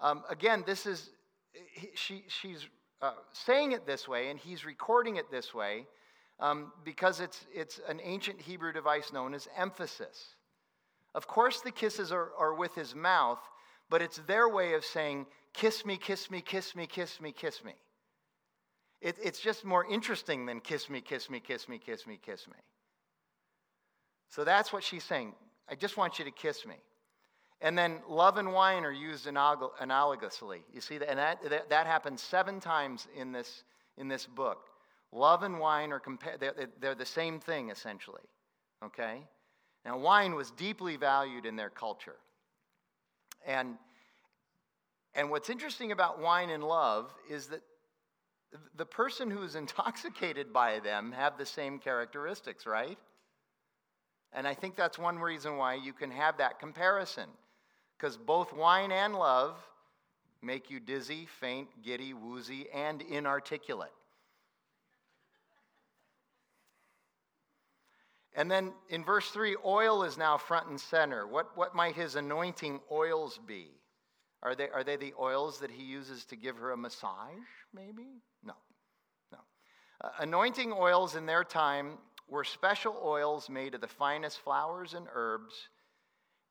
um, 0.00 0.24
again, 0.28 0.64
this 0.66 0.86
is, 0.86 1.10
she, 1.94 2.24
she's 2.28 2.66
uh, 3.02 3.12
saying 3.32 3.72
it 3.72 3.86
this 3.86 4.08
way, 4.08 4.30
and 4.30 4.38
he's 4.38 4.64
recording 4.64 5.16
it 5.16 5.30
this 5.30 5.52
way 5.54 5.86
um, 6.40 6.72
because 6.84 7.20
it's, 7.20 7.46
it's 7.52 7.80
an 7.88 8.00
ancient 8.02 8.40
Hebrew 8.40 8.72
device 8.72 9.12
known 9.12 9.34
as 9.34 9.48
emphasis. 9.56 10.34
Of 11.14 11.26
course, 11.26 11.60
the 11.60 11.70
kisses 11.70 12.10
are, 12.12 12.30
are 12.38 12.54
with 12.54 12.74
his 12.74 12.94
mouth, 12.94 13.38
but 13.88 14.02
it's 14.02 14.18
their 14.26 14.48
way 14.48 14.74
of 14.74 14.84
saying, 14.84 15.26
kiss 15.52 15.84
me, 15.86 15.96
kiss 15.96 16.30
me, 16.30 16.40
kiss 16.40 16.74
me, 16.74 16.86
kiss 16.86 17.20
me, 17.20 17.32
kiss 17.32 17.62
me. 17.64 17.74
It, 19.00 19.16
it's 19.22 19.40
just 19.40 19.64
more 19.64 19.84
interesting 19.86 20.46
than 20.46 20.60
kiss 20.60 20.88
me, 20.88 21.00
kiss 21.00 21.30
me, 21.30 21.38
kiss 21.38 21.68
me, 21.68 21.78
kiss 21.78 22.06
me, 22.06 22.18
kiss 22.24 22.48
me. 22.48 22.56
So 24.30 24.44
that's 24.44 24.72
what 24.72 24.82
she's 24.82 25.04
saying. 25.04 25.34
I 25.68 25.74
just 25.74 25.96
want 25.96 26.18
you 26.18 26.24
to 26.24 26.30
kiss 26.30 26.66
me. 26.66 26.76
And 27.64 27.78
then 27.78 28.00
love 28.06 28.36
and 28.36 28.52
wine 28.52 28.84
are 28.84 28.92
used 28.92 29.26
analogously. 29.26 30.58
You 30.74 30.82
see 30.82 30.98
that? 30.98 31.08
And 31.08 31.18
that, 31.18 31.42
that, 31.48 31.70
that 31.70 31.86
happens 31.86 32.20
seven 32.20 32.60
times 32.60 33.08
in 33.16 33.32
this, 33.32 33.64
in 33.96 34.06
this 34.06 34.26
book. 34.26 34.66
Love 35.12 35.44
and 35.44 35.58
wine 35.58 35.90
are 35.90 35.98
compa- 35.98 36.38
they're, 36.38 36.68
they're 36.78 36.94
the 36.94 37.06
same 37.06 37.40
thing, 37.40 37.70
essentially. 37.70 38.20
Okay? 38.84 39.22
Now, 39.86 39.96
wine 39.96 40.34
was 40.34 40.50
deeply 40.50 40.96
valued 40.96 41.46
in 41.46 41.56
their 41.56 41.70
culture. 41.70 42.16
And, 43.46 43.78
and 45.14 45.30
what's 45.30 45.48
interesting 45.48 45.90
about 45.90 46.20
wine 46.20 46.50
and 46.50 46.62
love 46.62 47.14
is 47.30 47.46
that 47.46 47.62
the 48.76 48.86
person 48.86 49.30
who 49.30 49.42
is 49.42 49.54
intoxicated 49.54 50.52
by 50.52 50.80
them 50.80 51.12
have 51.12 51.38
the 51.38 51.46
same 51.46 51.78
characteristics, 51.78 52.66
right? 52.66 52.98
And 54.34 54.46
I 54.46 54.52
think 54.52 54.76
that's 54.76 54.98
one 54.98 55.18
reason 55.18 55.56
why 55.56 55.76
you 55.76 55.94
can 55.94 56.10
have 56.10 56.36
that 56.36 56.60
comparison 56.60 57.30
because 58.04 58.18
both 58.18 58.52
wine 58.52 58.92
and 58.92 59.14
love 59.14 59.56
make 60.42 60.70
you 60.70 60.78
dizzy, 60.78 61.26
faint, 61.40 61.68
giddy, 61.82 62.12
woozy, 62.12 62.66
and 62.74 63.00
inarticulate. 63.00 63.88
And 68.36 68.50
then 68.50 68.74
in 68.90 69.02
verse 69.06 69.30
3, 69.30 69.56
oil 69.64 70.02
is 70.02 70.18
now 70.18 70.36
front 70.36 70.66
and 70.66 70.78
center. 70.78 71.26
What, 71.26 71.56
what 71.56 71.74
might 71.74 71.94
his 71.94 72.14
anointing 72.14 72.80
oils 72.92 73.40
be? 73.46 73.70
Are 74.42 74.54
they, 74.54 74.68
are 74.68 74.84
they 74.84 74.96
the 74.96 75.14
oils 75.18 75.58
that 75.60 75.70
he 75.70 75.84
uses 75.84 76.26
to 76.26 76.36
give 76.36 76.58
her 76.58 76.72
a 76.72 76.76
massage, 76.76 77.48
maybe? 77.72 78.20
No, 78.44 78.52
no. 79.32 79.38
Uh, 80.02 80.10
anointing 80.18 80.74
oils 80.74 81.16
in 81.16 81.24
their 81.24 81.42
time 81.42 81.92
were 82.28 82.44
special 82.44 83.00
oils 83.02 83.48
made 83.48 83.74
of 83.74 83.80
the 83.80 83.86
finest 83.86 84.40
flowers 84.40 84.92
and 84.92 85.06
herbs 85.14 85.54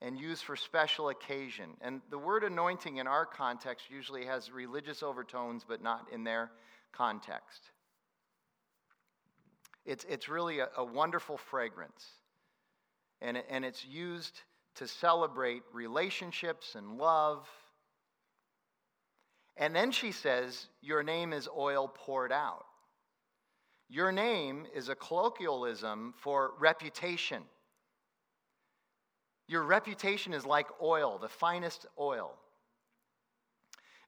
and 0.04 0.20
used 0.20 0.44
for 0.44 0.58
special 0.58 1.10
occasion. 1.10 1.70
And 1.82 2.02
the 2.10 2.18
word 2.18 2.44
anointing 2.44 2.98
in 2.98 3.08
our 3.08 3.26
context 3.26 3.86
usually 3.90 4.26
has 4.26 4.52
religious 4.52 5.02
overtones, 5.02 5.64
but 5.66 5.82
not 5.82 6.08
in 6.12 6.26
their 6.26 6.52
context. 6.92 7.62
It's, 9.86 10.06
it's 10.10 10.28
really 10.28 10.60
a, 10.60 10.68
a 10.78 10.84
wonderful 10.84 11.38
fragrance. 11.38 12.06
And, 13.22 13.42
and 13.50 13.64
it's 13.64 13.86
used 13.86 14.42
to 14.76 14.88
celebrate 14.88 15.64
relationships 15.72 16.76
and 16.76 16.98
love. 16.98 17.48
And 19.56 19.74
then 19.74 19.92
she 19.92 20.12
says, 20.12 20.68
Your 20.82 21.02
name 21.02 21.32
is 21.32 21.48
oil 21.58 21.90
poured 21.94 22.34
out. 22.34 22.66
Your 23.88 24.12
name 24.12 24.66
is 24.76 24.90
a 24.90 24.96
colloquialism 24.96 26.14
for 26.18 26.54
reputation. 26.60 27.44
Your 29.48 29.64
reputation 29.64 30.34
is 30.34 30.46
like 30.46 30.68
oil, 30.82 31.18
the 31.18 31.28
finest 31.28 31.86
oil. 32.00 32.36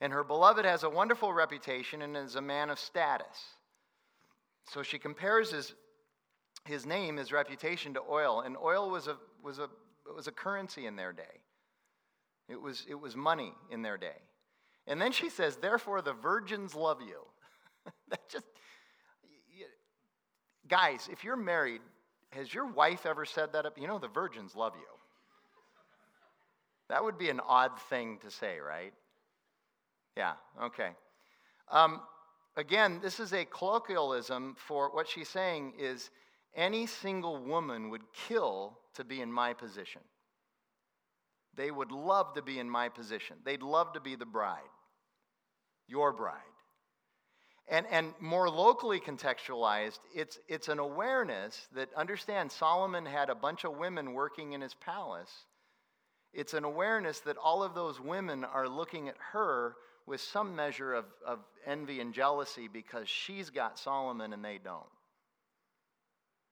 And 0.01 0.11
her 0.13 0.23
beloved 0.23 0.65
has 0.65 0.83
a 0.83 0.89
wonderful 0.89 1.33
reputation 1.33 2.01
and 2.01 2.15
is 2.15 2.35
a 2.35 2.41
man 2.41 2.69
of 2.69 2.79
status. 2.79 3.55
So 4.71 4.83
she 4.83 4.97
compares 4.97 5.51
his, 5.51 5.73
his 6.65 6.85
name, 6.85 7.17
his 7.17 7.31
reputation 7.31 7.93
to 7.93 8.01
oil. 8.09 8.41
And 8.41 8.57
oil 8.57 8.89
was 8.89 9.07
a, 9.07 9.17
was, 9.43 9.59
a, 9.59 9.69
was 10.13 10.27
a 10.27 10.31
currency 10.31 10.85
in 10.85 10.95
their 10.95 11.13
day, 11.13 11.41
it 12.49 12.61
was, 12.61 12.85
it 12.87 12.95
was 12.95 13.15
money 13.15 13.53
in 13.71 13.81
their 13.81 13.97
day. 13.97 14.17
And 14.87 15.01
then 15.01 15.11
she 15.11 15.29
says, 15.29 15.55
Therefore, 15.55 16.01
the 16.01 16.13
virgins 16.13 16.75
love 16.75 17.01
you. 17.01 17.21
that 18.09 18.29
just, 18.29 18.45
guys, 20.67 21.09
if 21.11 21.23
you're 21.23 21.35
married, 21.35 21.81
has 22.29 22.53
your 22.53 22.67
wife 22.67 23.05
ever 23.05 23.25
said 23.25 23.53
that? 23.53 23.65
You 23.77 23.87
know, 23.87 23.97
the 23.97 24.07
virgins 24.07 24.55
love 24.55 24.73
you. 24.75 24.94
That 26.89 27.03
would 27.03 27.17
be 27.17 27.29
an 27.29 27.39
odd 27.39 27.79
thing 27.89 28.19
to 28.23 28.29
say, 28.29 28.59
right? 28.59 28.93
Yeah, 30.15 30.33
okay. 30.63 30.89
Um, 31.71 32.01
again, 32.55 32.99
this 33.01 33.19
is 33.19 33.33
a 33.33 33.45
colloquialism 33.45 34.55
for 34.57 34.89
what 34.93 35.07
she's 35.07 35.29
saying 35.29 35.73
is 35.79 36.09
any 36.55 36.85
single 36.85 37.43
woman 37.43 37.89
would 37.89 38.03
kill 38.13 38.77
to 38.93 39.03
be 39.03 39.21
in 39.21 39.31
my 39.31 39.53
position. 39.53 40.01
They 41.55 41.71
would 41.71 41.91
love 41.91 42.33
to 42.35 42.41
be 42.41 42.59
in 42.59 42.69
my 42.69 42.89
position. 42.89 43.37
They'd 43.43 43.63
love 43.63 43.93
to 43.93 43.99
be 43.99 44.15
the 44.15 44.25
bride, 44.25 44.59
your 45.87 46.13
bride. 46.13 46.41
And, 47.67 47.87
and 47.89 48.13
more 48.19 48.49
locally 48.49 48.99
contextualized, 48.99 49.99
it's, 50.13 50.37
it's 50.47 50.67
an 50.67 50.79
awareness 50.79 51.67
that, 51.73 51.89
understand, 51.95 52.51
Solomon 52.51 53.05
had 53.05 53.29
a 53.29 53.35
bunch 53.35 53.63
of 53.63 53.77
women 53.77 54.13
working 54.13 54.53
in 54.53 54.61
his 54.61 54.75
palace. 54.75 55.31
It's 56.35 56.53
an 56.53 56.65
awareness 56.65 57.21
that 57.21 57.37
all 57.37 57.63
of 57.63 57.73
those 57.73 57.99
women 57.99 58.43
are 58.43 58.67
looking 58.67 59.07
at 59.07 59.15
her 59.31 59.77
with 60.05 60.19
some 60.19 60.53
measure 60.53 60.93
of, 60.93 61.05
of 61.25 61.39
envy 61.65 62.01
and 62.01 62.13
jealousy 62.13 62.67
because 62.67 63.07
she's 63.07 63.49
got 63.49 63.79
Solomon 63.79 64.33
and 64.33 64.43
they 64.43 64.59
don't. 64.61 64.83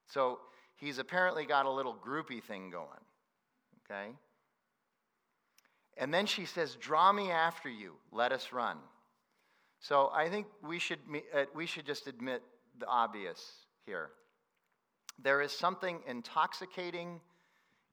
So 0.07 0.39
he's 0.77 0.99
apparently 0.99 1.45
got 1.45 1.65
a 1.65 1.69
little 1.69 1.93
groupie 1.95 2.41
thing 2.41 2.69
going. 2.69 2.87
Okay? 3.85 4.11
And 5.97 6.13
then 6.13 6.25
she 6.25 6.45
says, 6.45 6.77
Draw 6.79 7.11
me 7.11 7.29
after 7.29 7.69
you, 7.69 7.93
let 8.11 8.31
us 8.31 8.53
run. 8.53 8.77
So 9.81 10.09
I 10.13 10.29
think 10.29 10.47
we 10.65 10.79
should, 10.79 10.99
uh, 11.35 11.43
we 11.53 11.65
should 11.65 11.85
just 11.85 12.07
admit 12.07 12.41
the 12.79 12.87
obvious 12.87 13.51
here. 13.85 14.11
There 15.21 15.41
is 15.41 15.51
something 15.51 15.99
intoxicating, 16.07 17.19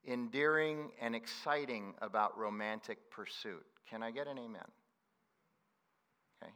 endearing, 0.07 0.91
and 0.99 1.15
exciting 1.15 1.93
about 2.01 2.37
romantic 2.37 2.97
pursuit. 3.11 3.65
Can 3.89 4.01
I 4.01 4.11
get 4.11 4.27
an 4.27 4.37
amen? 4.37 4.61
Okay. 6.41 6.51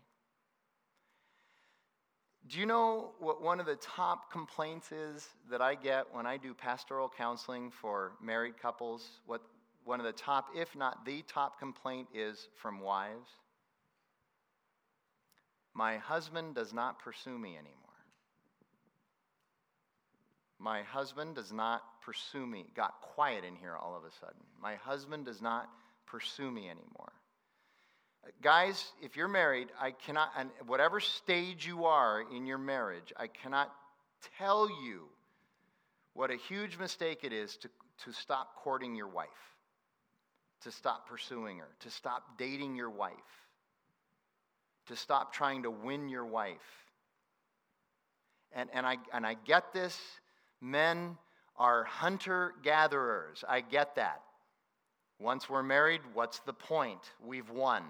Do 2.47 2.59
you 2.59 2.65
know 2.65 3.11
what 3.19 3.41
one 3.41 3.59
of 3.59 3.65
the 3.65 3.75
top 3.75 4.31
complaints 4.31 4.91
is 4.91 5.27
that 5.49 5.61
I 5.61 5.75
get 5.75 6.05
when 6.11 6.25
I 6.25 6.37
do 6.37 6.53
pastoral 6.53 7.11
counseling 7.15 7.71
for 7.71 8.13
married 8.21 8.57
couples? 8.59 9.07
What 9.25 9.41
one 9.83 9.99
of 9.99 10.05
the 10.05 10.13
top, 10.13 10.47
if 10.55 10.75
not 10.75 11.05
the 11.05 11.23
top 11.27 11.59
complaint 11.59 12.07
is 12.13 12.47
from 12.55 12.79
wives? 12.79 13.29
My 15.75 15.97
husband 15.97 16.55
does 16.55 16.73
not 16.73 16.99
pursue 16.99 17.37
me 17.37 17.49
anymore. 17.49 17.75
My 20.57 20.83
husband 20.83 21.35
does 21.35 21.51
not 21.51 21.83
pursue 22.05 22.45
me. 22.45 22.65
Got 22.75 23.01
quiet 23.01 23.43
in 23.43 23.55
here 23.55 23.75
all 23.75 23.95
of 23.95 24.03
a 24.03 24.11
sudden. 24.19 24.41
My 24.61 24.75
husband 24.75 25.25
does 25.25 25.41
not 25.41 25.69
pursue 26.05 26.51
me 26.51 26.69
anymore. 26.69 27.11
Guys, 28.41 28.93
if 29.01 29.15
you're 29.15 29.27
married, 29.27 29.67
I 29.79 29.91
cannot, 29.91 30.31
and 30.37 30.49
whatever 30.65 30.99
stage 30.99 31.65
you 31.65 31.85
are 31.85 32.23
in 32.35 32.45
your 32.45 32.57
marriage, 32.57 33.13
I 33.17 33.27
cannot 33.27 33.71
tell 34.37 34.67
you 34.69 35.03
what 36.13 36.31
a 36.31 36.35
huge 36.35 36.77
mistake 36.77 37.19
it 37.23 37.33
is 37.33 37.57
to, 37.57 37.69
to 38.05 38.11
stop 38.13 38.55
courting 38.55 38.95
your 38.95 39.07
wife, 39.07 39.27
to 40.61 40.71
stop 40.71 41.07
pursuing 41.07 41.59
her, 41.59 41.67
to 41.81 41.91
stop 41.91 42.37
dating 42.37 42.75
your 42.75 42.89
wife 42.89 43.13
to 44.87 44.95
stop 44.95 45.33
trying 45.33 45.63
to 45.63 45.71
win 45.71 46.09
your 46.09 46.25
wife. 46.25 46.57
And, 48.51 48.69
and, 48.73 48.85
I, 48.85 48.97
and 49.13 49.25
I 49.25 49.35
get 49.45 49.73
this. 49.73 49.99
Men 50.61 51.17
are 51.57 51.83
hunter 51.83 52.53
gatherers. 52.63 53.43
I 53.47 53.61
get 53.61 53.95
that. 53.95 54.21
Once 55.19 55.49
we're 55.49 55.63
married, 55.63 56.01
what's 56.13 56.39
the 56.39 56.53
point? 56.53 57.11
We've 57.25 57.49
won. 57.49 57.83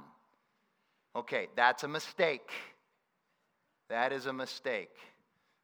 Okay, 1.16 1.48
that's 1.56 1.84
a 1.84 1.88
mistake. 1.88 2.50
That 3.90 4.12
is 4.12 4.26
a 4.26 4.34
mistake. 4.34 4.96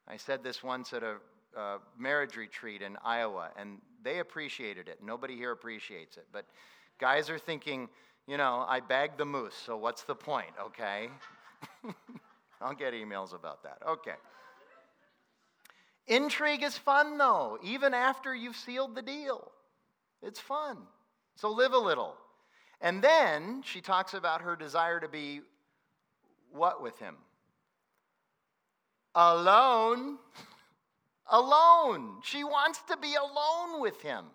I 0.07 0.17
said 0.17 0.43
this 0.43 0.63
once 0.63 0.93
at 0.93 1.03
a, 1.03 1.17
a 1.55 1.77
marriage 1.97 2.35
retreat 2.35 2.81
in 2.81 2.97
Iowa, 3.03 3.49
and 3.57 3.77
they 4.03 4.19
appreciated 4.19 4.87
it. 4.87 4.99
Nobody 5.03 5.35
here 5.35 5.51
appreciates 5.51 6.17
it. 6.17 6.25
But 6.31 6.45
guys 6.99 7.29
are 7.29 7.39
thinking, 7.39 7.89
you 8.27 8.37
know, 8.37 8.65
I 8.67 8.79
bagged 8.79 9.17
the 9.17 9.25
moose, 9.25 9.55
so 9.55 9.77
what's 9.77 10.03
the 10.03 10.15
point, 10.15 10.53
okay? 10.59 11.09
I'll 12.61 12.73
get 12.73 12.93
emails 12.93 13.35
about 13.35 13.63
that. 13.63 13.77
Okay. 13.87 14.15
Intrigue 16.07 16.63
is 16.63 16.77
fun, 16.77 17.17
though, 17.17 17.57
even 17.63 17.93
after 17.93 18.35
you've 18.35 18.55
sealed 18.55 18.95
the 18.95 19.01
deal. 19.01 19.51
It's 20.21 20.39
fun. 20.39 20.77
So 21.35 21.51
live 21.51 21.73
a 21.73 21.77
little. 21.77 22.15
And 22.81 23.01
then 23.01 23.61
she 23.63 23.81
talks 23.81 24.13
about 24.13 24.41
her 24.41 24.55
desire 24.55 24.99
to 24.99 25.07
be 25.07 25.41
what 26.51 26.81
with 26.81 26.97
him? 26.99 27.15
Alone. 29.15 30.17
alone. 31.31 32.17
She 32.23 32.43
wants 32.43 32.81
to 32.89 32.97
be 32.97 33.15
alone 33.15 33.81
with 33.81 34.01
him. 34.01 34.25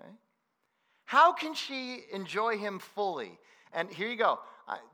Okay? 0.00 0.10
How 1.04 1.32
can 1.32 1.54
she 1.54 2.02
enjoy 2.12 2.58
him 2.58 2.78
fully? 2.78 3.38
And 3.72 3.90
here 3.90 4.08
you 4.08 4.16
go. 4.16 4.40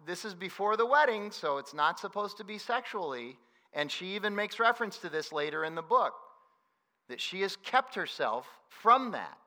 this 0.06 0.24
is 0.24 0.34
before 0.34 0.76
the 0.76 0.86
wedding, 0.86 1.30
so 1.30 1.58
it's 1.58 1.74
not 1.74 1.98
supposed 1.98 2.36
to 2.38 2.44
be 2.44 2.58
sexually. 2.58 3.38
And 3.72 3.90
she 3.90 4.14
even 4.14 4.34
makes 4.34 4.58
reference 4.58 4.98
to 4.98 5.08
this 5.08 5.32
later 5.32 5.64
in 5.64 5.74
the 5.74 5.82
book 5.82 6.14
that 7.08 7.20
she 7.20 7.40
has 7.42 7.56
kept 7.56 7.94
herself 7.94 8.46
from 8.68 9.12
that 9.12 9.38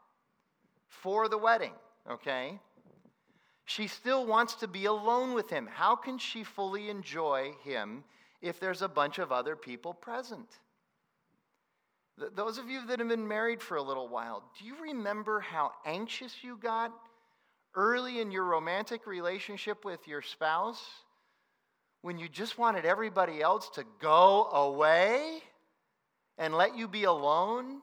for 0.87 1.27
the 1.27 1.37
wedding, 1.37 1.73
okay? 2.09 2.59
She 3.65 3.87
still 3.87 4.25
wants 4.25 4.55
to 4.55 4.67
be 4.67 4.85
alone 4.85 5.33
with 5.33 5.49
him. 5.49 5.67
How 5.71 5.95
can 5.95 6.17
she 6.17 6.43
fully 6.43 6.89
enjoy 6.89 7.53
him 7.63 8.03
if 8.41 8.59
there's 8.59 8.81
a 8.81 8.87
bunch 8.87 9.19
of 9.19 9.31
other 9.31 9.55
people 9.55 9.93
present? 9.93 10.47
Those 12.35 12.57
of 12.57 12.69
you 12.69 12.85
that 12.87 12.99
have 12.99 13.07
been 13.07 13.27
married 13.27 13.61
for 13.61 13.77
a 13.77 13.81
little 13.81 14.07
while, 14.07 14.43
do 14.59 14.65
you 14.65 14.75
remember 14.81 15.39
how 15.39 15.71
anxious 15.85 16.43
you 16.43 16.57
got 16.57 16.91
early 17.73 18.19
in 18.19 18.31
your 18.31 18.43
romantic 18.43 19.07
relationship 19.07 19.85
with 19.85 20.07
your 20.07 20.21
spouse 20.21 20.83
when 22.01 22.17
you 22.17 22.27
just 22.27 22.57
wanted 22.57 22.85
everybody 22.85 23.41
else 23.41 23.69
to 23.75 23.83
go 23.99 24.45
away 24.45 25.39
and 26.37 26.55
let 26.55 26.77
you 26.77 26.87
be 26.87 27.03
alone 27.03 27.81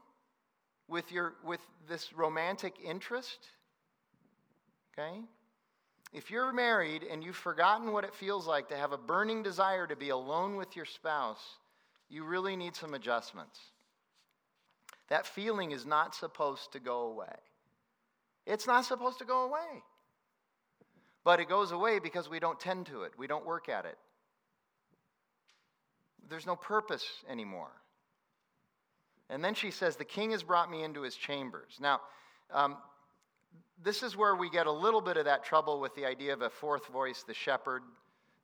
with, 0.89 1.13
your, 1.13 1.35
with 1.45 1.61
this 1.89 2.13
romantic 2.13 2.75
interest? 2.85 3.39
Okay? 4.93 5.21
If 6.13 6.31
you're 6.31 6.53
married 6.53 7.05
and 7.05 7.23
you've 7.23 7.37
forgotten 7.37 7.93
what 7.93 8.05
it 8.05 8.15
feels 8.15 8.47
like 8.47 8.69
to 8.69 8.77
have 8.77 8.93
a 8.93 8.99
burning 8.99 9.43
desire 9.43 9.87
to 9.87 9.95
be 9.95 10.09
alone 10.09 10.57
with 10.57 10.75
your 10.75 10.87
spouse, 10.87 11.59
you 12.09 12.25
really 12.25 12.57
need 12.57 12.75
some 12.75 12.95
adjustments. 12.95 13.61
That 15.09 15.27
feeling 15.27 15.73
is 15.73 15.87
not 15.87 16.15
supposed 16.15 16.73
to 16.73 16.81
go 16.81 17.03
away. 17.03 17.37
It's 18.47 18.67
not 18.67 18.85
supposed 18.87 19.19
to 19.19 19.25
go 19.25 19.43
away. 19.43 19.83
But 21.25 21.41
it 21.41 21.49
goes 21.49 21.73
away 21.73 21.99
because 21.99 22.29
we 22.29 22.41
don't 22.41 22.59
tend 22.59 22.87
to 22.87 23.03
it, 23.03 23.13
we 23.19 23.27
don't 23.27 23.45
work 23.45 23.69
at 23.69 23.85
it. 23.85 23.99
There's 26.29 26.47
no 26.47 26.57
purpose 26.57 27.07
anymore. 27.29 27.71
And 29.31 29.45
then 29.45 29.55
she 29.55 29.71
says, 29.71 29.97
The 29.97 30.05
king 30.05 30.31
has 30.33 30.43
brought 30.43 30.71
me 30.71 30.83
into 30.83 31.03
his 31.03 31.15
chambers. 31.15 31.79
Now, 31.81 32.01
um, 32.53 32.77
this 33.83 34.03
is 34.03 34.17
where 34.17 34.35
we 34.35 34.51
get 34.51 34.67
a 34.67 34.73
little 34.73 35.01
bit 35.01 35.17
of 35.17 35.25
that 35.27 35.45
trouble 35.45 35.81
with 35.81 35.95
the 35.95 36.05
idea 36.05 36.33
of 36.33 36.43
a 36.43 36.51
fourth 36.51 36.87
voice, 36.89 37.23
the 37.27 37.35
shepherd. 37.35 37.83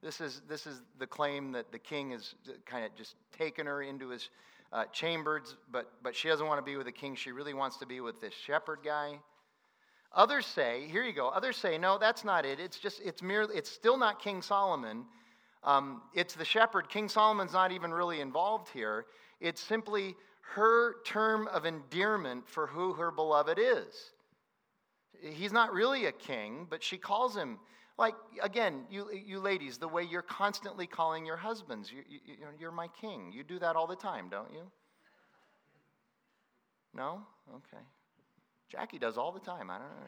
This 0.02 0.20
is, 0.20 0.42
this 0.48 0.66
is 0.66 0.82
the 0.98 1.06
claim 1.06 1.52
that 1.52 1.72
the 1.72 1.78
king 1.78 2.10
has 2.10 2.34
kind 2.66 2.84
of 2.84 2.94
just 2.94 3.16
taken 3.36 3.66
her 3.66 3.82
into 3.82 4.10
his 4.10 4.28
uh, 4.72 4.84
chambers, 4.92 5.56
but, 5.72 5.90
but 6.02 6.14
she 6.14 6.28
doesn't 6.28 6.46
want 6.46 6.58
to 6.58 6.64
be 6.64 6.76
with 6.76 6.86
the 6.86 6.92
king. 6.92 7.14
She 7.14 7.32
really 7.32 7.54
wants 7.54 7.78
to 7.78 7.86
be 7.86 8.00
with 8.00 8.20
this 8.20 8.34
shepherd 8.34 8.80
guy. 8.84 9.18
Others 10.12 10.46
say, 10.46 10.86
here 10.90 11.02
you 11.02 11.12
go. 11.12 11.28
Others 11.28 11.56
say, 11.56 11.78
no, 11.78 11.98
that's 11.98 12.24
not 12.24 12.44
it. 12.44 12.60
It's 12.60 12.78
just, 12.78 13.00
it's 13.04 13.22
merely, 13.22 13.56
it's 13.56 13.70
still 13.70 13.96
not 13.96 14.20
King 14.20 14.42
Solomon. 14.42 15.06
Um, 15.64 16.02
it's 16.14 16.34
the 16.34 16.44
shepherd. 16.44 16.88
King 16.88 17.08
Solomon's 17.08 17.54
not 17.54 17.72
even 17.72 17.92
really 17.92 18.20
involved 18.20 18.68
here. 18.68 19.06
It's 19.40 19.60
simply 19.60 20.14
her 20.54 20.96
term 21.04 21.48
of 21.48 21.64
endearment 21.64 22.46
for 22.46 22.66
who 22.66 22.92
her 22.92 23.10
beloved 23.10 23.58
is. 23.58 24.12
He's 25.22 25.52
not 25.52 25.72
really 25.72 26.04
a 26.06 26.12
king, 26.12 26.66
but 26.68 26.82
she 26.82 26.98
calls 26.98 27.34
him 27.34 27.58
Like, 27.96 28.14
again, 28.42 28.84
you, 28.90 29.08
you 29.12 29.38
ladies, 29.38 29.78
the 29.78 29.86
way 29.86 30.02
you're 30.02 30.22
constantly 30.22 30.86
calling 30.86 31.24
your 31.24 31.36
husbands, 31.36 31.92
you, 31.92 32.02
you, 32.08 32.34
you're 32.58 32.72
my 32.72 32.88
king. 32.88 33.32
You 33.32 33.44
do 33.44 33.58
that 33.60 33.76
all 33.76 33.86
the 33.86 33.96
time, 33.96 34.28
don't 34.28 34.52
you? 34.52 34.62
No? 36.92 37.22
Okay. 37.48 37.82
Jackie 38.68 38.98
does 38.98 39.16
all 39.16 39.30
the 39.30 39.40
time. 39.40 39.70
I 39.70 39.78
don't 39.78 39.86
know. 39.86 40.06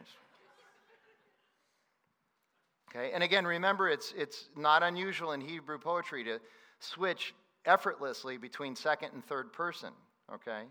Okay, 2.89 3.11
and 3.13 3.21
again, 3.21 3.45
remember, 3.45 3.89
it's, 3.89 4.13
it's 4.15 4.49
not 4.55 4.81
unusual 4.81 5.33
in 5.33 5.41
Hebrew 5.41 5.77
poetry 5.77 6.23
to 6.23 6.39
switch 6.79 7.33
effortlessly 7.65 8.37
between 8.37 8.75
second 8.75 9.11
and 9.13 9.25
third 9.25 9.51
person. 9.51 9.91
Okay? 10.33 10.63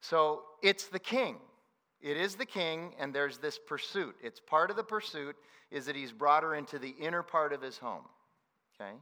So 0.00 0.42
it's 0.62 0.86
the 0.86 0.98
king. 0.98 1.36
It 2.00 2.16
is 2.16 2.34
the 2.34 2.46
king, 2.46 2.94
and 2.98 3.14
there's 3.14 3.38
this 3.38 3.58
pursuit. 3.58 4.16
It's 4.22 4.40
part 4.40 4.70
of 4.70 4.76
the 4.76 4.84
pursuit 4.84 5.36
is 5.70 5.86
that 5.86 5.96
he's 5.96 6.12
brought 6.12 6.42
her 6.42 6.54
into 6.54 6.78
the 6.78 6.94
inner 7.00 7.22
part 7.22 7.52
of 7.52 7.62
his 7.62 7.78
home. 7.78 8.04
Okay? 8.80 8.92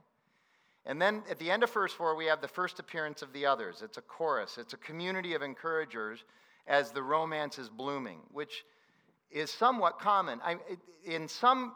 And 0.87 1.01
then 1.01 1.23
at 1.31 1.39
the 1.39 1.51
end 1.51 1.63
of 1.63 1.73
verse 1.73 1.93
4, 1.93 2.15
we 2.15 2.27
have 2.27 2.41
the 2.41 2.49
first 2.49 2.79
appearance 2.79 3.23
of 3.23 3.33
the 3.33 3.47
others. 3.47 3.83
It's 3.83 3.99
a 3.99 4.03
chorus, 4.03 4.59
it's 4.59 4.75
a 4.75 4.79
community 4.79 5.35
of 5.35 5.43
encouragers 5.43 6.25
as 6.67 6.93
the 6.93 7.03
romance 7.03 7.59
is 7.59 7.69
blooming, 7.69 8.21
which 8.31 8.65
is 9.31 9.51
somewhat 9.51 9.99
common. 9.99 10.41
I, 10.43 10.57
in, 11.05 11.29
some, 11.29 11.73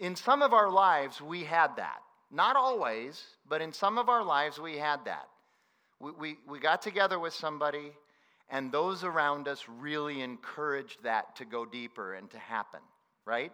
in 0.00 0.16
some 0.16 0.42
of 0.42 0.52
our 0.52 0.70
lives, 0.70 1.20
we 1.20 1.44
had 1.44 1.76
that. 1.76 2.00
Not 2.32 2.56
always, 2.56 3.22
but 3.48 3.60
in 3.60 3.72
some 3.72 3.98
of 3.98 4.08
our 4.08 4.24
lives, 4.24 4.58
we 4.58 4.78
had 4.78 5.04
that. 5.04 5.28
We, 6.00 6.12
we, 6.12 6.38
we 6.48 6.58
got 6.58 6.80
together 6.80 7.18
with 7.18 7.34
somebody, 7.34 7.92
and 8.48 8.72
those 8.72 9.04
around 9.04 9.46
us 9.46 9.64
really 9.68 10.22
encouraged 10.22 11.02
that 11.02 11.36
to 11.36 11.44
go 11.44 11.66
deeper 11.66 12.14
and 12.14 12.30
to 12.30 12.38
happen, 12.38 12.80
right? 13.26 13.52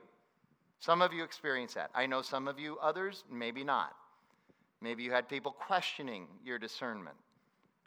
Some 0.79 1.03
of 1.03 1.13
you 1.13 1.25
experience 1.25 1.75
that. 1.75 1.91
I 1.95 2.07
know 2.07 2.23
some 2.23 2.47
of 2.47 2.61
you, 2.61 2.79
others, 2.81 3.25
maybe 3.31 3.65
not. 3.65 3.95
Maybe 4.81 5.03
you 5.03 5.11
had 5.11 5.29
people 5.29 5.53
questioning 5.53 6.27
your 6.45 6.59
discernment. 6.59 7.17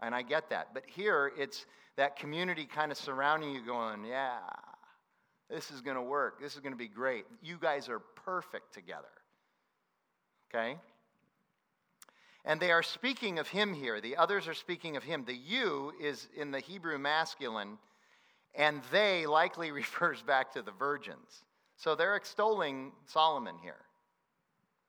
And 0.01 0.13
I 0.13 0.21
get 0.21 0.49
that. 0.49 0.73
But 0.73 0.83
here, 0.85 1.31
it's 1.37 1.65
that 1.97 2.17
community 2.17 2.65
kind 2.65 2.91
of 2.91 2.97
surrounding 2.97 3.51
you, 3.51 3.65
going, 3.65 4.03
yeah, 4.05 4.39
this 5.49 5.71
is 5.71 5.81
going 5.81 5.95
to 5.95 6.01
work. 6.01 6.39
This 6.41 6.53
is 6.53 6.59
going 6.59 6.73
to 6.73 6.77
be 6.77 6.87
great. 6.87 7.25
You 7.41 7.57
guys 7.59 7.89
are 7.89 7.99
perfect 7.99 8.73
together. 8.73 9.07
Okay? 10.49 10.77
And 12.45 12.59
they 12.59 12.71
are 12.71 12.83
speaking 12.83 13.39
of 13.39 13.47
him 13.47 13.73
here. 13.73 13.99
The 13.99 14.15
others 14.17 14.47
are 14.47 14.53
speaking 14.53 14.95
of 14.95 15.03
him. 15.03 15.25
The 15.25 15.35
you 15.35 15.93
is 15.99 16.27
in 16.35 16.51
the 16.51 16.59
Hebrew 16.59 16.97
masculine, 16.97 17.77
and 18.55 18.81
they 18.91 19.25
likely 19.25 19.71
refers 19.73 20.21
back 20.21 20.53
to 20.53 20.61
the 20.61 20.71
virgins. 20.71 21.43
So 21.77 21.95
they're 21.95 22.15
extolling 22.15 22.91
Solomon 23.05 23.55
here. 23.61 23.81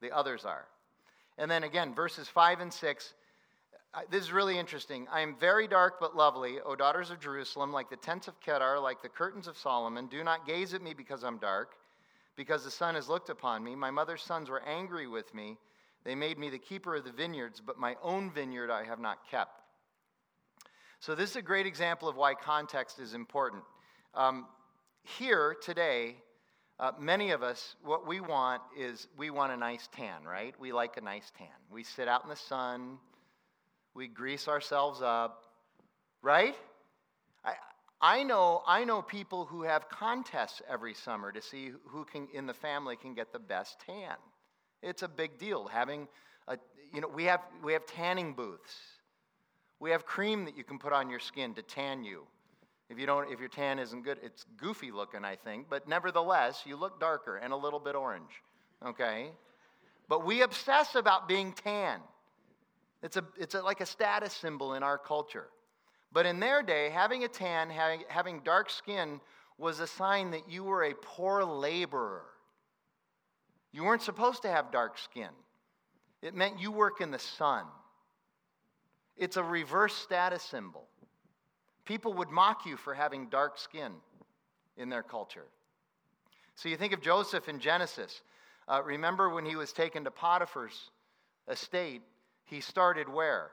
The 0.00 0.12
others 0.12 0.44
are. 0.44 0.66
And 1.38 1.50
then 1.50 1.64
again, 1.64 1.94
verses 1.94 2.28
5 2.28 2.60
and 2.60 2.72
6. 2.72 3.14
This 4.10 4.22
is 4.24 4.32
really 4.32 4.58
interesting. 4.58 5.08
I 5.10 5.20
am 5.20 5.36
very 5.38 5.66
dark 5.66 5.94
but 6.00 6.16
lovely, 6.16 6.60
O 6.64 6.76
daughters 6.76 7.10
of 7.10 7.20
Jerusalem, 7.20 7.72
like 7.72 7.90
the 7.90 7.96
tents 7.96 8.28
of 8.28 8.40
Kedar, 8.40 8.78
like 8.78 9.02
the 9.02 9.08
curtains 9.08 9.48
of 9.48 9.58
Solomon. 9.58 10.06
Do 10.06 10.22
not 10.22 10.46
gaze 10.46 10.74
at 10.74 10.82
me 10.82 10.94
because 10.94 11.24
I'm 11.24 11.38
dark, 11.38 11.72
because 12.36 12.64
the 12.64 12.70
sun 12.70 12.94
has 12.94 13.08
looked 13.08 13.30
upon 13.30 13.64
me. 13.64 13.74
My 13.74 13.90
mother's 13.90 14.22
sons 14.22 14.48
were 14.48 14.62
angry 14.62 15.08
with 15.08 15.34
me 15.34 15.58
they 16.04 16.14
made 16.14 16.38
me 16.38 16.48
the 16.48 16.58
keeper 16.58 16.96
of 16.96 17.04
the 17.04 17.12
vineyards, 17.12 17.60
but 17.60 17.78
my 17.78 17.96
own 18.02 18.30
vineyard 18.30 18.70
I 18.70 18.84
have 18.84 19.00
not 19.00 19.28
kept. 19.30 19.60
So, 21.00 21.14
this 21.14 21.30
is 21.30 21.36
a 21.36 21.42
great 21.42 21.66
example 21.66 22.08
of 22.08 22.16
why 22.16 22.34
context 22.34 22.98
is 22.98 23.14
important. 23.14 23.62
Um, 24.14 24.46
here 25.02 25.56
today, 25.62 26.16
uh, 26.78 26.92
many 26.98 27.30
of 27.30 27.42
us, 27.42 27.76
what 27.82 28.06
we 28.06 28.20
want 28.20 28.62
is 28.76 29.08
we 29.16 29.30
want 29.30 29.52
a 29.52 29.56
nice 29.56 29.88
tan, 29.94 30.24
right? 30.24 30.54
We 30.58 30.72
like 30.72 30.96
a 30.96 31.00
nice 31.00 31.30
tan. 31.36 31.48
We 31.70 31.84
sit 31.84 32.08
out 32.08 32.24
in 32.24 32.30
the 32.30 32.36
sun, 32.36 32.98
we 33.94 34.08
grease 34.08 34.48
ourselves 34.48 35.00
up, 35.02 35.42
right? 36.22 36.54
I, 37.44 37.54
I 38.00 38.22
know, 38.22 38.62
I 38.66 38.84
know 38.84 39.02
people 39.02 39.44
who 39.44 39.62
have 39.62 39.88
contests 39.88 40.62
every 40.68 40.94
summer 40.94 41.32
to 41.32 41.42
see 41.42 41.72
who 41.86 42.04
can, 42.04 42.28
in 42.32 42.46
the 42.46 42.54
family 42.54 42.96
can 42.96 43.14
get 43.14 43.32
the 43.32 43.38
best 43.38 43.78
tan. 43.86 44.16
It's 44.82 45.02
a 45.02 45.08
big 45.08 45.38
deal 45.38 45.66
having 45.66 46.08
a, 46.48 46.56
you 46.92 47.00
know, 47.00 47.08
we 47.08 47.24
have, 47.24 47.40
we 47.62 47.72
have 47.74 47.86
tanning 47.86 48.32
booths. 48.34 48.74
We 49.78 49.90
have 49.90 50.04
cream 50.04 50.44
that 50.44 50.56
you 50.56 50.64
can 50.64 50.78
put 50.78 50.92
on 50.92 51.10
your 51.10 51.20
skin 51.20 51.54
to 51.54 51.62
tan 51.62 52.04
you. 52.04 52.26
If 52.90 52.98
you 52.98 53.06
don't, 53.06 53.30
if 53.30 53.38
your 53.38 53.48
tan 53.48 53.78
isn't 53.78 54.02
good, 54.02 54.18
it's 54.22 54.44
goofy 54.56 54.90
looking, 54.90 55.24
I 55.24 55.36
think, 55.36 55.66
but 55.70 55.88
nevertheless, 55.88 56.64
you 56.66 56.76
look 56.76 57.00
darker 57.00 57.36
and 57.36 57.52
a 57.52 57.56
little 57.56 57.78
bit 57.78 57.94
orange. 57.94 58.42
Okay? 58.84 59.30
But 60.08 60.26
we 60.26 60.42
obsess 60.42 60.96
about 60.96 61.28
being 61.28 61.52
tan. 61.52 62.00
It's, 63.02 63.16
a, 63.16 63.24
it's 63.38 63.54
a, 63.54 63.62
like 63.62 63.80
a 63.80 63.86
status 63.86 64.32
symbol 64.32 64.74
in 64.74 64.82
our 64.82 64.98
culture. 64.98 65.48
But 66.12 66.26
in 66.26 66.40
their 66.40 66.62
day, 66.62 66.90
having 66.90 67.24
a 67.24 67.28
tan, 67.28 67.70
having, 67.70 68.02
having 68.08 68.40
dark 68.44 68.68
skin, 68.68 69.20
was 69.58 69.80
a 69.80 69.86
sign 69.86 70.30
that 70.30 70.50
you 70.50 70.64
were 70.64 70.84
a 70.84 70.94
poor 70.94 71.44
laborer. 71.44 72.24
You 73.72 73.84
weren't 73.84 74.02
supposed 74.02 74.42
to 74.42 74.48
have 74.48 74.72
dark 74.72 74.98
skin, 74.98 75.30
it 76.22 76.34
meant 76.34 76.60
you 76.60 76.72
work 76.72 77.00
in 77.00 77.10
the 77.10 77.18
sun. 77.18 77.64
It's 79.16 79.36
a 79.36 79.42
reverse 79.42 79.94
status 79.94 80.42
symbol. 80.42 80.88
People 81.84 82.14
would 82.14 82.30
mock 82.30 82.64
you 82.64 82.78
for 82.78 82.94
having 82.94 83.28
dark 83.28 83.58
skin 83.58 83.92
in 84.78 84.88
their 84.88 85.02
culture. 85.02 85.44
So 86.54 86.68
you 86.70 86.76
think 86.76 86.94
of 86.94 87.02
Joseph 87.02 87.48
in 87.48 87.58
Genesis. 87.58 88.22
Uh, 88.66 88.82
remember 88.82 89.28
when 89.28 89.44
he 89.44 89.56
was 89.56 89.72
taken 89.72 90.04
to 90.04 90.10
Potiphar's 90.10 90.90
estate, 91.48 92.02
he 92.50 92.60
started 92.60 93.08
where? 93.08 93.50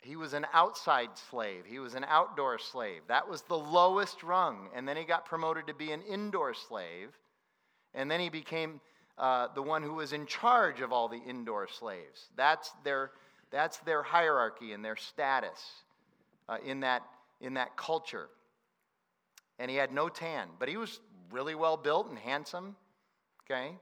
He 0.00 0.16
was 0.16 0.32
an 0.32 0.46
outside 0.52 1.10
slave. 1.30 1.64
He 1.66 1.78
was 1.78 1.94
an 1.94 2.04
outdoor 2.08 2.58
slave. 2.58 3.02
That 3.08 3.28
was 3.28 3.42
the 3.42 3.58
lowest 3.58 4.22
rung. 4.22 4.68
And 4.74 4.86
then 4.86 4.96
he 4.96 5.04
got 5.04 5.24
promoted 5.24 5.66
to 5.68 5.74
be 5.74 5.92
an 5.92 6.02
indoor 6.02 6.54
slave. 6.54 7.10
And 7.94 8.10
then 8.10 8.20
he 8.20 8.28
became 8.28 8.80
uh, 9.16 9.48
the 9.54 9.62
one 9.62 9.82
who 9.82 9.94
was 9.94 10.12
in 10.12 10.26
charge 10.26 10.80
of 10.80 10.92
all 10.92 11.08
the 11.08 11.20
indoor 11.26 11.68
slaves. 11.68 12.28
That's 12.36 12.72
their, 12.84 13.12
that's 13.50 13.78
their 13.78 14.02
hierarchy 14.02 14.72
and 14.72 14.84
their 14.84 14.96
status 14.96 15.60
uh, 16.48 16.58
in, 16.64 16.80
that, 16.80 17.02
in 17.40 17.54
that 17.54 17.76
culture. 17.76 18.28
And 19.58 19.70
he 19.70 19.76
had 19.76 19.92
no 19.92 20.08
tan, 20.08 20.48
but 20.58 20.68
he 20.68 20.76
was 20.76 21.00
really 21.30 21.54
well 21.54 21.76
built 21.76 22.08
and 22.08 22.18
handsome. 22.18 22.76
Okay? 23.44 23.72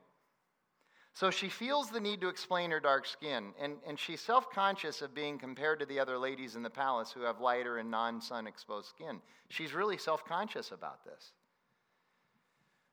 So 1.16 1.30
she 1.30 1.48
feels 1.48 1.88
the 1.88 1.98
need 1.98 2.20
to 2.20 2.28
explain 2.28 2.70
her 2.72 2.78
dark 2.78 3.06
skin, 3.06 3.54
and, 3.58 3.76
and 3.86 3.98
she's 3.98 4.20
self 4.20 4.50
conscious 4.50 5.00
of 5.00 5.14
being 5.14 5.38
compared 5.38 5.80
to 5.80 5.86
the 5.86 5.98
other 5.98 6.18
ladies 6.18 6.56
in 6.56 6.62
the 6.62 6.68
palace 6.68 7.10
who 7.10 7.22
have 7.22 7.40
lighter 7.40 7.78
and 7.78 7.90
non 7.90 8.20
sun 8.20 8.46
exposed 8.46 8.88
skin. 8.88 9.22
She's 9.48 9.72
really 9.72 9.96
self 9.96 10.26
conscious 10.26 10.72
about 10.72 11.06
this. 11.06 11.32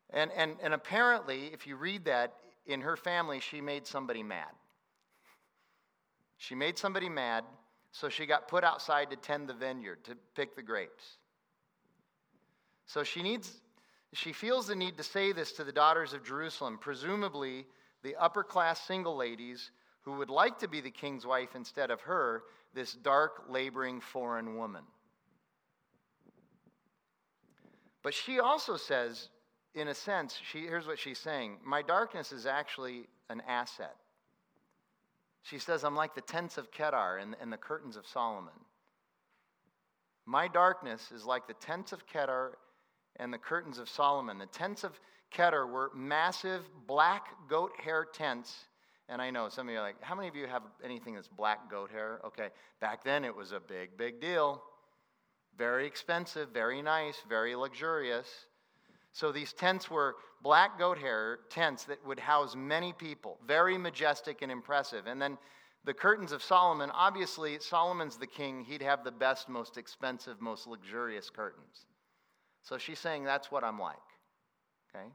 And, 0.10 0.32
and, 0.38 0.56
and 0.64 0.74
apparently, 0.74 1.48
if 1.48 1.68
you 1.68 1.76
read 1.76 2.06
that, 2.06 2.36
in 2.66 2.80
her 2.80 2.96
family, 2.96 3.42
she 3.42 3.60
made 3.60 3.86
somebody 3.86 4.24
mad. 4.24 4.54
She 6.38 6.56
made 6.56 6.78
somebody 6.78 7.10
mad, 7.10 7.44
so 7.92 8.08
she 8.08 8.26
got 8.26 8.48
put 8.48 8.64
outside 8.64 9.10
to 9.10 9.18
tend 9.18 9.50
the 9.50 9.54
vineyard, 9.54 10.06
to 10.06 10.16
pick 10.34 10.56
the 10.56 10.64
grapes. 10.64 11.18
So 12.86 13.04
she 13.04 13.22
needs, 13.22 13.60
she 14.14 14.32
feels 14.32 14.68
the 14.68 14.78
need 14.78 14.96
to 14.96 15.04
say 15.04 15.34
this 15.34 15.52
to 15.54 15.66
the 15.66 15.74
daughters 15.74 16.14
of 16.14 16.24
Jerusalem, 16.24 16.78
presumably 16.80 17.66
the 18.04 18.16
upper 18.18 18.44
class 18.44 18.82
single 18.82 19.16
ladies 19.16 19.72
who 20.02 20.14
would 20.14 20.30
like 20.30 20.60
to 20.60 20.68
be 20.68 20.82
the 20.82 20.92
king's 20.92 21.26
wife 21.26 21.56
instead 21.56 21.90
of 21.90 22.02
her, 22.02 22.44
this 22.74 22.94
dark, 22.94 23.46
laboring 23.50 24.02
foreign 24.02 24.56
woman. 24.58 24.84
But 28.04 28.14
she 28.14 28.40
also 28.40 28.76
says, 28.76 29.30
in 29.74 29.88
a 29.88 29.96
sense, 29.96 30.38
she, 30.52 30.62
here's 30.62 30.86
what 30.86 31.00
she's 31.00 31.20
saying 31.20 31.58
My 31.66 31.82
darkness 31.82 32.32
is 32.32 32.46
actually 32.46 33.08
an 33.30 33.42
asset. 33.48 33.96
She 35.44 35.58
says, 35.58 35.84
I'm 35.84 35.96
like 35.96 36.16
the 36.16 36.22
tents 36.22 36.58
of 36.58 36.72
Kedar 36.72 37.18
and, 37.18 37.36
and 37.42 37.52
the 37.52 37.58
curtains 37.58 37.98
of 37.98 38.06
Solomon. 38.06 38.54
My 40.26 40.48
darkness 40.48 41.12
is 41.14 41.26
like 41.26 41.48
the 41.48 41.54
tents 41.56 41.92
of 41.92 42.08
Kedar 42.08 42.58
and 43.18 43.34
the 43.34 43.38
curtains 43.38 43.78
of 43.78 43.90
Solomon. 43.90 44.38
The 44.38 44.46
tents 44.46 44.84
of 44.84 44.98
Kedar 45.34 45.68
were 45.68 45.92
massive 45.96 46.62
black 46.88 47.28
goat 47.50 47.72
hair 47.84 48.06
tents. 48.06 48.66
And 49.10 49.22
I 49.22 49.32
know 49.32 49.50
some 49.50 49.68
of 49.68 49.74
you 49.74 49.80
are 49.80 49.84
like, 49.84 50.02
how 50.02 50.16
many 50.16 50.28
of 50.28 50.36
you 50.36 50.48
have 50.48 50.64
anything 50.84 51.16
that's 51.16 51.28
black 51.28 51.70
goat 51.70 51.92
hair? 51.92 52.22
Okay, 52.26 52.50
back 52.80 53.04
then 53.04 53.26
it 53.26 53.36
was 53.36 53.52
a 53.52 53.60
big, 53.60 53.98
big 53.98 54.22
deal. 54.22 54.64
Very 55.58 55.86
expensive, 55.86 56.50
very 56.50 56.82
nice, 56.82 57.18
very 57.28 57.56
luxurious. 57.56 58.28
So 59.12 59.32
these 59.32 59.54
tents 59.54 59.92
were 59.92 60.16
black 60.42 60.80
goat 60.80 60.98
hair 60.98 61.40
tents 61.50 61.84
that 61.86 62.06
would 62.06 62.20
house 62.20 62.56
many 62.56 62.94
people, 62.94 63.38
very 63.46 63.78
majestic 63.78 64.42
and 64.42 64.52
impressive. 64.52 65.06
And 65.06 65.22
then 65.22 65.38
the 65.86 65.94
curtains 65.94 66.32
of 66.32 66.42
Solomon, 66.42 66.90
obviously, 66.94 67.60
Solomon's 67.60 68.18
the 68.18 68.28
king. 68.28 68.64
He'd 68.64 68.82
have 68.82 69.04
the 69.04 69.12
best, 69.12 69.50
most 69.50 69.78
expensive, 69.78 70.42
most 70.42 70.66
luxurious 70.66 71.30
curtains. 71.30 71.86
So 72.64 72.78
she's 72.78 73.00
saying, 73.00 73.26
That's 73.26 73.52
what 73.52 73.64
I'm 73.64 73.80
like. 73.80 73.98
Okay? 74.96 75.08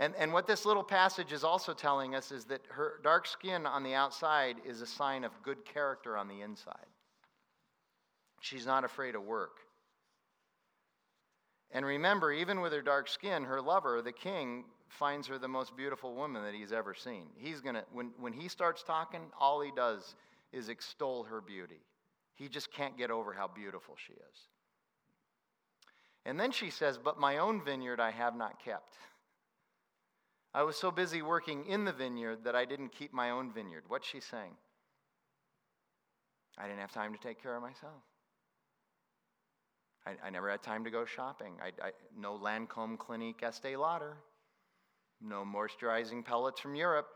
And, 0.00 0.14
and 0.16 0.32
what 0.32 0.46
this 0.46 0.64
little 0.64 0.82
passage 0.82 1.30
is 1.30 1.44
also 1.44 1.74
telling 1.74 2.14
us 2.14 2.32
is 2.32 2.46
that 2.46 2.62
her 2.70 3.00
dark 3.04 3.26
skin 3.26 3.66
on 3.66 3.82
the 3.82 3.92
outside 3.92 4.56
is 4.64 4.80
a 4.80 4.86
sign 4.86 5.24
of 5.24 5.32
good 5.42 5.62
character 5.66 6.16
on 6.16 6.26
the 6.26 6.40
inside. 6.40 6.86
She's 8.40 8.64
not 8.64 8.82
afraid 8.82 9.14
of 9.14 9.22
work. 9.22 9.58
And 11.70 11.84
remember, 11.84 12.32
even 12.32 12.62
with 12.62 12.72
her 12.72 12.80
dark 12.80 13.08
skin, 13.08 13.44
her 13.44 13.60
lover, 13.60 14.00
the 14.00 14.10
king, 14.10 14.64
finds 14.88 15.26
her 15.28 15.38
the 15.38 15.46
most 15.46 15.76
beautiful 15.76 16.14
woman 16.14 16.42
that 16.44 16.54
he's 16.54 16.72
ever 16.72 16.94
seen. 16.94 17.26
He's 17.36 17.60
gonna 17.60 17.84
when, 17.92 18.12
when 18.18 18.32
he 18.32 18.48
starts 18.48 18.82
talking, 18.82 19.20
all 19.38 19.60
he 19.60 19.70
does 19.76 20.16
is 20.50 20.70
extol 20.70 21.24
her 21.24 21.42
beauty. 21.42 21.82
He 22.36 22.48
just 22.48 22.72
can't 22.72 22.96
get 22.96 23.10
over 23.10 23.34
how 23.34 23.48
beautiful 23.48 23.96
she 24.04 24.14
is. 24.14 24.48
And 26.24 26.40
then 26.40 26.52
she 26.52 26.70
says, 26.70 26.98
But 26.98 27.20
my 27.20 27.36
own 27.36 27.62
vineyard 27.62 28.00
I 28.00 28.10
have 28.12 28.34
not 28.34 28.64
kept. 28.64 28.96
I 30.52 30.62
was 30.64 30.76
so 30.76 30.90
busy 30.90 31.22
working 31.22 31.64
in 31.66 31.84
the 31.84 31.92
vineyard 31.92 32.44
that 32.44 32.56
I 32.56 32.64
didn't 32.64 32.90
keep 32.90 33.12
my 33.12 33.30
own 33.30 33.52
vineyard. 33.52 33.84
What's 33.86 34.08
she 34.08 34.20
saying? 34.20 34.56
I 36.58 36.64
didn't 36.66 36.80
have 36.80 36.92
time 36.92 37.12
to 37.12 37.20
take 37.20 37.40
care 37.40 37.54
of 37.54 37.62
myself. 37.62 38.02
I, 40.06 40.14
I 40.26 40.30
never 40.30 40.50
had 40.50 40.62
time 40.62 40.84
to 40.84 40.90
go 40.90 41.04
shopping. 41.04 41.54
I, 41.62 41.68
I, 41.86 41.90
no 42.18 42.36
Lancome 42.36 42.98
Clinique 42.98 43.42
Estee 43.42 43.76
Lauder. 43.76 44.16
No 45.20 45.44
moisturizing 45.44 46.24
pellets 46.24 46.60
from 46.60 46.74
Europe. 46.74 47.08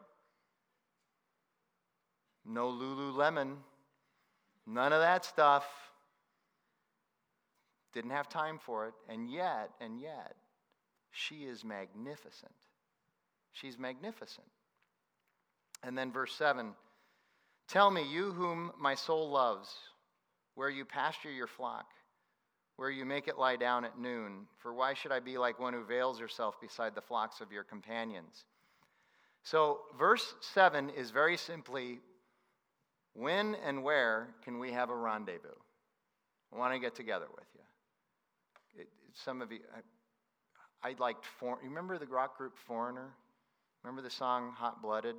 No 2.45 2.69
Lululemon. 2.69 3.57
None 4.67 4.93
of 4.93 5.01
that 5.01 5.25
stuff. 5.25 5.65
Didn't 7.93 8.11
have 8.11 8.29
time 8.29 8.59
for 8.59 8.87
it. 8.87 8.95
And 9.09 9.31
yet, 9.31 9.71
and 9.81 9.99
yet, 9.99 10.37
she 11.11 11.45
is 11.45 11.65
magnificent. 11.65 12.53
She's 13.55 13.79
magnificent. 13.79 14.47
And 15.83 15.97
then 15.97 16.13
verse 16.13 16.35
7 16.35 16.75
Tell 17.67 17.91
me, 17.91 18.03
you 18.03 18.33
whom 18.33 18.73
my 18.79 18.95
soul 18.95 19.31
loves, 19.31 19.71
where 20.55 20.69
you 20.69 20.85
pasture 20.85 21.33
your 21.33 21.47
flock, 21.47 21.87
where 22.77 22.91
you 22.91 23.07
make 23.07 23.27
it 23.27 23.39
lie 23.39 23.57
down 23.57 23.87
at 23.87 23.99
noon. 23.99 24.47
For 24.59 24.75
why 24.75 24.93
should 24.93 25.13
I 25.13 25.21
be 25.21 25.39
like 25.39 25.59
one 25.59 25.73
who 25.73 25.83
veils 25.85 26.19
herself 26.19 26.61
beside 26.61 26.95
the 26.95 27.01
flocks 27.01 27.41
of 27.41 27.51
your 27.51 27.65
companions? 27.65 28.45
So, 29.45 29.81
verse 29.99 30.35
7 30.41 30.91
is 30.91 31.11
very 31.11 31.37
simply 31.37 32.01
when 33.15 33.55
and 33.65 33.83
where 33.83 34.35
can 34.43 34.59
we 34.59 34.73
have 34.73 34.91
a 34.91 34.97
rendezvous? 34.97 35.49
I 36.53 36.59
want 36.59 36.75
to 36.75 36.79
get 36.79 36.95
together 36.95 37.27
with 37.35 37.47
you. 37.55 38.83
It, 38.83 38.89
some 39.13 39.41
of 39.41 39.53
you, 39.53 39.61
I, 40.83 40.91
I 40.91 40.95
liked, 40.99 41.25
for, 41.39 41.59
you 41.63 41.69
remember 41.69 41.99
the 41.99 42.07
rock 42.07 42.37
group 42.37 42.57
Foreigner? 42.67 43.15
Remember 43.85 44.01
the 44.01 44.09
song 44.09 44.53
Hot 44.57 44.81
Blooded? 44.81 45.15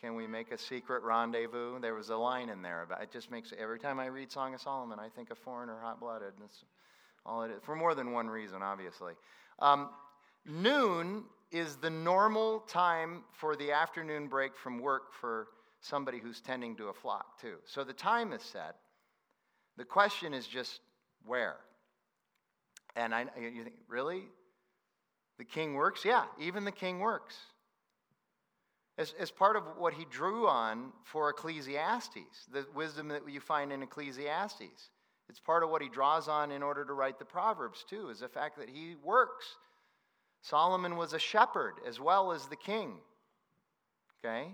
Can 0.00 0.16
we 0.16 0.26
make 0.26 0.50
a 0.50 0.58
secret 0.58 1.04
rendezvous? 1.04 1.78
There 1.78 1.94
was 1.94 2.10
a 2.10 2.16
line 2.16 2.48
in 2.48 2.62
there 2.62 2.82
about 2.82 3.00
it. 3.00 3.12
Just 3.12 3.30
makes 3.30 3.52
every 3.56 3.78
time 3.78 4.00
I 4.00 4.06
read 4.06 4.32
Song 4.32 4.52
of 4.52 4.60
Solomon, 4.60 4.98
I 4.98 5.08
think 5.08 5.30
of 5.30 5.38
Foreigner, 5.38 5.78
Hot 5.80 6.00
Blooded. 6.00 6.32
That's 6.40 6.64
all 7.24 7.44
it 7.44 7.52
is 7.52 7.60
for 7.62 7.76
more 7.76 7.94
than 7.94 8.10
one 8.10 8.26
reason, 8.26 8.60
obviously. 8.60 9.12
Um, 9.60 9.90
noon 10.44 11.26
is 11.52 11.76
the 11.76 11.90
normal 11.90 12.58
time 12.60 13.22
for 13.30 13.54
the 13.54 13.70
afternoon 13.70 14.26
break 14.26 14.56
from 14.56 14.80
work 14.80 15.12
for 15.12 15.46
somebody 15.80 16.18
who's 16.18 16.40
tending 16.40 16.74
to 16.74 16.88
a 16.88 16.92
flock, 16.92 17.40
too. 17.40 17.58
So 17.66 17.84
the 17.84 17.92
time 17.92 18.32
is 18.32 18.42
set. 18.42 18.74
The 19.76 19.84
question 19.84 20.34
is 20.34 20.48
just 20.48 20.80
where. 21.24 21.58
And 22.96 23.14
I, 23.14 23.26
you 23.40 23.62
think, 23.62 23.76
really? 23.86 24.24
The 25.42 25.48
king 25.48 25.74
works? 25.74 26.04
Yeah, 26.04 26.22
even 26.38 26.62
the 26.62 26.70
king 26.70 27.00
works. 27.00 27.36
As, 28.96 29.12
as 29.18 29.32
part 29.32 29.56
of 29.56 29.64
what 29.76 29.92
he 29.92 30.06
drew 30.08 30.46
on 30.46 30.92
for 31.02 31.30
Ecclesiastes, 31.30 32.46
the 32.52 32.64
wisdom 32.76 33.08
that 33.08 33.28
you 33.28 33.40
find 33.40 33.72
in 33.72 33.82
Ecclesiastes. 33.82 34.90
It's 35.28 35.40
part 35.40 35.64
of 35.64 35.70
what 35.70 35.82
he 35.82 35.88
draws 35.88 36.28
on 36.28 36.52
in 36.52 36.62
order 36.62 36.84
to 36.84 36.92
write 36.92 37.18
the 37.18 37.24
Proverbs, 37.24 37.84
too, 37.90 38.08
is 38.08 38.20
the 38.20 38.28
fact 38.28 38.56
that 38.56 38.68
he 38.68 38.94
works. 39.02 39.56
Solomon 40.42 40.96
was 40.96 41.12
a 41.12 41.18
shepherd 41.18 41.74
as 41.88 41.98
well 41.98 42.30
as 42.30 42.46
the 42.46 42.54
king. 42.54 42.98
Okay? 44.24 44.46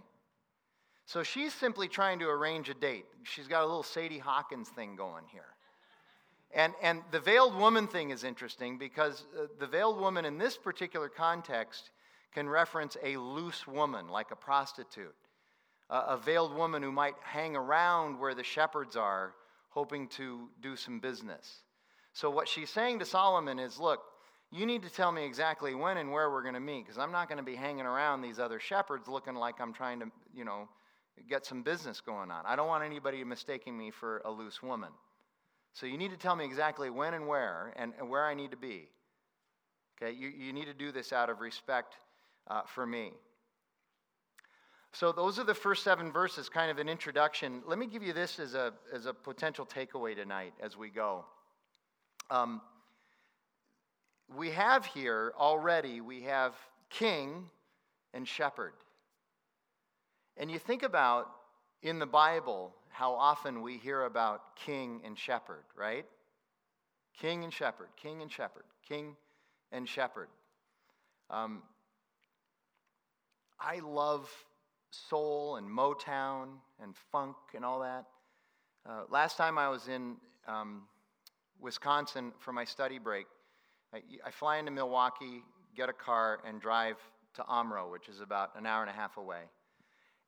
So 1.05 1.23
she's 1.23 1.53
simply 1.53 1.89
trying 1.89 2.19
to 2.21 2.31
arrange 2.31 2.71
a 2.71 2.75
date. 2.75 3.05
She's 3.25 3.47
got 3.47 3.63
a 3.63 3.67
little 3.67 3.83
Sadie 3.83 4.21
Hawkins 4.21 4.71
thing 4.71 4.97
going 4.97 5.25
here. 5.31 5.53
And, 6.55 6.73
and 6.81 7.03
the 7.11 7.21
veiled 7.21 7.55
woman 7.55 7.87
thing 7.87 8.11
is 8.11 8.25
interesting 8.25 8.79
because 8.79 9.27
uh, 9.39 9.47
the 9.59 9.67
veiled 9.67 10.01
woman 10.01 10.25
in 10.25 10.39
this 10.39 10.57
particular 10.57 11.09
context 11.09 11.91
can 12.33 12.49
reference 12.49 12.97
a 13.03 13.17
loose 13.17 13.67
woman, 13.67 14.09
like 14.09 14.31
a 14.31 14.37
prostitute, 14.37 15.15
a 15.91 16.17
veiled 16.19 16.55
woman 16.55 16.83
who 16.83 16.93
might 16.93 17.15
hang 17.23 17.57
around 17.57 18.19
where 18.19 18.35
the 18.35 18.45
shepherds 18.45 18.97
are, 18.97 19.35
hoping 19.71 20.09
to 20.09 20.49
do 20.61 20.77
some 20.77 21.01
business. 21.01 21.63
So, 22.13 22.31
what 22.31 22.49
she's 22.49 22.71
saying 22.71 22.99
to 22.99 23.05
Solomon 23.05 23.59
is 23.59 23.79
look, 23.79 24.01
you 24.51 24.67
need 24.67 24.83
to 24.83 24.91
tell 24.91 25.13
me 25.13 25.25
exactly 25.25 25.75
when 25.75 25.99
and 25.99 26.11
where 26.11 26.31
we're 26.31 26.43
going 26.43 26.55
to 26.55 26.61
meet 26.61 26.85
because 26.85 26.99
I'm 26.99 27.13
not 27.13 27.29
going 27.29 27.39
to 27.39 27.45
be 27.45 27.55
hanging 27.55 27.87
around 27.87 28.23
these 28.23 28.39
other 28.39 28.59
shepherds 28.59 29.09
looking 29.09 29.35
like 29.35 29.61
I'm 29.61 29.73
trying 29.73 30.01
to, 30.01 30.07
you 30.35 30.45
know, 30.45 30.69
get 31.29 31.45
some 31.45 31.63
business 31.63 32.01
going 32.01 32.31
on. 32.31 32.45
I 32.47 32.57
don't 32.57 32.69
want 32.69 32.85
anybody 32.85 33.23
mistaking 33.25 33.77
me 33.77 33.91
for 33.91 34.23
a 34.25 34.31
loose 34.31 34.63
woman. 34.63 34.91
So 35.73 35.87
you 35.87 35.97
need 35.97 36.11
to 36.11 36.17
tell 36.17 36.35
me 36.35 36.45
exactly 36.45 36.91
when 36.91 37.15
and 37.15 37.27
where 37.27 37.73
and, 37.77 37.93
and 37.99 38.09
where 38.11 38.25
I 38.25 38.35
need 38.35 38.51
to 38.51 38.57
be. 38.57 38.89
Okay, 40.01 40.13
you, 40.13 40.29
you 40.29 40.53
need 40.53 40.67
to 40.67 40.75
do 40.75 40.93
this 40.93 41.13
out 41.13 41.31
of 41.31 41.41
respect 41.41 41.95
uh, 42.49 42.63
for 42.67 42.87
me. 42.87 43.13
So 44.93 45.13
those 45.13 45.39
are 45.39 45.45
the 45.45 45.55
first 45.55 45.85
seven 45.85 46.11
verses, 46.11 46.49
kind 46.49 46.71
of 46.71 46.79
an 46.79 46.89
introduction. 46.89 47.63
Let 47.67 47.79
me 47.79 47.87
give 47.87 48.03
you 48.03 48.13
this 48.13 48.39
as 48.39 48.55
a, 48.55 48.73
as 48.93 49.07
a 49.07 49.13
potential 49.13 49.67
takeaway 49.67 50.17
tonight 50.17 50.55
as 50.63 50.77
we 50.77 50.89
go. 50.89 51.25
Um, 52.31 52.61
we 54.37 54.51
have 54.51 54.87
here 54.87 55.33
already, 55.39 56.01
we 56.01 56.23
have 56.23 56.55
king 56.91 57.45
and 58.15 58.27
shepherd. 58.27 58.73
And 60.37 60.51
you 60.51 60.59
think 60.59 60.83
about 60.83 61.29
in 61.83 61.99
the 61.99 62.07
Bible 62.07 62.75
how 62.99 63.13
often 63.13 63.63
we 63.63 63.77
hear 63.77 64.03
about 64.03 64.57
king 64.57 65.01
and 65.05 65.17
shepherd, 65.17 65.63
right? 65.77 66.05
King 67.17 67.45
and 67.45 67.55
shepherd, 67.55 67.87
king 67.95 68.23
and 68.23 68.33
shepherd, 68.33 68.65
king 68.89 69.15
and 69.71 69.89
shepherd. 69.89 70.27
Um, 71.31 71.63
I 73.61 73.79
love 73.79 74.29
soul 74.91 75.59
and 75.59 75.71
Motown 75.71 76.49
and 76.83 76.97
funk 77.13 77.37
and 77.55 77.65
all 77.65 77.79
that. 77.83 78.05
Uh, 78.85 79.03
last 79.09 79.37
time 79.37 79.59
I 79.59 79.69
was 79.69 79.87
in 79.87 80.17
um, 80.49 80.83
Wisconsin 81.61 82.33
for 82.41 82.53
my 82.53 82.65
study 82.65 82.99
break, 82.99 83.27
I, 83.95 83.99
I, 84.27 84.33
fly 84.33 84.57
into 84.57 84.73
Milwaukee, 84.73 85.45
get 85.77 85.89
a 85.89 85.93
car, 85.93 86.41
and 86.45 86.61
drive 86.61 86.97
to 87.35 87.45
Amro, 87.49 87.93
which 87.93 88.09
is 88.09 88.21
about 88.21 88.59
an 88.59 88.67
hour 88.67 88.81
and 88.81 88.91
a 88.91 88.95
half 88.95 89.19
away. 89.19 89.43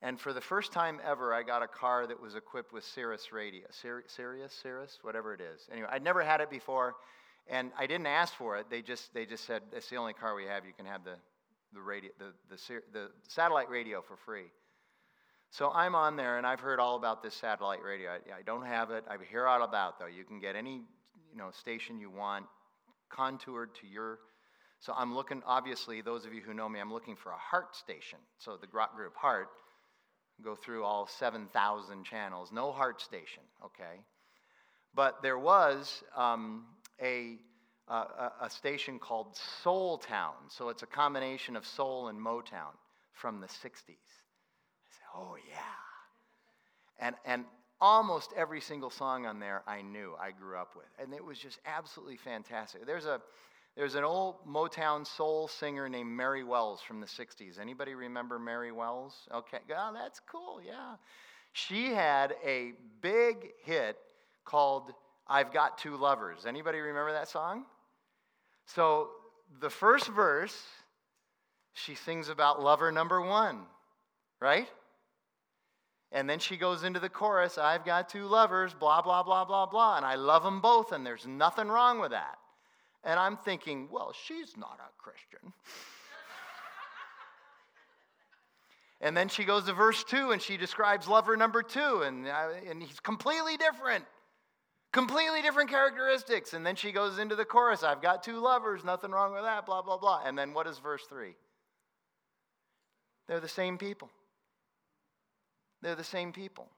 And 0.03 0.19
for 0.19 0.33
the 0.33 0.41
first 0.41 0.73
time 0.73 0.99
ever, 1.05 1.35
I 1.35 1.43
got 1.43 1.63
a 1.63 1.69
car 1.69 2.07
that 2.07 2.21
was 2.21 2.35
equipped 2.35 2.73
with 2.73 2.85
Sirius 2.85 3.33
radio. 3.33 3.67
Sir, 3.71 4.03
Sirius, 4.07 4.53
Sirius, 4.63 4.99
whatever 5.03 5.35
it 5.35 5.41
is. 5.41 5.69
Anyway, 5.71 5.89
I'd 5.91 6.03
never 6.03 6.23
had 6.23 6.41
it 6.41 6.51
before, 6.51 6.95
and 7.49 7.71
I 7.79 7.87
didn't 7.87 8.07
ask 8.07 8.35
for 8.35 8.57
it. 8.57 8.67
They 8.71 8.81
just, 8.81 9.13
they 9.13 9.27
just 9.27 9.45
said, 9.45 9.63
it's 9.73 9.91
the 9.91 9.97
only 9.97 10.15
car 10.15 10.35
we 10.35 10.45
have. 10.45 10.65
You 10.65 10.73
can 10.73 10.87
have 10.87 11.05
the, 11.05 11.17
the, 11.75 11.81
radio, 11.83 12.11
the, 12.19 12.33
the, 12.49 12.83
the 12.93 13.09
satellite 13.29 13.69
radio 13.69 14.01
for 14.01 14.17
free. 14.17 14.47
So 15.51 15.71
I'm 15.75 15.95
on 15.95 16.17
there, 16.17 16.39
and 16.39 16.47
I've 16.47 16.61
heard 16.61 16.79
all 16.79 16.97
about 16.97 17.23
this 17.23 17.35
satellite 17.35 17.83
radio. 17.83 18.11
I, 18.11 18.39
I 18.39 18.43
don't 18.47 18.65
have 18.65 18.91
it. 18.91 19.05
I 19.09 19.17
hear 19.31 19.47
all 19.47 19.65
about 19.65 19.99
though. 19.99 20.07
You 20.07 20.25
can 20.25 20.39
get 20.39 20.55
any 20.55 20.83
you 21.33 21.37
know 21.37 21.51
station 21.51 21.99
you 21.99 22.09
want, 22.09 22.47
contoured 23.11 23.75
to 23.81 23.87
your. 23.89 24.21
So 24.79 24.95
I'm 24.97 25.13
looking. 25.13 25.43
Obviously, 25.45 26.03
those 26.03 26.25
of 26.25 26.33
you 26.33 26.41
who 26.41 26.55
know 26.55 26.69
me, 26.69 26.79
I'm 26.79 26.93
looking 26.93 27.17
for 27.17 27.33
a 27.33 27.37
Heart 27.37 27.75
station. 27.75 28.21
So 28.39 28.57
the 28.61 28.69
group 28.69 29.17
Heart 29.17 29.49
go 30.41 30.55
through 30.55 30.85
all 30.85 31.07
7,000 31.07 32.05
channels. 32.05 32.51
No 32.53 32.73
Heart 32.73 33.01
station. 33.01 33.43
Okay, 33.65 34.01
but 34.95 35.23
there 35.23 35.39
was 35.39 36.03
um, 36.17 36.65
a 37.01 37.39
a, 37.91 38.33
a 38.43 38.51
station 38.51 38.99
called 38.99 39.37
Soul 39.63 39.99
Town. 39.99 40.35
So 40.49 40.69
it's 40.69 40.83
a 40.83 40.87
combination 40.87 41.57
of 41.57 41.67
soul 41.67 42.09
and 42.09 42.19
Motown 42.19 42.75
from 43.13 43.41
the 43.41 43.47
60s. 43.47 43.89
I 43.89 44.91
said, 44.91 45.07
oh, 45.15 45.37
yeah. 45.49 45.57
And, 47.01 47.17
and 47.25 47.45
almost 47.81 48.33
every 48.37 48.61
single 48.61 48.91
song 48.91 49.27
on 49.27 49.41
there 49.41 49.63
I 49.67 49.83
knew, 49.83 50.15
I 50.21 50.31
grew 50.31 50.57
up 50.57 50.77
with. 50.77 50.87
And 51.01 51.13
it 51.13 51.25
was 51.25 51.39
just 51.39 51.59
absolutely 51.67 52.17
fantastic. 52.17 52.87
There's, 52.87 53.07
a, 53.07 53.21
there's 53.81 53.95
an 53.95 54.05
old 54.05 54.47
Motown 54.47 55.07
soul 55.07 55.49
singer 55.49 55.89
named 55.89 56.11
Mary 56.11 56.45
Wells 56.45 56.83
from 56.83 57.01
the 57.01 57.07
60s. 57.07 57.59
Anybody 57.59 57.95
remember 57.95 58.39
Mary 58.39 58.73
Wells? 58.73 59.15
Okay, 59.33 59.57
oh, 59.75 59.91
that's 59.95 60.21
cool, 60.31 60.61
yeah. 60.63 60.97
She 61.55 61.87
had 61.87 62.35
a 62.45 62.75
big 63.01 63.53
hit 63.65 63.97
called 64.45 64.93
I've 65.27 65.51
Got 65.51 65.79
Two 65.79 65.97
Lovers. 65.97 66.45
Anybody 66.45 66.79
remember 66.79 67.13
that 67.13 67.31
song? 67.31 67.65
So 68.67 69.09
the 69.63 69.71
first 69.71 70.09
verse, 70.09 70.63
she 71.73 71.95
sings 71.95 72.29
about 72.29 72.63
lover 72.63 72.93
number 72.93 73.23
one, 73.23 73.61
right? 74.43 74.69
And 76.13 76.29
then 76.29 76.39
she 76.39 76.59
goes 76.59 76.85
into 76.85 77.01
the 77.01 77.09
chorus, 77.09 77.57
I've 77.57 77.87
got 77.87 78.11
two 78.11 78.27
lovers, 78.27 78.75
blah, 78.75 79.01
blah, 79.01 79.23
blah, 79.23 79.47
blah, 79.47 79.65
blah, 79.65 79.97
and 79.97 80.05
I 80.05 80.17
love 80.17 80.43
them 80.43 80.61
both, 80.61 80.93
and 80.93 81.07
there's 81.07 81.27
nothing 81.27 81.69
wrong 81.69 81.99
with 81.99 82.11
that. 82.11 82.37
And 83.05 83.19
I'm 83.19 83.37
thinking, 83.37 83.89
well, 83.91 84.13
she's 84.27 84.57
not 84.57 84.79
a 84.79 85.03
Christian. 85.03 85.53
and 89.01 89.17
then 89.17 89.29
she 89.29 89.45
goes 89.45 89.65
to 89.65 89.73
verse 89.73 90.05
2 90.05 90.33
and 90.33 90.43
she 90.43 90.57
describes 90.57 91.09
lover 91.09 91.37
number 91.37 91.63
2, 91.63 92.03
and, 92.03 92.27
uh, 92.27 92.49
and 92.69 92.83
he's 92.83 93.01
completely 93.01 93.57
different. 93.57 94.05
Completely 94.93 95.41
different 95.41 95.71
characteristics. 95.71 96.53
And 96.53 96.67
then 96.67 96.77
she 96.77 96.93
goes 96.93 97.19
into 97.19 97.37
the 97.37 97.45
chorus 97.45 97.83
I've 97.83 98.03
got 98.03 98.23
two 98.23 98.41
lovers, 98.41 98.85
nothing 98.85 99.13
wrong 99.13 99.33
with 99.33 99.45
that, 99.45 99.65
blah, 99.65 99.83
blah, 99.83 99.99
blah. 99.99 100.23
And 100.25 100.37
then 100.37 100.53
what 100.53 100.67
is 100.67 100.79
verse 100.79 101.05
3? 101.09 101.35
They're 103.29 103.41
the 103.41 103.49
same 103.49 103.79
people. 103.79 104.11
They're 105.83 105.95
the 105.95 106.05
same 106.05 106.33
people, 106.33 106.69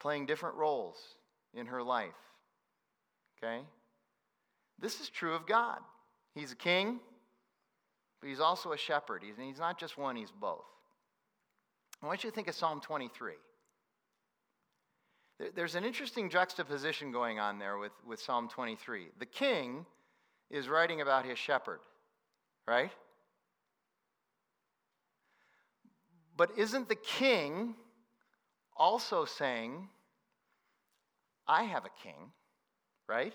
playing 0.00 0.26
different 0.26 0.56
roles 0.56 0.96
in 1.54 1.66
her 1.66 1.82
life. 1.82 2.10
Okay? 3.38 3.62
This 4.78 5.00
is 5.00 5.08
true 5.08 5.34
of 5.34 5.46
God. 5.46 5.78
He's 6.34 6.52
a 6.52 6.56
king, 6.56 7.00
but 8.20 8.28
he's 8.28 8.40
also 8.40 8.72
a 8.72 8.78
shepherd. 8.78 9.22
He's, 9.24 9.34
he's 9.38 9.58
not 9.58 9.78
just 9.78 9.98
one, 9.98 10.16
he's 10.16 10.30
both. 10.30 10.64
I 12.02 12.06
want 12.06 12.24
you 12.24 12.30
to 12.30 12.34
think 12.34 12.48
of 12.48 12.54
Psalm 12.54 12.80
23. 12.80 13.34
There's 15.54 15.74
an 15.74 15.84
interesting 15.84 16.30
juxtaposition 16.30 17.10
going 17.10 17.38
on 17.38 17.58
there 17.58 17.78
with, 17.78 17.92
with 18.06 18.20
Psalm 18.20 18.48
23. 18.48 19.08
The 19.18 19.26
king 19.26 19.86
is 20.50 20.68
writing 20.68 21.00
about 21.00 21.24
his 21.24 21.38
shepherd, 21.38 21.80
right? 22.66 22.90
But 26.36 26.50
isn't 26.56 26.88
the 26.88 26.96
king 26.96 27.74
also 28.76 29.24
saying, 29.24 29.88
I 31.46 31.64
have 31.64 31.84
a 31.84 32.02
king, 32.02 32.32
right? 33.08 33.34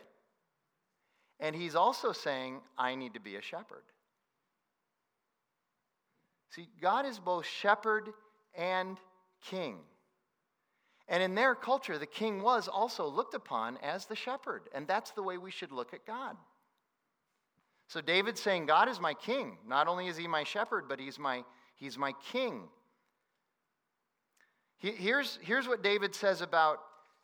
And 1.40 1.56
he's 1.56 1.76
also 1.76 2.12
saying, 2.12 2.62
I 2.78 2.96
need 2.96 3.14
to 3.14 3.20
be 3.20 3.36
a 3.36 3.42
shepherd. 3.42 3.84
See, 6.50 6.68
God 6.82 7.06
is 7.06 7.20
both 7.20 7.46
shepherd 7.46 8.10
and 8.56 8.98
king. 9.50 9.78
And 11.08 11.22
in 11.22 11.36
their 11.36 11.56
culture, 11.56 11.98
the 11.98 12.06
king 12.06 12.42
was 12.42 12.68
also 12.68 13.08
looked 13.08 13.34
upon 13.34 13.78
as 13.78 14.06
the 14.06 14.16
shepherd. 14.16 14.64
And 14.74 14.88
that's 14.88 15.12
the 15.12 15.24
way 15.24 15.38
we 15.38 15.52
should 15.52 15.72
look 15.72 15.94
at 15.94 16.06
God. 16.06 16.36
So 17.88 18.02
David's 18.02 18.42
saying, 18.42 18.66
God 18.66 18.90
is 18.90 19.00
my 19.00 19.14
king. 19.14 19.58
Not 19.66 19.88
only 19.88 20.08
is 20.08 20.18
he 20.18 20.28
my 20.28 20.44
shepherd, 20.44 20.86
but 20.90 21.00
he's 21.00 21.18
my, 21.18 21.44
he's 21.76 21.98
my 21.98 22.14
king. 22.32 22.64
He, 24.80 24.92
here's, 24.92 25.40
here's 25.42 25.68
what 25.68 25.82
David 25.82 26.14
says 26.14 26.42
about 26.42 26.80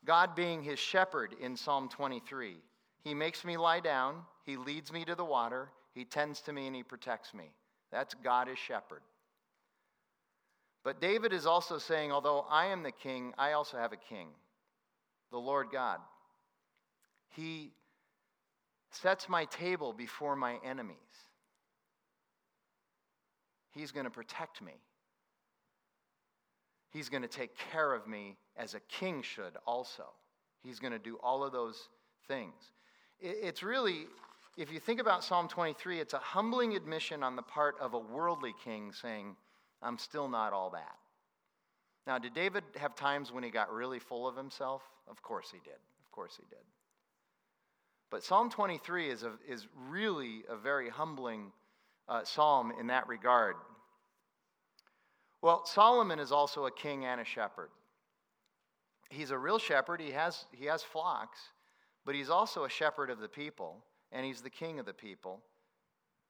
God 0.05 0.35
being 0.35 0.63
his 0.63 0.79
shepherd 0.79 1.35
in 1.41 1.57
Psalm 1.57 1.89
23 1.89 2.57
He 3.03 3.13
makes 3.13 3.43
me 3.43 3.57
lie 3.57 3.81
down, 3.81 4.21
he 4.45 4.57
leads 4.57 4.91
me 4.91 5.03
to 5.05 5.15
the 5.15 5.25
water, 5.25 5.69
he 5.93 6.05
tends 6.05 6.41
to 6.41 6.53
me, 6.53 6.67
and 6.67 6.75
he 6.75 6.83
protects 6.83 7.33
me. 7.33 7.51
That's 7.91 8.13
God 8.13 8.47
as 8.49 8.57
shepherd. 8.57 9.01
But 10.83 10.99
David 10.99 11.33
is 11.33 11.45
also 11.45 11.77
saying, 11.77 12.11
although 12.11 12.45
I 12.49 12.67
am 12.67 12.83
the 12.83 12.91
king, 12.91 13.33
I 13.37 13.53
also 13.53 13.77
have 13.77 13.93
a 13.93 13.97
king, 13.97 14.27
the 15.31 15.37
Lord 15.37 15.67
God. 15.71 15.99
He 17.29 17.71
sets 18.91 19.27
my 19.27 19.45
table 19.45 19.93
before 19.93 20.35
my 20.35 20.57
enemies. 20.63 20.97
He's 23.71 23.91
going 23.91 24.05
to 24.05 24.11
protect 24.11 24.61
me. 24.61 24.73
He's 26.91 27.09
going 27.09 27.23
to 27.23 27.27
take 27.27 27.57
care 27.71 27.93
of 27.93 28.07
me 28.07 28.37
as 28.55 28.75
a 28.75 28.79
king 28.81 29.23
should 29.23 29.57
also. 29.65 30.05
He's 30.63 30.79
going 30.79 30.93
to 30.93 30.99
do 30.99 31.17
all 31.23 31.43
of 31.43 31.51
those 31.51 31.89
things. 32.27 32.53
It's 33.25 33.63
really, 33.63 34.07
if 34.57 34.69
you 34.69 34.81
think 34.81 34.99
about 34.99 35.23
Psalm 35.23 35.47
23, 35.47 36.01
it's 36.01 36.13
a 36.13 36.17
humbling 36.17 36.75
admission 36.75 37.23
on 37.23 37.37
the 37.37 37.41
part 37.41 37.75
of 37.79 37.93
a 37.93 37.99
worldly 37.99 38.53
king 38.65 38.91
saying, 38.91 39.37
I'm 39.81 39.97
still 39.97 40.27
not 40.27 40.51
all 40.51 40.69
that. 40.71 40.97
Now, 42.05 42.17
did 42.17 42.33
David 42.33 42.65
have 42.75 42.95
times 42.95 43.31
when 43.31 43.41
he 43.41 43.49
got 43.49 43.71
really 43.71 43.99
full 43.99 44.27
of 44.27 44.35
himself? 44.35 44.81
Of 45.09 45.21
course 45.21 45.47
he 45.49 45.59
did. 45.63 45.79
Of 46.05 46.11
course 46.11 46.35
he 46.35 46.43
did. 46.49 46.65
But 48.09 48.25
Psalm 48.25 48.49
23 48.49 49.09
is, 49.09 49.23
a, 49.23 49.31
is 49.47 49.67
really 49.87 50.43
a 50.49 50.57
very 50.57 50.89
humbling 50.89 51.53
uh, 52.09 52.25
psalm 52.25 52.73
in 52.77 52.87
that 52.87 53.07
regard. 53.07 53.55
Well, 55.41 55.65
Solomon 55.65 56.19
is 56.19 56.33
also 56.33 56.65
a 56.65 56.71
king 56.71 57.05
and 57.05 57.21
a 57.21 57.25
shepherd. 57.25 57.69
He's 59.09 59.31
a 59.31 59.37
real 59.37 59.59
shepherd, 59.59 60.01
he 60.01 60.11
has, 60.11 60.45
he 60.51 60.65
has 60.65 60.83
flocks, 60.83 61.39
but 62.05 62.15
he's 62.15 62.29
also 62.29 62.65
a 62.65 62.69
shepherd 62.69 63.09
of 63.09 63.19
the 63.19 63.27
people, 63.27 63.77
and 64.11 64.25
he's 64.25 64.41
the 64.41 64.49
king 64.49 64.79
of 64.79 64.85
the 64.85 64.93
people 64.93 65.41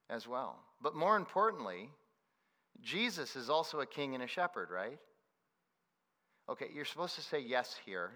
as 0.09 0.27
well. 0.27 0.59
But 0.81 0.95
more 0.95 1.15
importantly, 1.15 1.89
Jesus 2.81 3.35
is 3.35 3.49
also 3.49 3.79
a 3.79 3.85
king 3.85 4.13
and 4.13 4.23
a 4.23 4.27
shepherd, 4.27 4.69
right? 4.69 4.99
Okay, 6.49 6.67
you're 6.73 6.85
supposed 6.85 7.15
to 7.15 7.21
say 7.21 7.39
yes 7.39 7.75
here. 7.85 8.11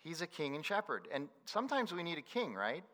He's 0.00 0.20
a 0.20 0.26
king 0.26 0.54
and 0.54 0.64
shepherd. 0.64 1.08
And 1.12 1.28
sometimes 1.44 1.92
we 1.92 2.02
need 2.02 2.18
a 2.18 2.22
king, 2.22 2.54
right? 2.54 2.84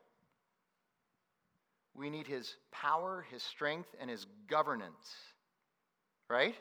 We 1.94 2.08
need 2.08 2.26
his 2.26 2.56
power, 2.72 3.26
his 3.30 3.42
strength, 3.42 3.88
and 4.00 4.08
his 4.08 4.26
governance, 4.48 5.14
right? 6.28 6.54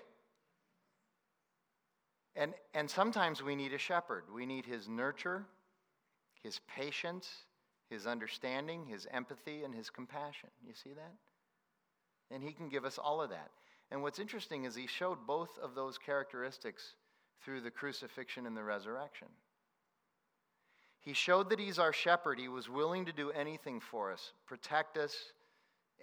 And, 2.35 2.53
and 2.73 2.89
sometimes 2.89 3.43
we 3.43 3.55
need 3.55 3.73
a 3.73 3.77
shepherd. 3.77 4.23
We 4.33 4.45
need 4.45 4.65
his 4.65 4.87
nurture, 4.89 5.45
his 6.43 6.59
patience, 6.73 7.29
his 7.89 8.07
understanding, 8.07 8.85
his 8.85 9.07
empathy, 9.11 9.63
and 9.63 9.73
his 9.73 9.89
compassion. 9.89 10.49
You 10.65 10.73
see 10.73 10.91
that? 10.91 11.13
And 12.31 12.43
he 12.43 12.51
can 12.51 12.69
give 12.69 12.85
us 12.85 12.97
all 12.97 13.21
of 13.21 13.29
that. 13.31 13.49
And 13.91 14.01
what's 14.03 14.19
interesting 14.19 14.65
is 14.65 14.75
he 14.75 14.87
showed 14.87 15.25
both 15.25 15.57
of 15.61 15.73
those 15.73 15.97
characteristics 15.97 16.93
through 17.43 17.61
the 17.61 17.71
crucifixion 17.71 18.45
and 18.45 18.55
the 18.55 18.63
resurrection. 18.63 19.27
He 21.01 21.13
showed 21.13 21.49
that 21.49 21.59
he's 21.59 21.79
our 21.79 21.93
shepherd. 21.93 22.39
He 22.39 22.49
was 22.49 22.69
willing 22.69 23.05
to 23.05 23.13
do 23.13 23.31
anything 23.31 23.79
for 23.79 24.11
us, 24.11 24.33
protect 24.45 24.97
us, 24.97 25.15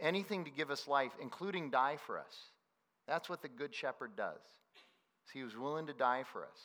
anything 0.01 0.45
to 0.45 0.51
give 0.51 0.70
us 0.70 0.89
life, 0.89 1.12
including 1.20 1.70
die 1.70 1.97
for 2.07 2.18
us. 2.18 2.34
That's 3.07 3.28
what 3.28 3.43
the 3.43 3.49
good 3.49 3.74
shepherd 3.74 4.16
does. 4.16 4.41
So 5.26 5.30
he 5.32 5.45
was 5.45 5.57
willing 5.57 5.87
to 5.87 5.93
die 5.93 6.24
for 6.32 6.43
us. 6.43 6.59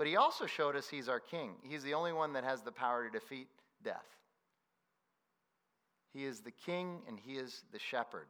But 0.00 0.06
he 0.06 0.16
also 0.16 0.46
showed 0.46 0.76
us 0.76 0.88
he's 0.88 1.10
our 1.10 1.20
king. 1.20 1.50
He's 1.62 1.82
the 1.82 1.92
only 1.92 2.14
one 2.14 2.32
that 2.32 2.42
has 2.42 2.62
the 2.62 2.72
power 2.72 3.04
to 3.04 3.10
defeat 3.10 3.48
death. 3.84 4.06
He 6.14 6.24
is 6.24 6.40
the 6.40 6.52
king 6.52 7.02
and 7.06 7.18
he 7.18 7.34
is 7.34 7.62
the 7.70 7.78
shepherd. 7.78 8.24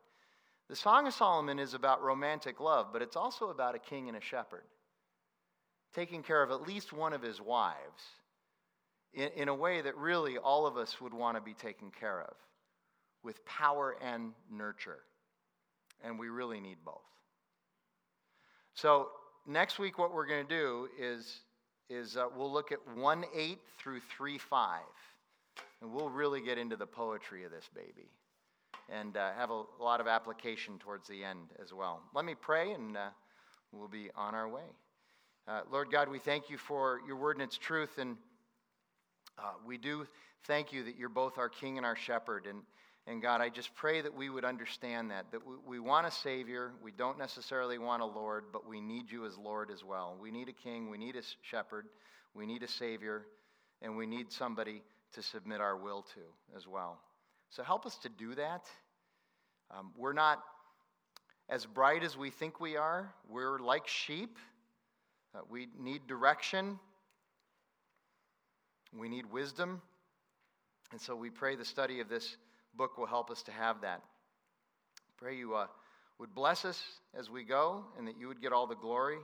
The 0.69 0.75
Song 0.75 1.07
of 1.07 1.15
Solomon 1.15 1.61
is 1.61 1.73
about 1.73 2.03
romantic 2.03 2.59
love, 2.59 2.89
but 2.93 3.03
it's 3.03 3.15
also 3.15 3.51
about 3.51 3.77
a 3.77 3.79
king 3.79 4.09
and 4.09 4.17
a 4.17 4.21
shepherd 4.21 4.65
taking 5.95 6.25
care 6.25 6.43
of 6.43 6.51
at 6.51 6.67
least 6.67 6.93
one 6.93 7.13
of 7.13 7.23
his 7.23 7.41
wives 7.41 8.03
in, 9.15 9.29
in 9.37 9.49
a 9.49 9.55
way 9.55 9.81
that 9.81 9.97
really 9.97 10.39
all 10.39 10.67
of 10.67 10.77
us 10.77 11.01
would 11.01 11.15
want 11.15 11.37
to 11.37 11.41
be 11.41 11.55
taken 11.55 11.93
care 11.93 12.21
of 12.21 12.35
with 13.23 13.47
power 13.47 13.95
and 14.03 14.33
nurture. 14.51 14.99
And 16.03 16.19
we 16.19 16.31
really 16.31 16.59
need 16.59 16.79
both. 16.85 16.97
So, 18.75 19.11
next 19.47 19.79
week, 19.79 19.99
what 19.99 20.13
we're 20.13 20.27
going 20.27 20.45
to 20.49 20.53
do 20.53 20.89
is, 20.99 21.43
is 21.91 22.17
uh, 22.17 22.27
we'll 22.37 22.53
look 22.53 22.73
at 22.73 22.79
1 22.97 23.25
8 23.35 23.59
through 23.79 24.01
3 24.17 24.39
5. 24.39 24.81
And 25.83 25.93
we'll 25.93 26.09
really 26.09 26.41
get 26.41 26.57
into 26.57 26.77
the 26.77 26.87
poetry 26.87 27.45
of 27.45 27.51
this 27.51 27.69
baby 27.75 28.09
and 28.89 29.17
uh, 29.17 29.33
have 29.33 29.51
a, 29.51 29.63
lot 29.81 30.01
of 30.01 30.07
application 30.07 30.79
towards 30.79 31.09
the 31.09 31.25
end 31.25 31.49
as 31.63 31.73
well. 31.73 32.03
Let 32.15 32.25
me 32.25 32.35
pray 32.35 32.73
and 32.73 32.97
uh, 32.97 33.09
we'll 33.73 33.89
be 33.89 34.11
on 34.15 34.35
our 34.35 34.49
way. 34.49 34.63
Uh, 35.49 35.63
Lord 35.71 35.91
God, 35.91 36.09
we 36.09 36.19
thank 36.19 36.51
you 36.51 36.59
for 36.59 37.01
your 37.07 37.17
word 37.17 37.37
and 37.37 37.43
its 37.43 37.59
truth. 37.59 37.99
And 37.99 38.17
uh, 39.39 39.53
we 39.67 39.79
do 39.79 40.07
thank 40.45 40.73
you 40.73 40.85
that 40.85 40.97
you're 40.97 41.09
both 41.09 41.39
our 41.39 41.49
king 41.49 41.77
and 41.77 41.87
our 41.87 41.97
shepherd. 41.97 42.47
And, 42.47 42.63
and 43.11 43.21
God, 43.21 43.41
I 43.41 43.49
just 43.49 43.75
pray 43.75 44.01
that 44.03 44.15
we 44.15 44.31
would 44.31 44.45
understand 44.45 45.11
that, 45.11 45.33
that 45.33 45.45
we, 45.45 45.55
we 45.67 45.81
want 45.81 46.07
a 46.07 46.13
Savior. 46.13 46.71
We 46.81 46.93
don't 46.93 47.19
necessarily 47.19 47.77
want 47.77 48.03
a 48.03 48.07
Lord, 48.07 48.45
but 48.53 48.69
we 48.69 48.81
need 48.81 49.11
you 49.11 49.27
as 49.27 49.37
Lord 49.37 49.69
as 49.73 49.83
well. 49.83 50.17
We 50.21 50.31
need 50.31 50.49
a 50.49 50.53
king, 50.53 50.89
we 50.91 50.97
need 50.97 51.17
a 51.17 51.23
shepherd, 51.43 51.87
we 52.35 52.47
need 52.47 52.63
a 52.63 52.69
Savior, 52.69 53.27
and 53.83 53.97
we 53.97 54.07
need 54.07 54.31
somebody 54.31 54.83
to 55.15 55.23
submit 55.23 55.61
our 55.61 55.77
will 55.77 56.03
to 56.15 56.21
as 56.57 56.69
well. 56.69 57.01
So 57.49 57.65
help 57.65 57.85
us 57.85 57.97
to 58.05 58.09
do 58.09 58.37
that. 58.37 58.69
Um, 59.77 59.91
we're 59.97 60.13
not 60.13 60.41
as 61.49 61.67
bright 61.67 62.05
as 62.05 62.17
we 62.17 62.31
think 62.31 62.61
we 62.61 62.77
are. 62.77 63.13
We're 63.29 63.59
like 63.59 63.89
sheep. 63.89 64.39
Uh, 65.35 65.41
we 65.51 65.67
need 65.81 66.07
direction. 66.07 66.79
We 68.97 69.09
need 69.09 69.27
wisdom. 69.27 69.83
And 70.93 71.01
so 71.01 71.17
we 71.17 71.31
pray 71.31 71.57
the 71.57 71.65
study 71.65 71.99
of 71.99 72.09
this 72.09 72.37
book 72.77 72.99
will 72.99 73.07
help 73.07 73.31
us 73.31 73.43
to 73.45 73.53
have 73.53 73.81
that. 73.83 74.03
Pray 75.19 75.37
you 75.37 75.55
uh, 75.55 75.67
would 76.19 76.35
bless 76.35 76.65
us 76.65 76.83
as 77.19 77.29
we 77.29 77.45
go 77.45 77.85
and 77.99 78.07
that 78.09 78.19
you 78.19 78.29
would 78.29 78.41
get 78.41 78.53
all 78.53 78.67
the 78.67 78.75
glory. 78.75 79.19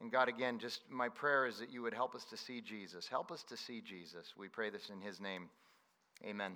And 0.00 0.12
God, 0.12 0.28
again, 0.28 0.58
just 0.58 0.80
my 0.90 1.08
prayer 1.08 1.46
is 1.46 1.58
that 1.58 1.72
you 1.72 1.82
would 1.82 1.94
help 1.94 2.14
us 2.14 2.24
to 2.26 2.36
see 2.36 2.60
Jesus. 2.60 3.08
Help 3.08 3.32
us 3.32 3.42
to 3.44 3.56
see 3.56 3.80
Jesus. 3.80 4.32
We 4.36 4.48
pray 4.48 4.70
this 4.70 4.90
in 4.90 5.00
his 5.00 5.20
name. 5.20 5.48
Amen. 6.24 6.52